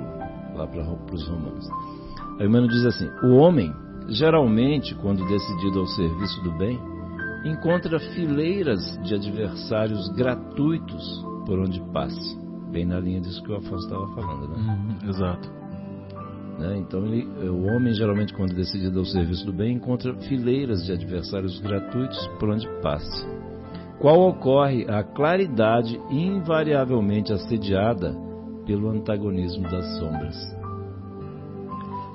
lá 0.55 0.65
para 0.65 0.81
os 1.13 1.27
Romanos. 1.27 1.69
Aí 2.39 2.47
o 2.47 2.49
Emmanuel 2.49 2.71
diz 2.71 2.85
assim: 2.85 3.09
o 3.23 3.35
homem 3.35 3.71
geralmente, 4.07 4.95
quando 4.95 5.27
decidido 5.27 5.79
ao 5.79 5.87
serviço 5.87 6.41
do 6.41 6.51
bem, 6.57 6.79
encontra 7.45 7.99
fileiras 7.99 8.97
de 9.03 9.15
adversários 9.15 10.09
gratuitos 10.09 11.25
por 11.45 11.59
onde 11.59 11.81
passe. 11.91 12.37
Bem 12.71 12.85
na 12.85 12.99
linha 12.99 13.21
disso 13.21 13.41
que 13.43 13.51
o 13.51 13.55
Afonso 13.55 13.85
estava 13.85 14.07
falando, 14.13 14.49
né? 14.49 14.57
Uhum, 14.57 15.09
exato. 15.09 15.49
Né? 16.59 16.77
Então, 16.79 17.05
ele, 17.05 17.25
o 17.47 17.63
homem, 17.65 17.93
geralmente, 17.93 18.33
quando 18.33 18.53
decide 18.53 18.89
dar 18.89 19.01
o 19.01 19.05
serviço 19.05 19.45
do 19.45 19.53
bem, 19.53 19.75
encontra 19.75 20.13
fileiras 20.15 20.83
de 20.85 20.91
adversários 20.91 21.59
gratuitos 21.59 22.27
por 22.39 22.49
onde 22.49 22.67
passe. 22.81 23.25
Qual 23.99 24.27
ocorre 24.27 24.85
a 24.89 25.03
claridade 25.03 25.99
invariavelmente 26.09 27.31
assediada 27.31 28.27
pelo 28.67 28.89
antagonismo 28.89 29.63
das 29.63 29.97
sombras. 29.97 30.56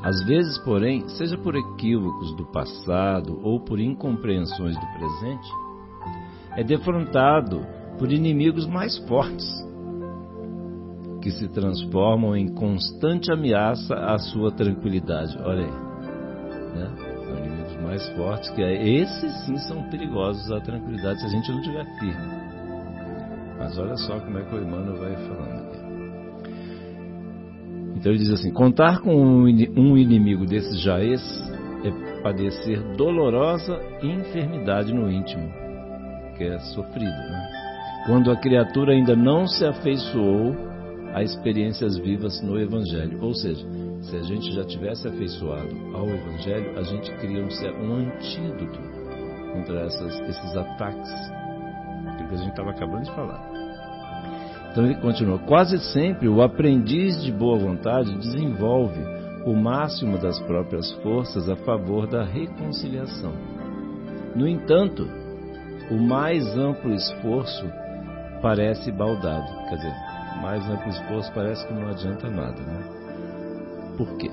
Às 0.03 0.25
vezes, 0.25 0.59
porém, 0.59 1.09
seja 1.11 1.39
por 1.39 1.55
equívocos 1.55 2.35
do 2.35 2.45
passado 2.47 3.39
ou 3.43 3.61
por 3.61 3.79
incompreensões 3.79 4.75
do 4.75 4.87
presente, 4.99 5.49
é 6.57 6.65
defrontado 6.65 7.65
por 7.99 8.11
inimigos 8.11 8.67
mais 8.67 8.99
fortes, 9.07 9.47
que 11.23 11.31
se 11.31 11.49
transformam 11.49 12.37
em 12.37 12.53
constante 12.53 13.31
ameaça 13.33 13.95
à 13.95 14.19
sua 14.19 14.51
tranquilidade. 14.51 15.39
Olha 15.41 15.67
aí, 15.67 15.73
né? 16.75 16.91
São 17.25 17.39
inimigos 17.39 17.77
mais 17.83 18.09
fortes 18.17 18.51
que 18.51 18.61
é. 18.61 18.85
esses 18.85 19.47
sim 19.47 19.57
são 19.59 19.89
perigosos 19.89 20.51
à 20.51 20.61
tranquilidade 20.61 21.21
se 21.21 21.27
a 21.27 21.31
gente 21.31 21.53
não 21.53 21.63
tiver 21.63 21.85
firme. 22.01 22.43
Mas 23.57 23.79
olha 23.79 23.97
só 23.97 24.19
como 24.19 24.37
é 24.37 24.43
que 24.43 24.55
o 24.57 24.63
Emmanuel 24.63 24.99
vai 24.99 25.15
falando. 25.29 25.62
Então 28.03 28.11
ele 28.11 28.19
diz 28.19 28.33
assim: 28.33 28.53
contar 28.53 29.01
com 29.01 29.15
um 29.15 29.97
inimigo 29.97 30.45
desses 30.45 30.81
jaez 30.81 31.23
é 31.85 32.21
padecer 32.21 32.83
dolorosa 32.97 33.81
enfermidade 34.03 34.93
no 34.93 35.09
íntimo, 35.09 35.49
que 36.37 36.43
é 36.43 36.59
sofrido, 36.75 37.07
né? 37.07 37.49
Quando 38.07 38.33
a 38.33 38.37
criatura 38.37 38.93
ainda 38.93 39.15
não 39.15 39.47
se 39.47 39.65
afeiçoou 39.65 40.53
a 41.15 41.23
experiências 41.23 41.97
vivas 41.97 42.43
no 42.43 42.59
Evangelho. 42.59 43.23
Ou 43.23 43.33
seja, 43.35 43.65
se 44.01 44.17
a 44.17 44.23
gente 44.23 44.51
já 44.53 44.65
tivesse 44.65 45.07
afeiçoado 45.07 45.71
ao 45.95 46.09
Evangelho, 46.09 46.77
a 46.77 46.83
gente 46.83 47.09
cria 47.19 47.41
um, 47.41 47.87
um 47.87 47.95
antídoto 47.95 48.81
contra 49.53 49.83
essas, 49.83 50.21
esses 50.23 50.57
ataques. 50.57 51.13
Que 52.19 52.35
a 52.35 52.37
gente 52.37 52.51
estava 52.51 52.71
acabando 52.71 53.05
de 53.05 53.15
falar. 53.15 53.62
Então 54.73 54.85
ele 54.87 54.97
continua: 54.97 55.39
quase 55.39 55.79
sempre 55.93 56.27
o 56.29 56.43
aprendiz 56.43 57.23
de 57.23 57.31
boa 57.31 57.57
vontade 57.59 58.17
desenvolve 58.17 59.01
o 59.45 59.55
máximo 59.55 60.17
das 60.19 60.41
próprias 60.41 60.91
forças 61.03 61.47
a 61.49 61.55
favor 61.57 62.07
da 62.07 62.25
reconciliação. 62.25 63.33
No 64.35 64.49
entanto, 64.49 65.07
o 65.91 65.99
mais 65.99 66.57
amplo 66.57 66.95
esforço 66.95 67.71
parece 68.41 68.91
baldado. 68.91 69.47
Quer 69.69 69.77
dizer, 69.77 69.95
mais 70.41 70.67
amplo 70.71 70.89
esforço 70.89 71.31
parece 71.35 71.67
que 71.67 71.75
não 71.75 71.89
adianta 71.89 72.31
nada, 72.31 72.63
né? 72.63 72.83
Por 73.99 74.17
quê? 74.17 74.31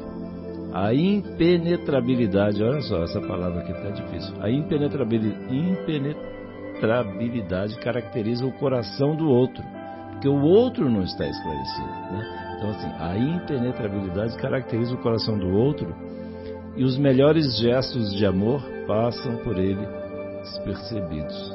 A 0.72 0.94
impenetrabilidade, 0.94 2.64
olha 2.64 2.80
só, 2.82 3.04
essa 3.04 3.20
palavra 3.20 3.60
aqui 3.62 3.74
está 3.74 3.90
difícil. 3.90 4.34
A 4.40 4.50
impenetrabilidade, 4.50 5.54
impenetrabilidade 5.54 7.78
caracteriza 7.80 8.46
o 8.46 8.54
coração 8.54 9.16
do 9.16 9.28
outro 9.28 9.64
porque 10.20 10.28
o 10.28 10.42
outro 10.42 10.90
não 10.90 11.04
está 11.04 11.26
esclarecido. 11.26 11.88
Né? 11.88 12.58
Então, 12.58 12.70
assim, 12.72 12.92
a 13.00 13.18
impenetrabilidade 13.18 14.38
caracteriza 14.38 14.94
o 14.94 14.98
coração 14.98 15.40
do 15.40 15.48
outro 15.48 15.96
e 16.76 16.84
os 16.84 16.98
melhores 16.98 17.58
gestos 17.58 18.14
de 18.14 18.26
amor 18.26 18.62
passam 18.86 19.38
por 19.38 19.58
ele 19.58 19.80
despercebidos. 20.42 21.54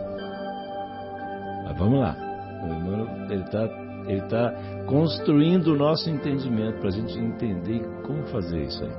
Mas 1.67 1.79
vamos 1.79 2.01
lá. 2.01 2.17
O 2.63 2.67
Emmanuel 2.67 3.07
ele 3.31 3.43
está 3.43 3.85
ele 4.07 4.21
tá 4.23 4.53
construindo 4.87 5.69
o 5.69 5.77
nosso 5.77 6.09
entendimento 6.11 6.79
para 6.79 6.89
a 6.89 6.93
gente 6.93 7.19
entender 7.19 7.83
como 8.03 8.23
fazer 8.25 8.65
isso 8.65 8.83
aí. 8.83 8.93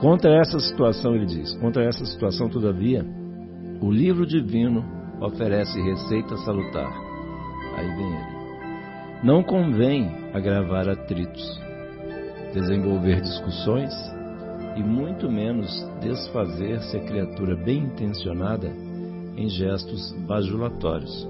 Contra 0.00 0.38
essa 0.38 0.58
situação, 0.58 1.14
ele 1.14 1.26
diz, 1.26 1.54
contra 1.58 1.84
essa 1.84 2.04
situação, 2.04 2.48
todavia, 2.48 3.04
o 3.80 3.90
livro 3.90 4.26
divino 4.26 4.84
oferece 5.20 5.78
receita 5.80 6.36
salutar. 6.38 6.90
Aí 7.76 7.86
vem 7.96 8.06
ele. 8.06 8.37
Não 9.22 9.42
convém 9.42 10.08
agravar 10.32 10.88
atritos, 10.88 11.60
desenvolver 12.54 13.20
discussões 13.20 13.92
e 14.76 14.82
muito 14.82 15.28
menos 15.28 15.68
desfazer-se 16.00 16.96
a 16.96 17.00
criatura 17.00 17.56
bem 17.56 17.78
intencionada 17.78 18.68
em 19.36 19.48
gestos 19.48 20.12
bajulatórios. 20.24 21.28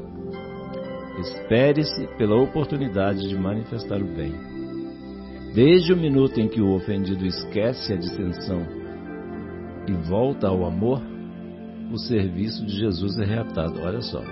Espere-se 1.19 2.07
pela 2.19 2.37
oportunidade 2.37 3.27
de 3.27 3.37
manifestar 3.37 4.03
o 4.03 4.15
bem. 4.15 4.35
Desde 5.55 5.95
o 5.95 5.97
minuto 5.97 6.39
em 6.39 6.47
que 6.47 6.61
o 6.61 6.75
ofendido 6.75 7.25
esquece 7.25 7.95
a 7.95 7.97
dissensão 7.97 8.67
e 9.87 9.93
volta 10.07 10.47
ao 10.47 10.67
amor, 10.67 11.01
o 11.91 11.99
serviço 11.99 12.67
de 12.67 12.77
Jesus 12.77 13.19
é 13.19 13.25
reatado. 13.25 13.81
Olha 13.81 14.03
só, 14.03 14.23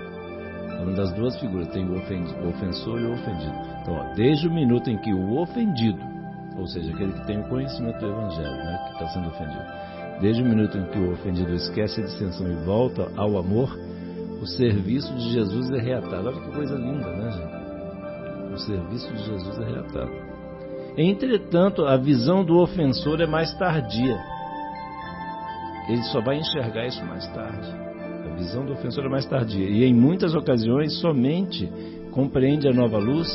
Falando 0.77 0.95
das 0.95 1.11
duas 1.13 1.39
figuras, 1.39 1.67
tem 1.69 1.89
o, 1.89 1.97
ofendido, 1.97 2.39
o 2.45 2.49
ofensor 2.49 3.01
e 3.01 3.05
o 3.05 3.13
ofendido. 3.13 3.53
Então, 3.81 3.95
ó, 3.95 4.13
desde 4.13 4.47
o 4.47 4.53
minuto 4.53 4.89
em 4.89 4.97
que 4.97 5.11
o 5.11 5.39
ofendido, 5.39 5.99
ou 6.55 6.67
seja, 6.67 6.93
aquele 6.93 7.13
que 7.13 7.25
tem 7.25 7.39
o 7.39 7.49
conhecimento 7.49 7.99
do 7.99 8.05
Evangelho, 8.05 8.57
né, 8.57 8.85
que 8.85 8.93
está 8.93 9.07
sendo 9.09 9.27
ofendido, 9.29 9.65
desde 10.21 10.43
o 10.43 10.45
minuto 10.45 10.77
em 10.77 10.85
que 10.85 10.99
o 10.99 11.13
ofendido 11.13 11.53
esquece 11.55 12.01
a 12.01 12.03
dissensão 12.03 12.47
e 12.47 12.55
volta 12.63 13.11
ao 13.17 13.37
amor, 13.39 13.75
o 14.39 14.45
serviço 14.45 15.11
de 15.15 15.33
Jesus 15.33 15.71
é 15.71 15.79
reatado. 15.79 16.27
Olha 16.27 16.39
que 16.39 16.51
coisa 16.51 16.75
linda, 16.75 17.09
né, 17.11 17.31
gente? 17.31 18.53
O 18.53 18.57
serviço 18.59 19.11
de 19.13 19.23
Jesus 19.25 19.59
é 19.59 19.65
reatado. 19.65 20.11
Entretanto, 20.95 21.85
a 21.85 21.97
visão 21.97 22.45
do 22.45 22.59
ofensor 22.59 23.19
é 23.19 23.25
mais 23.25 23.51
tardia. 23.57 24.17
Ele 25.89 26.03
só 26.03 26.21
vai 26.21 26.37
enxergar 26.37 26.85
isso 26.85 27.03
mais 27.03 27.27
tarde 27.33 27.86
visão 28.37 28.65
do 28.65 28.73
ofensor 28.73 29.05
é 29.05 29.09
mais 29.09 29.25
tardia 29.25 29.67
e 29.67 29.83
em 29.83 29.93
muitas 29.93 30.35
ocasiões 30.35 30.99
somente 30.99 31.69
compreende 32.11 32.67
a 32.67 32.73
nova 32.73 32.97
luz 32.97 33.27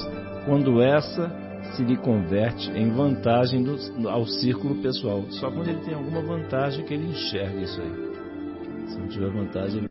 quando 0.47 0.81
essa 0.81 1.31
se 1.77 1.85
lhe 1.85 1.97
converte 1.97 2.71
em 2.71 2.91
vantagem 2.91 3.63
do, 3.63 4.09
ao 4.09 4.27
círculo 4.27 4.83
pessoal. 4.83 5.23
Só 5.31 5.51
quando 5.51 5.69
ele 5.69 5.81
tem 5.81 5.95
alguma 5.95 6.21
vantagem 6.21 6.85
que 6.85 6.95
ele 6.95 7.07
enxerga 7.07 7.61
isso 7.61 7.81
aí. 7.81 8.89
Se 8.89 8.99
não 8.99 9.09
tiver 9.09 9.31
vontade, 9.31 9.79
ele 9.79 9.89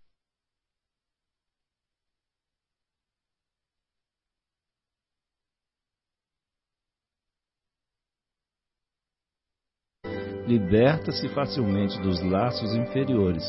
liberta-se 10.48 11.30
facilmente 11.30 12.00
dos 12.02 12.22
laços 12.22 12.76
inferiores, 12.76 13.44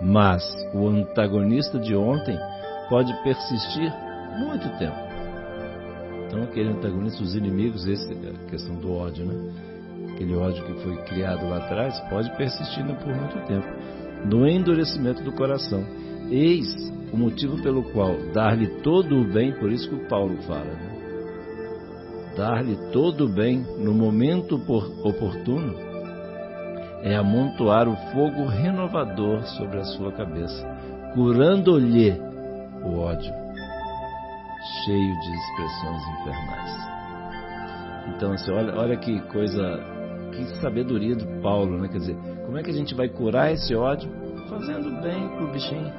mas 0.00 0.42
o 0.74 0.88
antagonista 0.88 1.78
de 1.78 1.94
ontem 1.94 2.38
pode 2.88 3.12
persistir 3.22 3.92
muito 4.38 4.68
tempo. 4.78 4.96
Então, 6.26 6.42
aquele 6.42 6.70
antagonista, 6.70 7.22
os 7.22 7.34
inimigos, 7.34 7.86
esse, 7.86 8.12
a 8.12 8.50
questão 8.50 8.76
do 8.76 8.92
ódio, 8.92 9.24
né? 9.24 9.52
Aquele 10.12 10.36
ódio 10.36 10.64
que 10.64 10.74
foi 10.82 10.96
criado 11.04 11.48
lá 11.48 11.58
atrás, 11.58 11.98
pode 12.10 12.30
persistir 12.36 12.84
por 12.84 13.14
muito 13.14 13.46
tempo. 13.46 13.66
No 14.26 14.46
endurecimento 14.46 15.22
do 15.22 15.32
coração. 15.32 15.84
Eis 16.30 16.68
o 17.12 17.16
motivo 17.16 17.62
pelo 17.62 17.82
qual 17.92 18.14
dar-lhe 18.34 18.66
todo 18.82 19.16
o 19.16 19.24
bem, 19.24 19.52
por 19.52 19.72
isso 19.72 19.88
que 19.88 19.94
o 19.94 20.08
Paulo 20.08 20.36
fala, 20.42 20.64
né? 20.64 20.98
Dar-lhe 22.36 22.76
todo 22.92 23.24
o 23.24 23.28
bem 23.28 23.64
no 23.78 23.94
momento 23.94 24.56
oportuno 25.02 25.87
é 27.02 27.16
amontoar 27.16 27.88
o 27.88 27.96
fogo 28.12 28.46
renovador 28.46 29.42
sobre 29.56 29.78
a 29.78 29.84
sua 29.84 30.12
cabeça, 30.12 30.66
curando-lhe 31.14 32.12
o 32.82 32.98
ódio, 32.98 33.32
cheio 34.84 35.20
de 35.20 35.34
expressões 35.34 36.02
infernais. 36.20 36.88
Então, 38.14 38.32
assim, 38.32 38.50
olha, 38.50 38.74
olha 38.76 38.96
que 38.96 39.20
coisa, 39.28 39.80
que 40.32 40.44
sabedoria 40.60 41.14
do 41.14 41.26
Paulo, 41.40 41.78
né? 41.78 41.88
Quer 41.88 41.98
dizer, 41.98 42.16
como 42.46 42.58
é 42.58 42.62
que 42.62 42.70
a 42.70 42.74
gente 42.74 42.94
vai 42.94 43.08
curar 43.08 43.52
esse 43.52 43.74
ódio? 43.74 44.10
Fazendo 44.48 44.90
bem 45.02 45.28
pro 45.36 45.52
bichinho. 45.52 45.92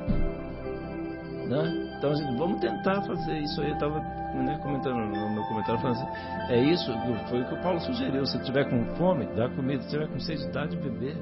Né? 1.48 1.94
Então, 1.98 2.12
assim, 2.12 2.38
vamos 2.38 2.60
tentar 2.60 3.02
fazer 3.04 3.40
isso 3.40 3.62
aí. 3.62 3.70
Eu 3.70 3.74
estava 3.74 4.19
né, 4.34 4.60
comentando 4.62 4.96
no 4.96 5.30
meu 5.30 5.44
comentário, 5.44 5.82
falando 5.82 5.98
assim, 5.98 6.54
é 6.54 6.60
isso, 6.60 6.92
foi 7.30 7.42
o 7.42 7.46
que 7.46 7.54
o 7.54 7.62
Paulo 7.62 7.80
sugeriu. 7.80 8.26
Se 8.26 8.42
tiver 8.44 8.70
com 8.70 8.86
fome, 8.96 9.26
dá 9.36 9.50
comida. 9.50 9.82
Se 9.84 9.90
tiver 9.90 10.08
com 10.08 10.20
sede, 10.20 10.48
dá 10.52 10.66
de 10.66 10.78
beber. 10.78 11.16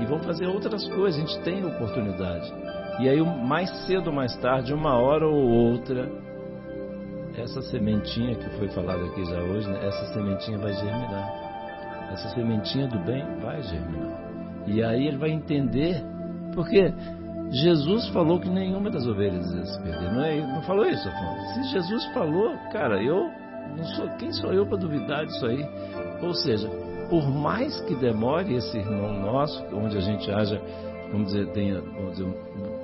E 0.00 0.04
vamos 0.06 0.26
fazer 0.26 0.46
outras 0.46 0.86
coisas, 0.88 1.16
a 1.16 1.26
gente 1.26 1.40
tem 1.42 1.64
oportunidade. 1.64 2.52
E 3.00 3.08
aí, 3.08 3.20
mais 3.22 3.70
cedo 3.86 4.08
ou 4.08 4.12
mais 4.12 4.36
tarde, 4.36 4.74
uma 4.74 4.96
hora 4.98 5.26
ou 5.26 5.40
outra, 5.40 6.10
essa 7.36 7.62
sementinha 7.62 8.34
que 8.34 8.50
foi 8.58 8.68
falada 8.68 9.04
aqui 9.04 9.24
já 9.24 9.40
hoje, 9.40 9.68
né, 9.68 9.86
essa 9.86 10.12
sementinha 10.12 10.58
vai 10.58 10.72
germinar. 10.72 11.48
Essa 12.12 12.28
sementinha 12.30 12.88
do 12.88 12.98
bem 13.00 13.24
vai 13.40 13.62
germinar. 13.62 14.18
E 14.66 14.82
aí 14.82 15.06
ele 15.06 15.16
vai 15.16 15.30
entender, 15.30 16.02
porque 16.54 16.92
Jesus 17.50 18.08
falou 18.08 18.38
que 18.38 18.48
nenhuma 18.48 18.90
das 18.90 19.06
ovelhas 19.06 19.50
ia 19.52 19.64
se 19.64 19.82
perder. 19.82 20.12
Não, 20.12 20.22
é, 20.22 20.40
não 20.40 20.62
falou 20.62 20.86
isso, 20.86 21.08
Afonso? 21.08 21.54
Se 21.54 21.62
Jesus 21.72 22.04
falou, 22.12 22.54
cara, 22.72 23.02
eu 23.02 23.30
não 23.76 23.84
sou, 23.84 24.08
quem 24.18 24.32
sou 24.32 24.52
eu 24.52 24.66
para 24.66 24.76
duvidar 24.76 25.24
disso 25.24 25.46
aí? 25.46 25.64
Ou 26.22 26.34
seja, 26.34 26.68
por 27.08 27.26
mais 27.30 27.80
que 27.82 27.94
demore 27.94 28.54
esse 28.54 28.76
irmão 28.76 29.20
nosso, 29.20 29.64
onde 29.72 29.96
a 29.96 30.00
gente 30.00 30.30
haja, 30.30 30.60
vamos 31.10 31.28
dizer, 31.28 31.50
tenha, 31.52 31.80
vamos 31.80 32.16
dizer, 32.16 32.34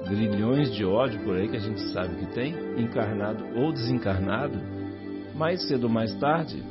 grilhões 0.08 0.72
de 0.72 0.84
ódio 0.84 1.20
por 1.24 1.36
aí 1.36 1.48
que 1.48 1.56
a 1.56 1.60
gente 1.60 1.80
sabe 1.92 2.14
que 2.16 2.26
tem, 2.34 2.54
encarnado 2.78 3.44
ou 3.56 3.72
desencarnado, 3.72 4.58
mais 5.34 5.66
cedo 5.68 5.84
ou 5.84 5.90
mais 5.90 6.14
tarde, 6.14 6.62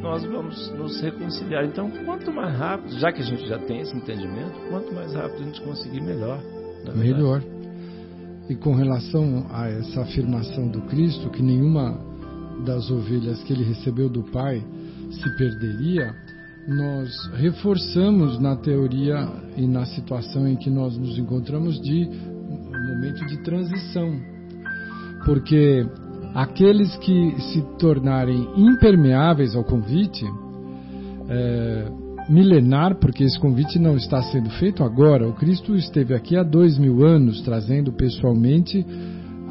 nós 0.00 0.24
vamos 0.24 0.70
nos 0.74 1.00
reconciliar. 1.00 1.64
Então, 1.64 1.90
quanto 2.04 2.32
mais 2.32 2.56
rápido, 2.56 2.98
já 2.98 3.10
que 3.10 3.20
a 3.20 3.24
gente 3.24 3.46
já 3.48 3.58
tem 3.58 3.80
esse 3.80 3.96
entendimento, 3.96 4.54
quanto 4.70 4.94
mais 4.94 5.12
rápido 5.12 5.42
a 5.42 5.44
gente 5.44 5.60
conseguir, 5.62 6.00
melhor. 6.00 6.40
Melhor. 6.96 7.42
E 8.48 8.54
com 8.54 8.74
relação 8.74 9.46
a 9.50 9.68
essa 9.68 10.02
afirmação 10.02 10.68
do 10.68 10.80
Cristo, 10.82 11.28
que 11.30 11.42
nenhuma 11.42 11.98
das 12.64 12.90
ovelhas 12.90 13.42
que 13.44 13.52
ele 13.52 13.64
recebeu 13.64 14.08
do 14.08 14.22
Pai 14.22 14.64
se 15.10 15.36
perderia, 15.36 16.14
nós 16.66 17.10
reforçamos 17.34 18.38
na 18.38 18.56
teoria 18.56 19.28
e 19.56 19.66
na 19.66 19.86
situação 19.86 20.46
em 20.46 20.56
que 20.56 20.70
nós 20.70 20.96
nos 20.96 21.18
encontramos 21.18 21.80
de 21.80 22.08
momento 22.88 23.24
de 23.26 23.42
transição. 23.42 24.20
Porque 25.24 25.86
aqueles 26.34 26.94
que 26.98 27.40
se 27.52 27.62
tornarem 27.78 28.48
impermeáveis 28.56 29.54
ao 29.54 29.64
convite, 29.64 30.24
é, 31.28 31.90
milenar, 32.28 32.96
porque 32.96 33.24
esse 33.24 33.38
convite 33.38 33.78
não 33.78 33.96
está 33.96 34.22
sendo 34.22 34.50
feito 34.50 34.84
agora, 34.84 35.28
o 35.28 35.32
Cristo 35.32 35.74
esteve 35.74 36.14
aqui 36.14 36.36
há 36.36 36.42
dois 36.42 36.78
mil 36.78 37.06
anos 37.06 37.40
trazendo 37.42 37.92
pessoalmente 37.92 38.84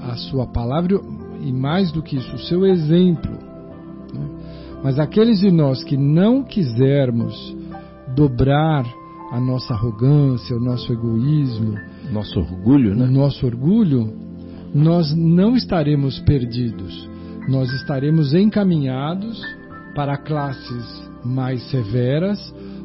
a 0.01 0.15
sua 0.15 0.45
palavra 0.45 0.99
e 1.41 1.51
mais 1.51 1.91
do 1.91 2.03
que 2.03 2.17
isso, 2.17 2.35
o 2.35 2.39
seu 2.39 2.65
exemplo 2.65 3.47
mas 4.83 4.99
aqueles 4.99 5.39
de 5.39 5.51
nós 5.51 5.83
que 5.83 5.97
não 5.97 6.43
quisermos 6.43 7.55
dobrar 8.15 8.85
a 9.31 9.39
nossa 9.39 9.73
arrogância, 9.73 10.55
o 10.55 10.59
nosso 10.59 10.91
egoísmo, 10.93 11.75
nosso 12.11 12.39
orgulho, 12.39 12.95
né? 12.95 13.05
o 13.05 13.11
nosso 13.11 13.45
orgulho, 13.45 14.13
nós 14.73 15.13
não 15.15 15.55
estaremos 15.55 16.19
perdidos. 16.21 17.09
Nós 17.49 17.71
estaremos 17.73 18.33
encaminhados 18.33 19.41
para 19.95 20.17
classes 20.17 21.09
mais 21.23 21.61
severas, 21.69 22.39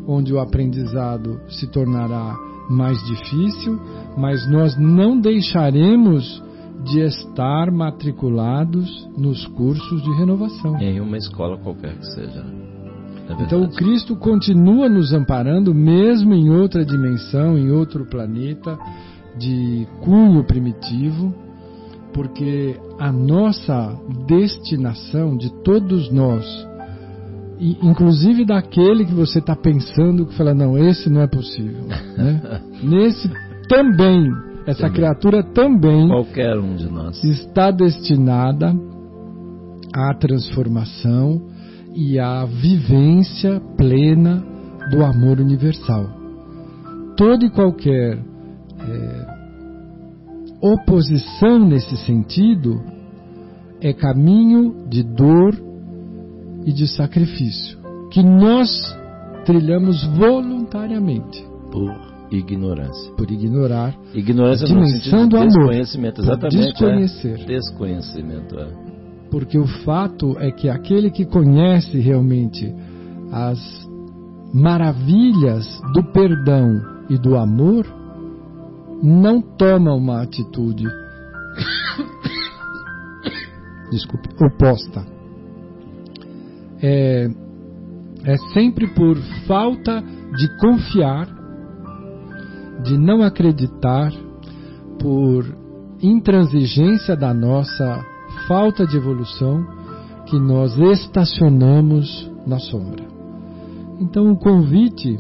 onde 0.06 0.32
o 0.32 0.40
aprendizado 0.40 1.40
se 1.48 1.66
tornará 1.66 2.36
mais 2.68 2.98
difícil, 3.04 3.80
mas 4.16 4.48
nós 4.50 4.76
não 4.78 5.20
deixaremos 5.20 6.42
de 6.84 7.00
estar 7.00 7.70
matriculados 7.70 9.08
nos 9.16 9.46
cursos 9.48 10.02
de 10.02 10.10
renovação. 10.14 10.76
Em 10.78 11.00
uma 11.00 11.16
escola 11.16 11.56
qualquer 11.58 11.96
que 11.96 12.06
seja. 12.06 12.44
É 13.28 13.42
então 13.44 13.62
o 13.62 13.70
Cristo 13.70 14.16
continua 14.16 14.88
nos 14.88 15.12
amparando, 15.12 15.74
mesmo 15.74 16.34
em 16.34 16.50
outra 16.50 16.84
dimensão, 16.84 17.56
em 17.56 17.70
outro 17.70 18.04
planeta, 18.04 18.76
de 19.38 19.86
cunho 20.02 20.44
primitivo, 20.44 21.32
porque 22.12 22.76
a 22.98 23.10
nossa 23.10 23.96
destinação 24.26 25.36
de 25.36 25.50
todos 25.62 26.12
nós, 26.12 26.44
inclusive 27.62 28.44
daquele 28.44 29.04
que 29.04 29.14
você 29.14 29.38
está 29.38 29.54
pensando 29.54 30.26
que 30.26 30.34
fala, 30.34 30.52
não, 30.52 30.76
esse 30.76 31.08
não 31.08 31.20
é 31.20 31.28
possível. 31.28 31.86
Né? 31.86 32.60
Nesse 32.82 33.30
também 33.68 34.30
essa 34.66 34.82
também. 34.82 34.94
criatura 34.94 35.42
também 35.42 36.08
qualquer 36.08 36.58
um 36.58 36.74
de 36.76 36.88
nós 36.88 37.22
está 37.24 37.70
destinada 37.70 38.74
à 39.94 40.14
transformação 40.14 41.42
e 41.94 42.18
à 42.18 42.44
vivência 42.44 43.60
plena 43.76 44.42
do 44.90 45.04
amor 45.04 45.38
universal. 45.40 46.06
Toda 47.16 47.44
e 47.44 47.50
qualquer 47.50 48.18
é, 48.18 49.26
oposição 50.60 51.58
nesse 51.58 51.96
sentido 51.98 52.80
é 53.80 53.92
caminho 53.92 54.86
de 54.88 55.02
dor 55.02 55.71
e 56.64 56.72
de 56.72 56.86
sacrifício 56.86 57.78
que 58.10 58.22
nós 58.22 58.70
trilhamos 59.44 60.04
voluntariamente. 60.16 61.44
Por 61.70 62.12
Ignorância. 62.30 63.12
Por 63.12 63.30
ignorar 63.30 63.94
Ignorância 64.14 64.64
a 64.64 64.68
dimensão 64.68 65.28
do 65.28 65.36
amor. 65.36 65.48
Desconhecimento, 65.48 66.22
exatamente. 66.22 66.56
desconhecer. 66.56 67.40
É. 67.40 67.44
Desconhecimento, 67.44 68.58
é. 68.58 68.68
Porque 69.30 69.58
o 69.58 69.66
fato 69.66 70.38
é 70.38 70.50
que 70.50 70.68
aquele 70.68 71.10
que 71.10 71.26
conhece 71.26 71.98
realmente 71.98 72.74
as 73.30 73.58
maravilhas 74.52 75.80
do 75.92 76.02
perdão 76.12 76.80
e 77.08 77.18
do 77.18 77.36
amor 77.36 77.86
não 79.02 79.40
toma 79.40 79.94
uma 79.94 80.22
atitude 80.22 80.86
desculpe, 83.90 84.28
oposta. 84.42 85.04
É, 86.82 87.30
é 88.24 88.36
sempre 88.52 88.88
por 88.88 89.16
falta 89.46 90.02
de 90.36 90.58
confiar 90.58 91.28
de 92.82 92.98
não 92.98 93.22
acreditar 93.22 94.12
por 94.98 95.44
intransigência 96.00 97.16
da 97.16 97.32
nossa 97.32 98.04
falta 98.48 98.86
de 98.86 98.96
evolução 98.96 99.64
que 100.26 100.38
nós 100.38 100.76
estacionamos 100.78 102.30
na 102.46 102.58
sombra. 102.58 103.04
Então, 104.00 104.32
o 104.32 104.36
convite 104.36 105.16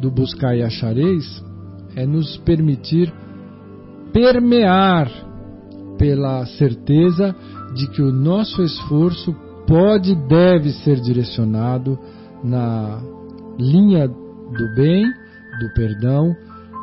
do 0.00 0.10
buscar 0.10 0.56
e 0.56 0.62
achareis 0.62 1.42
é 1.96 2.06
nos 2.06 2.36
permitir 2.38 3.12
permear 4.12 5.10
pela 5.98 6.44
certeza 6.46 7.34
de 7.74 7.88
que 7.90 8.02
o 8.02 8.12
nosso 8.12 8.62
esforço 8.62 9.34
pode 9.72 10.12
e 10.12 10.14
deve 10.14 10.70
ser 10.70 11.00
direcionado 11.00 11.98
na 12.44 13.00
linha 13.58 14.06
do 14.06 14.74
bem, 14.74 15.02
do 15.60 15.72
perdão 15.74 16.36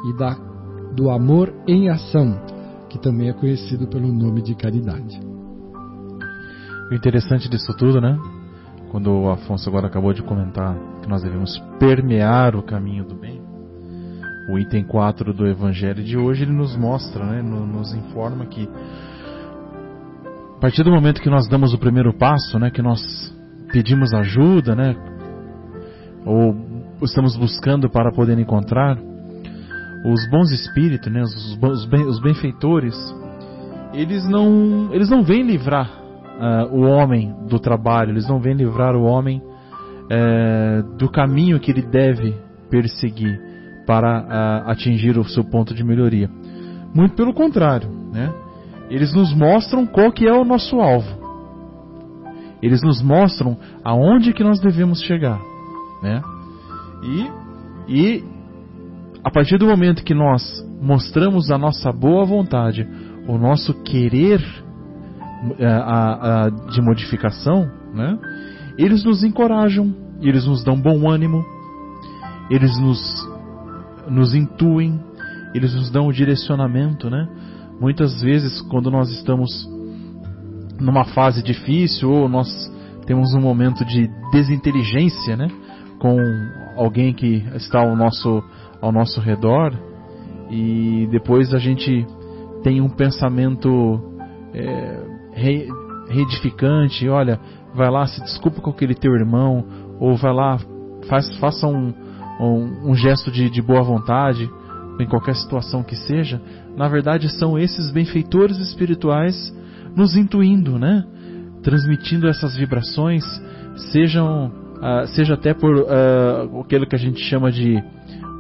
e 0.10 0.18
da 0.18 0.50
do 0.96 1.12
amor 1.12 1.54
em 1.68 1.88
ação, 1.88 2.42
que 2.90 2.98
também 2.98 3.30
é 3.30 3.34
conhecido 3.34 3.88
pelo 3.88 4.12
nome 4.12 4.42
de 4.42 4.56
caridade. 4.56 5.22
O 6.90 6.96
interessante 6.96 7.48
disso 7.48 7.72
tudo, 7.78 8.02
né? 8.02 8.18
Quando 8.90 9.12
o 9.12 9.30
Afonso 9.30 9.70
agora 9.70 9.86
acabou 9.86 10.12
de 10.12 10.24
comentar 10.24 10.76
que 11.04 11.08
nós 11.08 11.22
devemos 11.22 11.60
permear 11.78 12.56
o 12.56 12.64
caminho 12.64 13.06
do 13.06 13.14
bem, 13.14 13.40
o 14.50 14.58
item 14.58 14.84
4 14.84 15.32
do 15.32 15.46
Evangelho 15.46 16.04
de 16.04 16.18
hoje 16.18 16.42
ele 16.42 16.54
nos 16.54 16.76
mostra, 16.76 17.24
né, 17.24 17.44
nos 17.44 17.94
informa 17.94 18.48
que 18.48 18.68
a 20.60 20.62
partir 20.62 20.84
do 20.84 20.92
momento 20.92 21.22
que 21.22 21.30
nós 21.30 21.48
damos 21.48 21.74
o 21.74 21.78
primeiro 21.78 22.12
passo, 22.12 22.60
né, 22.60 22.70
que 22.70 22.82
nós 22.82 23.02
pedimos 23.72 24.14
ajuda, 24.14 24.76
né, 24.76 24.94
ou 26.26 26.54
estamos 27.02 27.38
buscando 27.38 27.90
para 27.90 28.12
poder 28.12 28.38
encontrar, 28.38 28.98
os 30.06 30.30
bons 30.30 30.52
espíritos, 30.52 31.10
né, 31.10 31.22
os, 31.22 31.58
os, 31.64 31.86
ben, 31.86 32.06
os 32.06 32.20
benfeitores, 32.20 32.94
eles 33.94 34.28
não, 34.28 34.90
eles 34.92 35.10
não 35.10 35.24
vêm 35.24 35.44
livrar 35.44 35.90
uh, 35.90 36.76
o 36.76 36.82
homem 36.82 37.34
do 37.48 37.58
trabalho, 37.58 38.12
eles 38.12 38.28
não 38.28 38.42
vêm 38.42 38.54
livrar 38.54 38.98
o 38.98 39.04
homem 39.04 39.42
uh, 39.42 40.98
do 40.98 41.10
caminho 41.10 41.58
que 41.62 41.72
ele 41.72 41.84
deve 41.84 42.36
perseguir 42.70 43.40
para 43.88 44.24
uh, 44.24 44.70
atingir 44.70 45.18
o 45.18 45.24
seu 45.24 45.46
ponto 45.46 45.74
de 45.74 45.86
melhoria. 45.86 46.30
Muito 46.94 47.16
pelo 47.16 47.34
contrário, 47.34 47.90
né? 48.12 48.30
Eles 48.90 49.14
nos 49.14 49.34
mostram 49.34 49.86
qual 49.86 50.12
que 50.12 50.28
é 50.28 50.34
o 50.34 50.44
nosso 50.44 50.80
alvo. 50.80 51.20
Eles 52.62 52.82
nos 52.82 53.02
mostram 53.02 53.58
aonde 53.84 54.34
que 54.34 54.44
nós 54.44 54.60
devemos 54.60 55.02
chegar, 55.04 55.40
né? 56.02 56.22
E, 57.04 57.32
e 57.88 58.24
a 59.24 59.32
partir 59.32 59.58
do 59.58 59.68
momento 59.68 60.04
que 60.04 60.14
nós 60.14 60.42
mostramos 60.82 61.52
a 61.52 61.58
nossa 61.58 61.92
boa 61.92 62.26
vontade, 62.26 62.88
o 63.28 63.38
nosso 63.38 63.74
querer 63.84 64.42
eh, 65.58 65.66
a, 65.66 66.46
a, 66.46 66.50
de 66.50 66.82
modificação, 66.82 67.70
né? 67.94 68.18
Eles 68.78 69.04
nos 69.04 69.24
encorajam, 69.24 69.94
eles 70.22 70.46
nos 70.46 70.64
dão 70.64 70.80
bom 70.80 71.10
ânimo, 71.10 71.46
eles 72.50 72.78
nos, 72.80 73.00
nos 74.10 74.34
intuem, 74.34 75.00
eles 75.54 75.74
nos 75.74 75.90
dão 75.90 76.08
o 76.08 76.14
direcionamento, 76.14 77.10
né? 77.10 77.28
Muitas 77.80 78.22
vezes, 78.22 78.62
quando 78.64 78.92
nós 78.92 79.10
estamos 79.10 79.68
numa 80.80 81.06
fase 81.06 81.42
difícil 81.42 82.10
ou 82.12 82.28
nós 82.28 82.48
temos 83.06 83.34
um 83.34 83.42
momento 83.42 83.86
de 83.86 84.10
desinteligência, 84.32 85.36
né? 85.36 85.48
Com 86.00 86.18
alguém 86.78 87.14
que 87.14 87.44
está 87.56 87.80
ao 87.80 87.96
nosso, 87.96 88.44
ao 88.82 88.92
nosso 88.92 89.20
redor 89.20 89.74
e 90.50 91.08
depois 91.12 91.54
a 91.54 91.58
gente 91.58 92.06
tem 92.64 92.82
um 92.82 92.90
pensamento 92.90 94.02
é, 94.54 95.04
re, 95.34 95.68
reedificante, 96.10 97.08
olha, 97.08 97.40
vai 97.74 97.90
lá, 97.90 98.06
se 98.08 98.22
desculpa 98.22 98.62
com 98.62 98.72
aquele 98.72 98.96
teu 98.96 99.14
irmão, 99.14 99.64
ou 100.00 100.16
vai 100.18 100.34
lá, 100.34 100.58
faz, 101.08 101.38
faça 101.38 101.68
um, 101.68 101.94
um, 102.40 102.92
um 102.92 102.96
gesto 102.96 103.32
de, 103.32 103.50
de 103.50 103.62
boa 103.62 103.84
vontade, 103.84 104.50
em 105.00 105.08
qualquer 105.08 105.36
situação 105.36 105.82
que 105.82 105.96
seja, 105.96 106.42
na 106.76 106.88
verdade 106.88 107.30
são 107.30 107.58
esses 107.58 107.92
benfeitores 107.92 108.58
espirituais 108.58 109.54
nos 109.96 110.16
intuindo, 110.16 110.78
né? 110.78 111.04
Transmitindo 111.64 112.28
essas 112.28 112.56
vibrações, 112.56 113.24
sejam, 113.92 114.48
uh, 114.48 115.08
seja 115.08 115.34
até 115.34 115.54
por 115.54 115.76
uh, 115.76 116.62
aquilo 116.62 116.88
que 116.88 116.96
a 116.96 117.00
gente 117.00 117.20
chama 117.22 117.52
de 117.52 117.82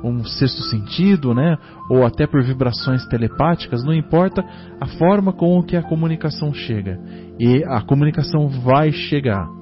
um 0.03 0.23
sexto 0.23 0.61
sentido, 0.63 1.34
né? 1.34 1.57
Ou 1.89 2.05
até 2.05 2.25
por 2.25 2.41
vibrações 2.43 3.05
telepáticas, 3.07 3.84
não 3.84 3.93
importa 3.93 4.43
a 4.80 4.86
forma 4.86 5.34
com 5.34 5.61
que 5.61 5.75
a 5.75 5.84
comunicação 5.84 6.53
chega. 6.53 6.99
E 7.38 7.63
a 7.65 7.82
comunicação 7.82 8.47
vai 8.47 8.91
chegar. 8.91 9.59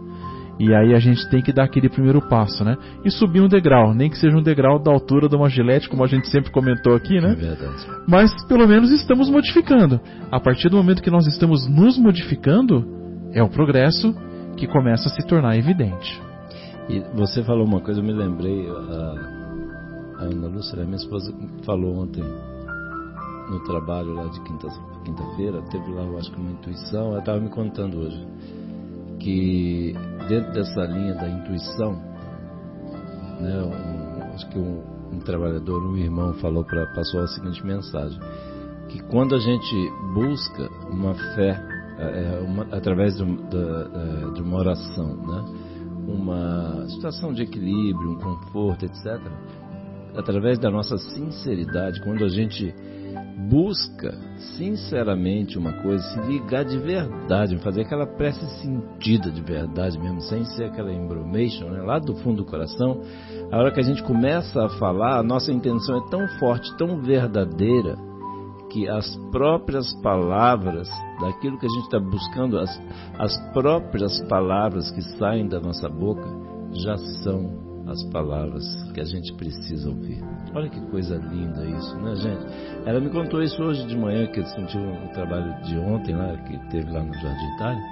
E 0.59 0.73
aí 0.73 0.95
a 0.95 0.99
gente 0.99 1.29
tem 1.29 1.41
que 1.41 1.53
dar 1.53 1.65
aquele 1.65 1.87
primeiro 1.87 2.19
passo, 2.19 2.63
né? 2.63 2.77
E 3.05 3.11
subir 3.11 3.41
um 3.41 3.47
degrau, 3.47 3.93
nem 3.93 4.09
que 4.09 4.17
seja 4.17 4.35
um 4.35 4.41
degrau 4.41 4.79
da 4.79 4.91
altura 4.91 5.29
de 5.29 5.35
uma 5.35 5.49
gilete, 5.49 5.87
como 5.87 6.03
a 6.03 6.07
gente 6.07 6.27
sempre 6.29 6.51
comentou 6.51 6.95
aqui, 6.95 7.21
né? 7.21 7.33
É 7.33 7.35
verdade. 7.35 7.87
Mas 8.07 8.31
pelo 8.47 8.67
menos 8.67 8.91
estamos 8.91 9.29
modificando. 9.29 10.01
A 10.31 10.39
partir 10.39 10.69
do 10.69 10.77
momento 10.77 11.03
que 11.03 11.11
nós 11.11 11.27
estamos 11.27 11.67
nos 11.67 11.97
modificando, 11.97 12.83
é 13.33 13.43
o 13.43 13.49
progresso 13.49 14.15
que 14.55 14.65
começa 14.65 15.09
a 15.09 15.11
se 15.11 15.27
tornar 15.27 15.55
evidente. 15.57 16.19
E 16.89 17.01
você 17.13 17.43
falou 17.43 17.65
uma 17.65 17.81
coisa, 17.81 17.99
eu 17.99 18.03
me 18.03 18.13
lembrei, 18.13 18.67
a, 18.67 20.21
a 20.21 20.23
Ana 20.23 20.47
Lúcia, 20.47 20.83
minha 20.83 20.95
esposa, 20.95 21.31
falou 21.65 22.01
ontem 22.01 22.23
no 23.51 23.63
trabalho 23.63 24.13
lá 24.13 24.25
de 24.25 24.41
quinta-feira, 24.41 25.61
quinta 25.61 25.71
teve 25.71 25.91
lá, 25.93 26.03
eu 26.03 26.17
acho 26.17 26.31
que 26.31 26.39
uma 26.39 26.51
intuição, 26.51 27.11
ela 27.11 27.19
estava 27.19 27.39
me 27.39 27.49
contando 27.49 27.99
hoje 27.99 28.25
que 29.19 29.93
dentro 30.27 30.51
dessa 30.53 30.85
linha 30.85 31.13
da 31.15 31.29
intuição, 31.29 31.93
né, 33.39 33.61
um, 33.63 34.33
acho 34.33 34.49
que 34.49 34.59
um, 34.59 34.83
um, 35.13 35.19
trabalhador, 35.19 35.81
um 35.83 35.97
irmão 35.97 36.33
falou 36.35 36.63
para 36.63 36.85
passou 36.93 37.21
a 37.21 37.27
seguinte 37.27 37.65
mensagem, 37.65 38.19
que 38.89 39.01
quando 39.03 39.35
a 39.35 39.39
gente 39.39 39.75
busca 40.13 40.69
uma 40.89 41.13
fé 41.35 41.61
é, 41.99 42.35
é 42.35 42.39
uma, 42.39 42.63
através 42.75 43.17
de, 43.17 43.25
de, 43.25 44.33
de 44.33 44.41
uma 44.41 44.57
oração, 44.59 45.15
né, 45.15 45.45
uma 46.07 46.87
situação 46.89 47.33
de 47.33 47.43
equilíbrio, 47.43 48.11
um 48.11 48.19
conforto, 48.19 48.85
etc., 48.85 49.19
através 50.15 50.57
da 50.57 50.71
nossa 50.71 50.97
sinceridade, 50.97 52.01
quando 52.01 52.23
a 52.23 52.29
gente 52.29 52.73
busca 53.37 54.11
sinceramente 54.57 55.59
uma 55.59 55.71
coisa, 55.83 56.03
se 56.03 56.19
ligar 56.21 56.65
de 56.65 56.77
verdade, 56.79 57.57
fazer 57.59 57.81
aquela 57.81 58.07
prece 58.07 58.43
sentida 58.61 59.31
de 59.31 59.41
verdade 59.41 59.99
mesmo, 59.99 60.21
sem 60.21 60.43
ser 60.45 60.65
aquela 60.65 60.91
embromation, 60.91 61.69
né? 61.69 61.81
lá 61.81 61.99
do 61.99 62.15
fundo 62.15 62.37
do 62.37 62.45
coração, 62.45 63.01
a 63.51 63.57
hora 63.57 63.71
que 63.71 63.79
a 63.79 63.83
gente 63.83 64.01
começa 64.01 64.65
a 64.65 64.69
falar, 64.69 65.19
a 65.19 65.23
nossa 65.23 65.51
intenção 65.51 65.97
é 65.97 66.09
tão 66.09 66.27
forte, 66.39 66.75
tão 66.77 67.01
verdadeira, 67.01 67.95
que 68.71 68.87
as 68.89 69.15
próprias 69.31 69.93
palavras, 70.01 70.89
daquilo 71.21 71.57
que 71.57 71.65
a 71.65 71.69
gente 71.69 71.85
está 71.85 71.99
buscando, 71.99 72.59
as, 72.59 72.81
as 73.17 73.53
próprias 73.53 74.19
palavras 74.27 74.91
que 74.91 75.01
saem 75.17 75.47
da 75.47 75.59
nossa 75.59 75.87
boca, 75.87 76.27
já 76.73 76.97
são 77.23 77.66
as 77.87 78.03
palavras 78.11 78.63
que 78.93 79.01
a 79.01 79.05
gente 79.05 79.33
precisa 79.33 79.89
ouvir. 79.89 80.21
Olha 80.53 80.69
que 80.69 80.79
coisa 80.87 81.15
linda 81.15 81.65
isso, 81.65 81.97
né, 81.97 82.15
gente? 82.15 82.45
Ela 82.85 82.99
me 82.99 83.09
contou 83.09 83.41
isso 83.41 83.61
hoje 83.61 83.85
de 83.85 83.97
manhã, 83.97 84.27
que 84.27 84.43
sentiu 84.43 84.81
um 84.81 85.07
trabalho 85.09 85.61
de 85.63 85.77
ontem 85.77 86.15
lá, 86.15 86.35
que 86.37 86.57
teve 86.69 86.91
lá 86.91 87.01
no 87.01 87.13
Jardim 87.13 87.55
Itália. 87.55 87.83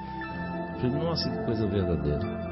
Eu 0.73 0.81
falei, 0.81 1.05
nossa, 1.05 1.29
que 1.29 1.45
coisa 1.45 1.67
verdadeira. 1.67 2.45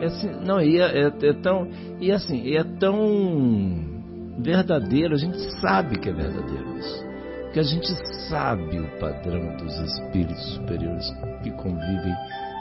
É 0.00 0.06
assim, 0.06 0.30
não, 0.44 0.60
e 0.60 0.80
é, 0.80 1.02
é, 1.02 1.06
é 1.06 1.32
tão. 1.34 1.68
E 2.00 2.12
assim, 2.12 2.54
é 2.54 2.64
tão 2.64 3.98
verdadeiro, 4.38 5.14
a 5.14 5.18
gente 5.18 5.38
sabe 5.60 5.98
que 5.98 6.08
é 6.08 6.12
verdadeiro 6.12 6.78
isso. 6.78 7.08
Porque 7.44 7.60
a 7.60 7.62
gente 7.64 7.88
sabe 8.28 8.78
o 8.78 8.98
padrão 8.98 9.56
dos 9.56 9.74
espíritos 9.80 10.54
superiores 10.54 11.10
que 11.42 11.50
convivem 11.52 12.14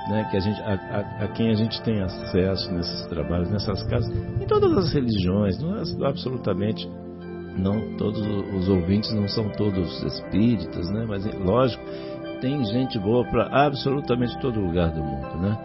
né, 0.10 0.28
que 0.30 0.38
a, 0.38 0.40
gente, 0.40 0.62
a, 0.62 0.74
a, 0.74 1.26
a, 1.26 1.28
quem 1.30 1.50
a 1.50 1.56
gente 1.56 1.82
tem 1.82 2.02
acesso 2.02 2.72
nesses 2.74 3.06
trabalhos, 3.08 3.50
nessas 3.50 3.84
casas, 3.84 4.12
em 4.42 4.46
todas 4.46 4.78
as 4.78 4.94
religiões, 4.94 5.60
não 5.60 5.78
é 5.78 5.82
absolutamente, 6.08 6.90
não 7.58 7.98
todos 7.98 8.22
os 8.56 8.70
ouvintes 8.70 9.12
não 9.14 9.28
são 9.28 9.50
todos 9.50 10.04
espíritas, 10.04 10.90
né, 10.92 11.06
mas 11.08 11.26
lógico, 11.40 11.84
tem 12.42 12.64
gente 12.66 13.00
boa 13.00 13.24
para 13.26 13.48
absolutamente 13.66 14.40
todo 14.40 14.60
lugar 14.60 14.92
do 14.92 15.02
mundo, 15.02 15.38
né? 15.42 15.58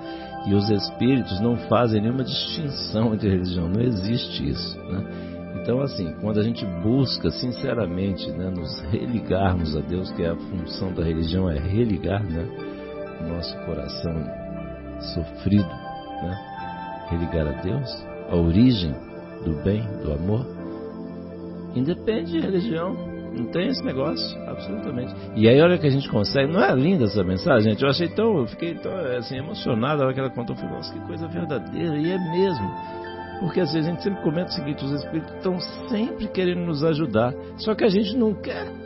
E 0.46 0.54
os 0.54 0.68
espíritos 0.70 1.40
não 1.40 1.56
fazem 1.68 2.00
nenhuma 2.00 2.24
distinção 2.24 3.14
entre 3.14 3.28
religião, 3.28 3.68
não 3.68 3.80
existe 3.80 4.48
isso, 4.48 4.78
né? 4.84 5.04
Então, 5.62 5.80
assim, 5.80 6.12
quando 6.20 6.40
a 6.40 6.42
gente 6.42 6.64
busca 6.82 7.30
sinceramente 7.30 8.28
né, 8.32 8.50
nos 8.50 8.80
religarmos 8.90 9.76
a 9.76 9.80
Deus, 9.80 10.10
que 10.12 10.24
é 10.24 10.30
a 10.30 10.36
função 10.36 10.92
da 10.92 11.04
religião, 11.04 11.48
é 11.48 11.56
religar, 11.56 12.24
né? 12.24 12.48
Nosso 13.22 13.56
coração 13.64 14.14
sofrido, 15.14 15.68
né? 15.68 16.52
religar 17.10 17.46
a 17.46 17.62
Deus, 17.62 18.06
a 18.30 18.36
origem 18.36 18.94
do 19.44 19.52
bem, 19.62 19.82
do 20.02 20.12
amor, 20.12 20.46
independe 21.74 22.32
de 22.32 22.40
religião, 22.40 22.94
não 23.36 23.46
tem 23.46 23.68
esse 23.68 23.82
negócio, 23.82 24.38
absolutamente. 24.46 25.14
E 25.34 25.48
aí, 25.48 25.60
olha 25.60 25.78
que 25.78 25.86
a 25.86 25.90
gente 25.90 26.08
consegue. 26.08 26.52
Não 26.52 26.62
é 26.62 26.74
linda 26.74 27.04
essa 27.04 27.24
mensagem, 27.24 27.70
gente? 27.70 27.82
Eu 27.82 27.88
achei 27.88 28.08
tão. 28.08 28.38
Eu 28.38 28.46
fiquei 28.46 28.74
tão 28.74 28.92
assim, 29.16 29.38
emocionado 29.38 29.98
na 29.98 30.04
hora 30.04 30.14
que 30.14 30.20
ela 30.20 30.30
contou. 30.30 30.54
Eu 30.54 30.60
falei, 30.60 30.76
nossa, 30.76 30.92
que 30.92 31.00
coisa 31.00 31.26
verdadeira. 31.28 31.96
E 31.96 32.10
é 32.10 32.18
mesmo. 32.18 32.70
Porque 33.40 33.60
às 33.60 33.72
vezes 33.72 33.88
a 33.88 33.90
gente 33.90 34.02
sempre 34.02 34.22
comenta 34.22 34.50
o 34.50 34.52
seguinte: 34.52 34.84
os 34.84 34.92
espíritos 34.92 35.34
estão 35.34 35.58
sempre 35.88 36.28
querendo 36.28 36.60
nos 36.60 36.84
ajudar. 36.84 37.32
Só 37.56 37.74
que 37.74 37.84
a 37.84 37.88
gente 37.88 38.16
não 38.16 38.34
quer. 38.34 38.81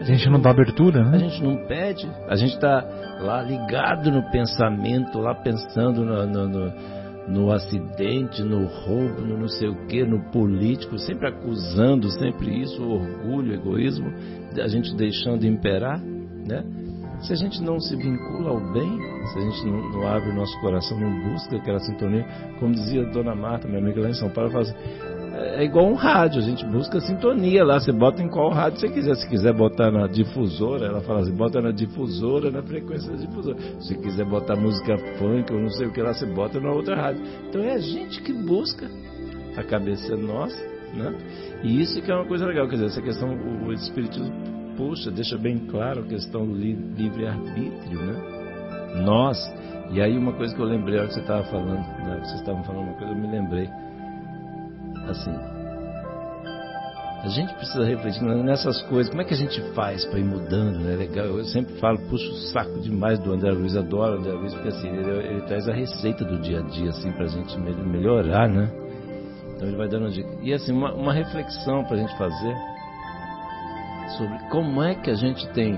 A 0.00 0.04
gente, 0.04 0.18
gente 0.18 0.30
não 0.30 0.40
dá 0.40 0.50
abertura, 0.50 1.04
né? 1.04 1.16
A 1.16 1.18
gente 1.18 1.42
não 1.42 1.56
pede. 1.66 2.08
A 2.28 2.36
gente 2.36 2.54
está 2.54 2.84
lá 3.20 3.42
ligado 3.42 4.10
no 4.10 4.22
pensamento, 4.30 5.18
lá 5.18 5.34
pensando 5.34 6.04
no, 6.04 6.26
no, 6.26 6.48
no, 6.48 6.72
no 7.28 7.52
acidente, 7.52 8.42
no 8.42 8.66
roubo, 8.66 9.20
no 9.20 9.36
não 9.36 9.48
sei 9.48 9.68
o 9.68 9.86
que, 9.86 10.04
no 10.04 10.30
político, 10.30 10.98
sempre 10.98 11.28
acusando, 11.28 12.10
sempre 12.10 12.62
isso, 12.62 12.82
orgulho, 12.82 13.54
egoísmo, 13.54 14.12
a 14.62 14.68
gente 14.68 14.94
deixando 14.94 15.46
imperar, 15.46 16.00
né? 16.00 16.64
Se 17.20 17.32
a 17.32 17.36
gente 17.36 17.60
não 17.60 17.80
se 17.80 17.96
vincula 17.96 18.50
ao 18.50 18.72
bem, 18.72 18.98
se 19.26 19.38
a 19.38 19.42
gente 19.42 19.66
não, 19.66 19.90
não 19.90 20.06
abre 20.06 20.30
o 20.30 20.34
nosso 20.34 20.58
coração, 20.60 20.98
não 20.98 21.32
busca 21.32 21.56
aquela 21.56 21.80
sintonia, 21.80 22.24
como 22.60 22.72
dizia 22.72 23.04
Dona 23.06 23.34
Marta, 23.34 23.66
minha 23.66 23.80
amiga 23.80 24.00
lá 24.00 24.08
em 24.08 24.14
São 24.14 24.30
Paulo, 24.30 24.50
ela 24.50 24.64
fala 24.64 24.76
assim, 24.76 25.17
é 25.40 25.64
igual 25.64 25.86
um 25.86 25.94
rádio, 25.94 26.40
a 26.40 26.44
gente 26.44 26.64
busca 26.64 27.00
sintonia 27.00 27.64
lá, 27.64 27.78
você 27.78 27.92
bota 27.92 28.20
em 28.22 28.28
qual 28.28 28.50
rádio 28.50 28.80
você 28.80 28.88
quiser. 28.88 29.14
Se 29.14 29.28
quiser 29.28 29.52
botar 29.52 29.90
na 29.90 30.08
difusora, 30.08 30.86
ela 30.86 31.00
fala 31.00 31.20
assim, 31.20 31.32
bota 31.32 31.60
na 31.60 31.70
difusora, 31.70 32.50
na 32.50 32.62
frequência 32.62 33.10
da 33.12 33.18
difusora. 33.18 33.56
Se 33.80 33.94
quiser 33.96 34.24
botar 34.24 34.56
música 34.56 34.98
funk 35.18 35.52
ou 35.52 35.60
não 35.60 35.70
sei 35.70 35.86
o 35.86 35.92
que 35.92 36.02
lá, 36.02 36.12
você 36.12 36.26
bota 36.26 36.58
na 36.58 36.72
outra 36.72 36.96
rádio. 36.96 37.22
Então 37.48 37.62
é 37.62 37.74
a 37.74 37.78
gente 37.78 38.20
que 38.22 38.32
busca, 38.32 38.90
a 39.56 39.62
cabeça 39.62 40.12
é 40.12 40.16
nossa, 40.16 40.60
né? 40.94 41.14
E 41.62 41.80
isso 41.80 42.02
que 42.02 42.10
é 42.10 42.14
uma 42.14 42.26
coisa 42.26 42.44
legal, 42.44 42.66
quer 42.66 42.74
dizer, 42.74 42.86
essa 42.86 43.02
questão, 43.02 43.30
o 43.64 43.72
Espiritismo, 43.72 44.32
puxa, 44.76 45.10
deixa 45.10 45.38
bem 45.38 45.58
claro 45.70 46.00
a 46.00 46.04
questão 46.04 46.46
do 46.46 46.54
livre-arbítrio, 46.54 48.00
né? 48.00 49.02
Nós, 49.04 49.38
e 49.92 50.00
aí 50.00 50.16
uma 50.16 50.32
coisa 50.32 50.54
que 50.54 50.60
eu 50.60 50.66
lembrei, 50.66 50.96
a 50.96 51.02
hora 51.02 51.08
que 51.08 51.14
você 51.14 51.20
estava 51.20 51.44
falando, 51.44 51.86
né? 52.04 52.20
vocês 52.24 52.40
estavam 52.40 52.64
falando 52.64 52.88
uma 52.88 52.94
coisa, 52.94 53.12
eu 53.12 53.18
me 53.18 53.30
lembrei 53.30 53.68
assim. 55.10 55.58
A 57.22 57.28
gente 57.28 57.52
precisa 57.54 57.84
refletir 57.84 58.22
nessas 58.22 58.80
coisas, 58.82 59.10
como 59.10 59.22
é 59.22 59.24
que 59.24 59.34
a 59.34 59.36
gente 59.36 59.60
faz 59.72 60.04
para 60.06 60.20
ir 60.20 60.24
mudando, 60.24 60.78
né? 60.78 60.94
Legal, 60.94 61.26
eu 61.26 61.44
sempre 61.44 61.74
falo, 61.74 61.98
puxo 62.08 62.30
o 62.30 62.36
saco 62.52 62.78
demais 62.80 63.18
do 63.18 63.32
André 63.32 63.50
Luiz, 63.50 63.76
adoro 63.76 64.14
o 64.14 64.18
André 64.20 64.32
Luiz, 64.32 64.54
porque 64.54 64.68
assim, 64.68 64.88
ele, 64.88 65.10
ele 65.10 65.40
traz 65.42 65.68
a 65.68 65.72
receita 65.72 66.24
do 66.24 66.38
dia 66.38 66.60
a 66.60 66.62
dia, 66.62 66.90
assim, 66.90 67.10
pra 67.12 67.26
gente 67.26 67.58
melhorar, 67.58 68.48
né? 68.48 68.70
Então 69.56 69.66
ele 69.66 69.76
vai 69.76 69.88
dando 69.88 70.10
dica. 70.10 70.30
E 70.40 70.54
assim, 70.54 70.72
uma, 70.72 70.94
uma 70.94 71.12
reflexão 71.12 71.84
pra 71.84 71.96
gente 71.96 72.16
fazer 72.16 72.54
sobre 74.16 74.38
como 74.50 74.80
é 74.82 74.94
que 74.94 75.10
a 75.10 75.14
gente 75.14 75.46
tem, 75.48 75.76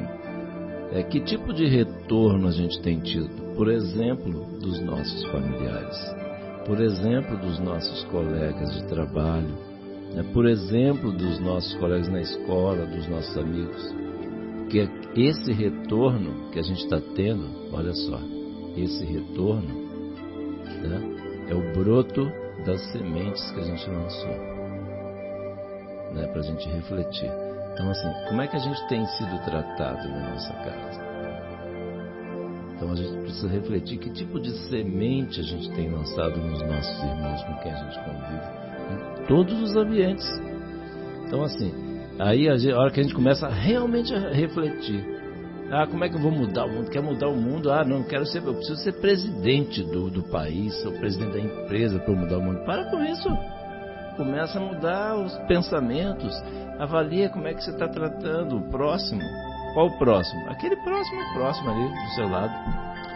é, 0.93 1.03
que 1.03 1.21
tipo 1.21 1.55
de 1.55 1.67
retorno 1.67 2.49
a 2.49 2.53
gente 2.53 2.81
tem 2.83 3.01
tido, 3.01 3.55
por 3.57 3.71
exemplo, 3.71 4.59
dos 4.61 4.79
nossos 4.81 5.25
familiares 5.33 6.20
por 6.67 6.81
exemplo, 6.81 7.37
dos 7.39 7.59
nossos 7.59 8.05
colegas 8.05 8.73
de 8.75 8.87
trabalho, 8.87 9.55
né? 10.15 10.23
por 10.33 10.47
exemplo, 10.47 11.13
dos 11.13 11.41
nossos 11.41 11.75
colegas 11.75 12.09
na 12.09 12.21
escola, 12.21 12.87
dos 12.87 13.09
nossos 13.09 13.37
amigos. 13.37 13.95
Que 14.69 14.89
esse 15.17 15.53
retorno 15.53 16.51
que 16.51 16.59
a 16.59 16.63
gente 16.63 16.85
está 16.85 17.01
tendo, 17.17 17.75
olha 17.75 17.93
só, 17.93 18.21
esse 18.77 19.05
retorno 19.05 19.69
né? 20.83 21.01
é 21.49 21.55
o 21.55 21.73
broto 21.73 22.31
das 22.65 22.81
sementes 22.93 23.51
que 23.51 23.61
a 23.61 23.65
gente 23.65 23.91
lançou, 23.91 24.37
né? 26.15 26.27
para 26.31 26.41
a 26.41 26.45
gente 26.45 26.69
refletir. 26.69 27.31
Então, 27.73 27.91
assim, 27.91 28.13
como 28.29 28.43
é 28.43 28.47
que 28.47 28.57
a 28.57 28.61
gente 28.61 28.87
tem 28.89 29.05
sido 29.07 29.45
tratado 29.45 30.09
na 30.09 30.31
nossa 30.31 30.53
casa? 30.53 31.10
Então 32.81 32.93
a 32.93 32.97
gente 32.97 33.13
precisa 33.19 33.47
refletir 33.47 33.99
que 33.99 34.09
tipo 34.09 34.41
de 34.41 34.53
semente 34.71 35.39
a 35.39 35.43
gente 35.43 35.71
tem 35.73 35.91
lançado 35.91 36.41
nos 36.41 36.63
nossos 36.63 37.05
irmãos 37.05 37.43
com 37.43 37.55
quem 37.57 37.73
a 37.73 37.77
gente 37.77 37.99
convive, 37.99 39.21
em 39.21 39.27
todos 39.27 39.63
os 39.63 39.77
ambientes. 39.77 40.27
Então 41.27 41.43
assim, 41.43 41.75
aí 42.19 42.49
a, 42.49 42.79
hora 42.79 42.91
que 42.91 43.01
a 43.01 43.03
gente 43.03 43.15
começa 43.15 43.47
realmente 43.49 44.15
a 44.15 44.31
refletir, 44.31 45.05
ah, 45.71 45.87
como 45.87 46.03
é 46.05 46.09
que 46.09 46.17
eu 46.17 46.23
vou 46.23 46.33
mudar 46.33 46.65
o 46.65 46.71
mundo? 46.71 46.91
Quer 46.91 47.03
mudar 47.03 47.29
o 47.29 47.37
mundo? 47.37 47.71
Ah, 47.71 47.85
não, 47.85 48.03
quero 48.03 48.25
ser, 48.25 48.43
eu 48.43 48.55
preciso 48.55 48.83
ser 48.83 48.95
presidente 48.95 49.83
do, 49.83 50.09
do 50.09 50.23
país, 50.23 50.75
sou 50.83 50.91
presidente 50.93 51.33
da 51.33 51.41
empresa 51.41 51.99
para 51.99 52.15
mudar 52.15 52.39
o 52.39 52.43
mundo. 52.43 52.65
Para 52.65 52.91
com 52.91 53.05
isso. 53.05 53.29
Começa 54.17 54.59
a 54.59 54.63
mudar 54.63 55.19
os 55.19 55.37
pensamentos. 55.47 56.35
Avalia 56.79 57.29
como 57.29 57.47
é 57.47 57.53
que 57.53 57.63
você 57.63 57.73
está 57.73 57.87
tratando 57.87 58.57
o 58.57 58.71
próximo. 58.71 59.21
Qual 59.73 59.87
o 59.87 59.99
próximo? 59.99 60.49
Aquele 60.49 60.77
próximo, 60.77 61.21
próximo 61.33 61.71
ali 61.71 61.89
do 61.89 62.15
seu 62.15 62.29
lado. 62.29 62.53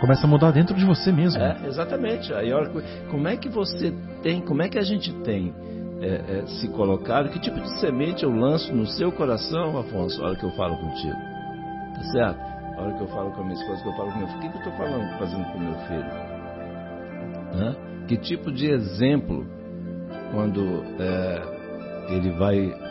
Começa 0.01 0.27
a 0.27 0.31
mudar 0.31 0.51
dentro 0.51 0.75
de 0.75 0.85
você 0.85 1.11
mesmo. 1.11 1.41
É, 1.41 1.57
exatamente. 1.67 2.33
Aí, 2.35 2.53
olha, 2.53 2.71
como 3.11 3.29
é 3.29 3.37
que 3.37 3.49
você 3.49 3.93
tem, 4.23 4.41
como 4.41 4.63
é 4.63 4.69
que 4.69 4.79
a 4.79 4.83
gente 4.83 5.13
tem 5.23 5.55
é, 6.01 6.41
é, 6.41 6.47
se 6.47 6.69
colocado, 6.69 7.31
que 7.31 7.39
tipo 7.39 7.61
de 7.61 7.81
semente 7.81 8.25
eu 8.25 8.31
lanço 8.31 8.75
no 8.75 8.87
seu 8.87 9.11
coração, 9.13 9.79
Afonso, 9.79 10.23
a 10.23 10.29
hora 10.29 10.37
que 10.37 10.45
eu 10.45 10.51
falo 10.53 10.77
contigo? 10.77 11.17
Tá 11.95 12.03
certo? 12.13 12.41
A 12.77 12.83
hora 12.83 12.93
que 12.95 13.01
eu 13.03 13.09
falo 13.09 13.31
com 13.31 13.41
a 13.41 13.45
minha 13.45 13.55
esposa, 13.55 13.83
que 13.83 13.89
eu 13.89 13.93
falo 13.95 14.13
com 14.13 14.19
meu 14.19 14.29
filho, 14.29 14.39
o 14.39 14.43
que, 14.43 14.49
que 14.49 14.57
eu 14.57 14.59
estou 14.59 14.73
falando, 14.75 15.19
fazendo 15.19 15.45
com 15.53 15.59
meu 15.59 15.75
filho? 15.87 16.35
Hã? 17.55 17.77
Que 18.07 18.17
tipo 18.17 18.53
de 18.53 18.69
exemplo, 18.69 19.47
quando 20.33 20.85
é, 20.99 21.43
ele 22.15 22.31
vai 22.33 22.84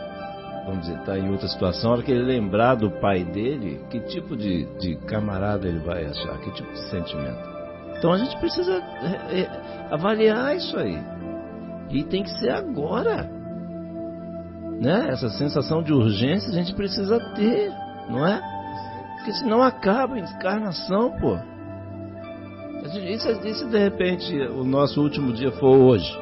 vamos 0.64 0.86
dizer, 0.86 0.98
está 0.98 1.18
em 1.18 1.30
outra 1.30 1.48
situação, 1.48 1.90
a 1.90 1.94
hora 1.94 2.02
que 2.02 2.10
ele 2.10 2.22
lembrar 2.22 2.74
do 2.74 2.90
pai 2.90 3.24
dele, 3.24 3.80
que 3.90 4.00
tipo 4.00 4.36
de, 4.36 4.64
de 4.78 4.96
camarada 5.06 5.68
ele 5.68 5.80
vai 5.80 6.06
achar, 6.06 6.38
que 6.40 6.50
tipo 6.52 6.70
de 6.72 6.90
sentimento. 6.90 7.54
Então 7.98 8.12
a 8.12 8.18
gente 8.18 8.36
precisa 8.38 8.72
é, 8.72 9.40
é, 9.40 9.50
avaliar 9.90 10.56
isso 10.56 10.76
aí. 10.76 10.98
E 11.90 12.02
tem 12.04 12.22
que 12.22 12.30
ser 12.38 12.50
agora. 12.50 13.30
Né? 14.80 15.08
Essa 15.10 15.28
sensação 15.30 15.82
de 15.82 15.92
urgência 15.92 16.50
a 16.50 16.54
gente 16.54 16.74
precisa 16.74 17.18
ter, 17.34 17.70
não 18.08 18.26
é? 18.26 18.42
Porque 19.16 19.32
senão 19.34 19.62
acaba 19.62 20.16
a 20.16 20.18
encarnação, 20.18 21.12
pô. 21.18 21.38
E 22.84 23.18
se, 23.18 23.54
se 23.54 23.66
de 23.66 23.78
repente 23.78 24.36
o 24.48 24.64
nosso 24.64 25.00
último 25.00 25.32
dia 25.32 25.50
for 25.52 25.76
hoje? 25.76 26.12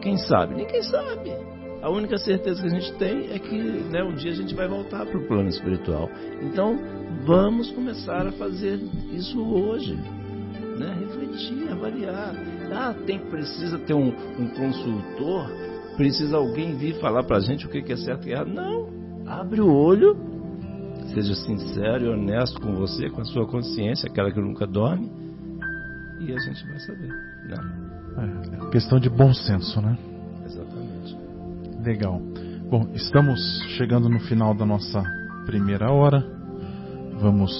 Quem 0.00 0.16
sabe? 0.16 0.54
Ninguém 0.54 0.82
sabe. 0.82 1.55
A 1.86 1.88
única 1.88 2.18
certeza 2.18 2.60
que 2.60 2.66
a 2.66 2.80
gente 2.80 2.92
tem 2.94 3.30
é 3.30 3.38
que 3.38 3.56
né, 3.56 4.02
um 4.02 4.12
dia 4.16 4.32
a 4.32 4.34
gente 4.34 4.52
vai 4.56 4.66
voltar 4.66 5.06
para 5.06 5.16
o 5.16 5.24
plano 5.28 5.48
espiritual. 5.48 6.10
Então, 6.42 6.76
vamos 7.24 7.70
começar 7.70 8.26
a 8.26 8.32
fazer 8.32 8.80
isso 9.12 9.40
hoje. 9.40 9.94
Né? 9.94 10.96
Refletir, 10.98 11.70
avaliar. 11.70 12.34
Ah, 12.72 12.92
tem, 13.06 13.20
precisa 13.30 13.78
ter 13.78 13.94
um, 13.94 14.08
um 14.08 14.48
consultor? 14.48 15.48
Precisa 15.96 16.38
alguém 16.38 16.74
vir 16.76 16.98
falar 16.98 17.22
para 17.22 17.36
a 17.36 17.40
gente 17.40 17.64
o 17.66 17.68
que 17.68 17.92
é 17.92 17.96
certo 17.96 18.26
e 18.26 18.32
errado? 18.32 18.48
Não. 18.48 18.88
Abre 19.24 19.60
o 19.60 19.72
olho, 19.72 20.16
seja 21.14 21.36
sincero 21.36 22.06
e 22.06 22.08
honesto 22.08 22.60
com 22.60 22.74
você, 22.74 23.08
com 23.10 23.20
a 23.20 23.24
sua 23.26 23.46
consciência, 23.46 24.10
aquela 24.10 24.32
que 24.32 24.40
nunca 24.40 24.66
dorme, 24.66 25.08
e 26.18 26.32
a 26.32 26.38
gente 26.38 26.66
vai 26.66 26.80
saber. 26.80 27.08
Né? 27.46 28.62
É, 28.64 28.70
questão 28.70 28.98
de 28.98 29.08
bom 29.08 29.32
senso, 29.32 29.80
né? 29.80 29.96
Legal. 31.86 32.20
Bom, 32.68 32.88
estamos 32.94 33.38
chegando 33.76 34.08
no 34.08 34.18
final 34.18 34.52
da 34.52 34.66
nossa 34.66 35.04
primeira 35.46 35.88
hora. 35.92 36.20
Vamos 37.20 37.52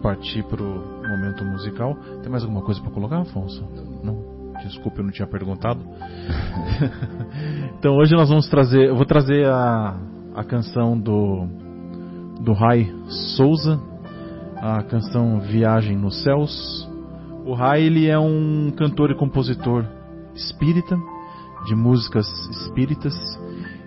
partir 0.00 0.42
para 0.44 0.62
o 0.62 1.02
momento 1.06 1.44
musical. 1.44 1.94
Tem 2.22 2.30
mais 2.30 2.44
alguma 2.44 2.62
coisa 2.62 2.80
para 2.80 2.90
colocar, 2.90 3.18
Afonso? 3.18 3.62
Não? 4.02 4.52
Desculpe, 4.62 5.00
eu 5.00 5.04
não 5.04 5.10
tinha 5.10 5.28
perguntado. 5.28 5.80
então 7.78 7.94
hoje 7.96 8.14
nós 8.14 8.30
vamos 8.30 8.48
trazer, 8.48 8.88
eu 8.88 8.96
vou 8.96 9.04
trazer 9.04 9.44
a, 9.46 10.00
a 10.34 10.42
canção 10.44 10.98
do 10.98 11.46
do 12.40 12.54
Rai 12.54 12.90
Souza, 13.36 13.78
a 14.56 14.82
canção 14.82 15.40
Viagem 15.40 15.94
nos 15.94 16.22
Céus. 16.22 16.88
O 17.44 17.52
Rai 17.52 17.82
ele 17.82 18.08
é 18.08 18.18
um 18.18 18.72
cantor 18.74 19.10
e 19.10 19.14
compositor 19.14 19.84
espírita 20.34 20.96
de 21.66 21.74
músicas 21.74 22.26
espíritas 22.48 23.14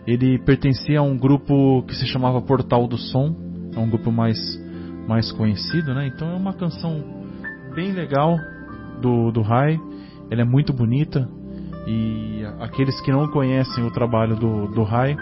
ele 0.07 0.39
pertencia 0.39 0.99
a 0.99 1.03
um 1.03 1.17
grupo 1.17 1.83
que 1.83 1.93
se 1.93 2.07
chamava 2.07 2.41
Portal 2.41 2.87
do 2.87 2.97
Som, 2.97 3.35
é 3.75 3.79
um 3.79 3.89
grupo 3.89 4.09
mais, 4.09 4.37
mais 5.05 5.31
conhecido, 5.33 5.93
né? 5.93 6.07
Então 6.07 6.29
é 6.29 6.35
uma 6.35 6.53
canção 6.53 7.03
bem 7.75 7.91
legal 7.91 8.37
do, 9.01 9.31
do 9.31 9.41
Rai, 9.41 9.77
ela 10.31 10.41
é 10.41 10.45
muito 10.45 10.71
bonita 10.71 11.27
e 11.85 12.41
aqueles 12.59 12.99
que 13.01 13.11
não 13.11 13.27
conhecem 13.27 13.83
o 13.83 13.91
trabalho 13.91 14.35
do, 14.35 14.67
do 14.67 14.83
Rai, 14.83 15.15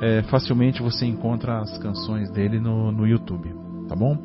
é, 0.00 0.22
facilmente 0.22 0.80
você 0.80 1.04
encontra 1.04 1.58
as 1.58 1.76
canções 1.78 2.30
dele 2.30 2.60
no, 2.60 2.92
no 2.92 3.06
YouTube, 3.06 3.52
tá 3.88 3.96
bom? 3.96 4.16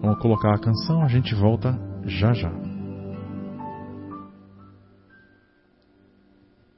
Vamos 0.00 0.18
colocar 0.20 0.54
a 0.54 0.58
canção, 0.58 1.02
a 1.02 1.08
gente 1.08 1.34
volta 1.34 1.76
já 2.04 2.32
já. 2.34 2.67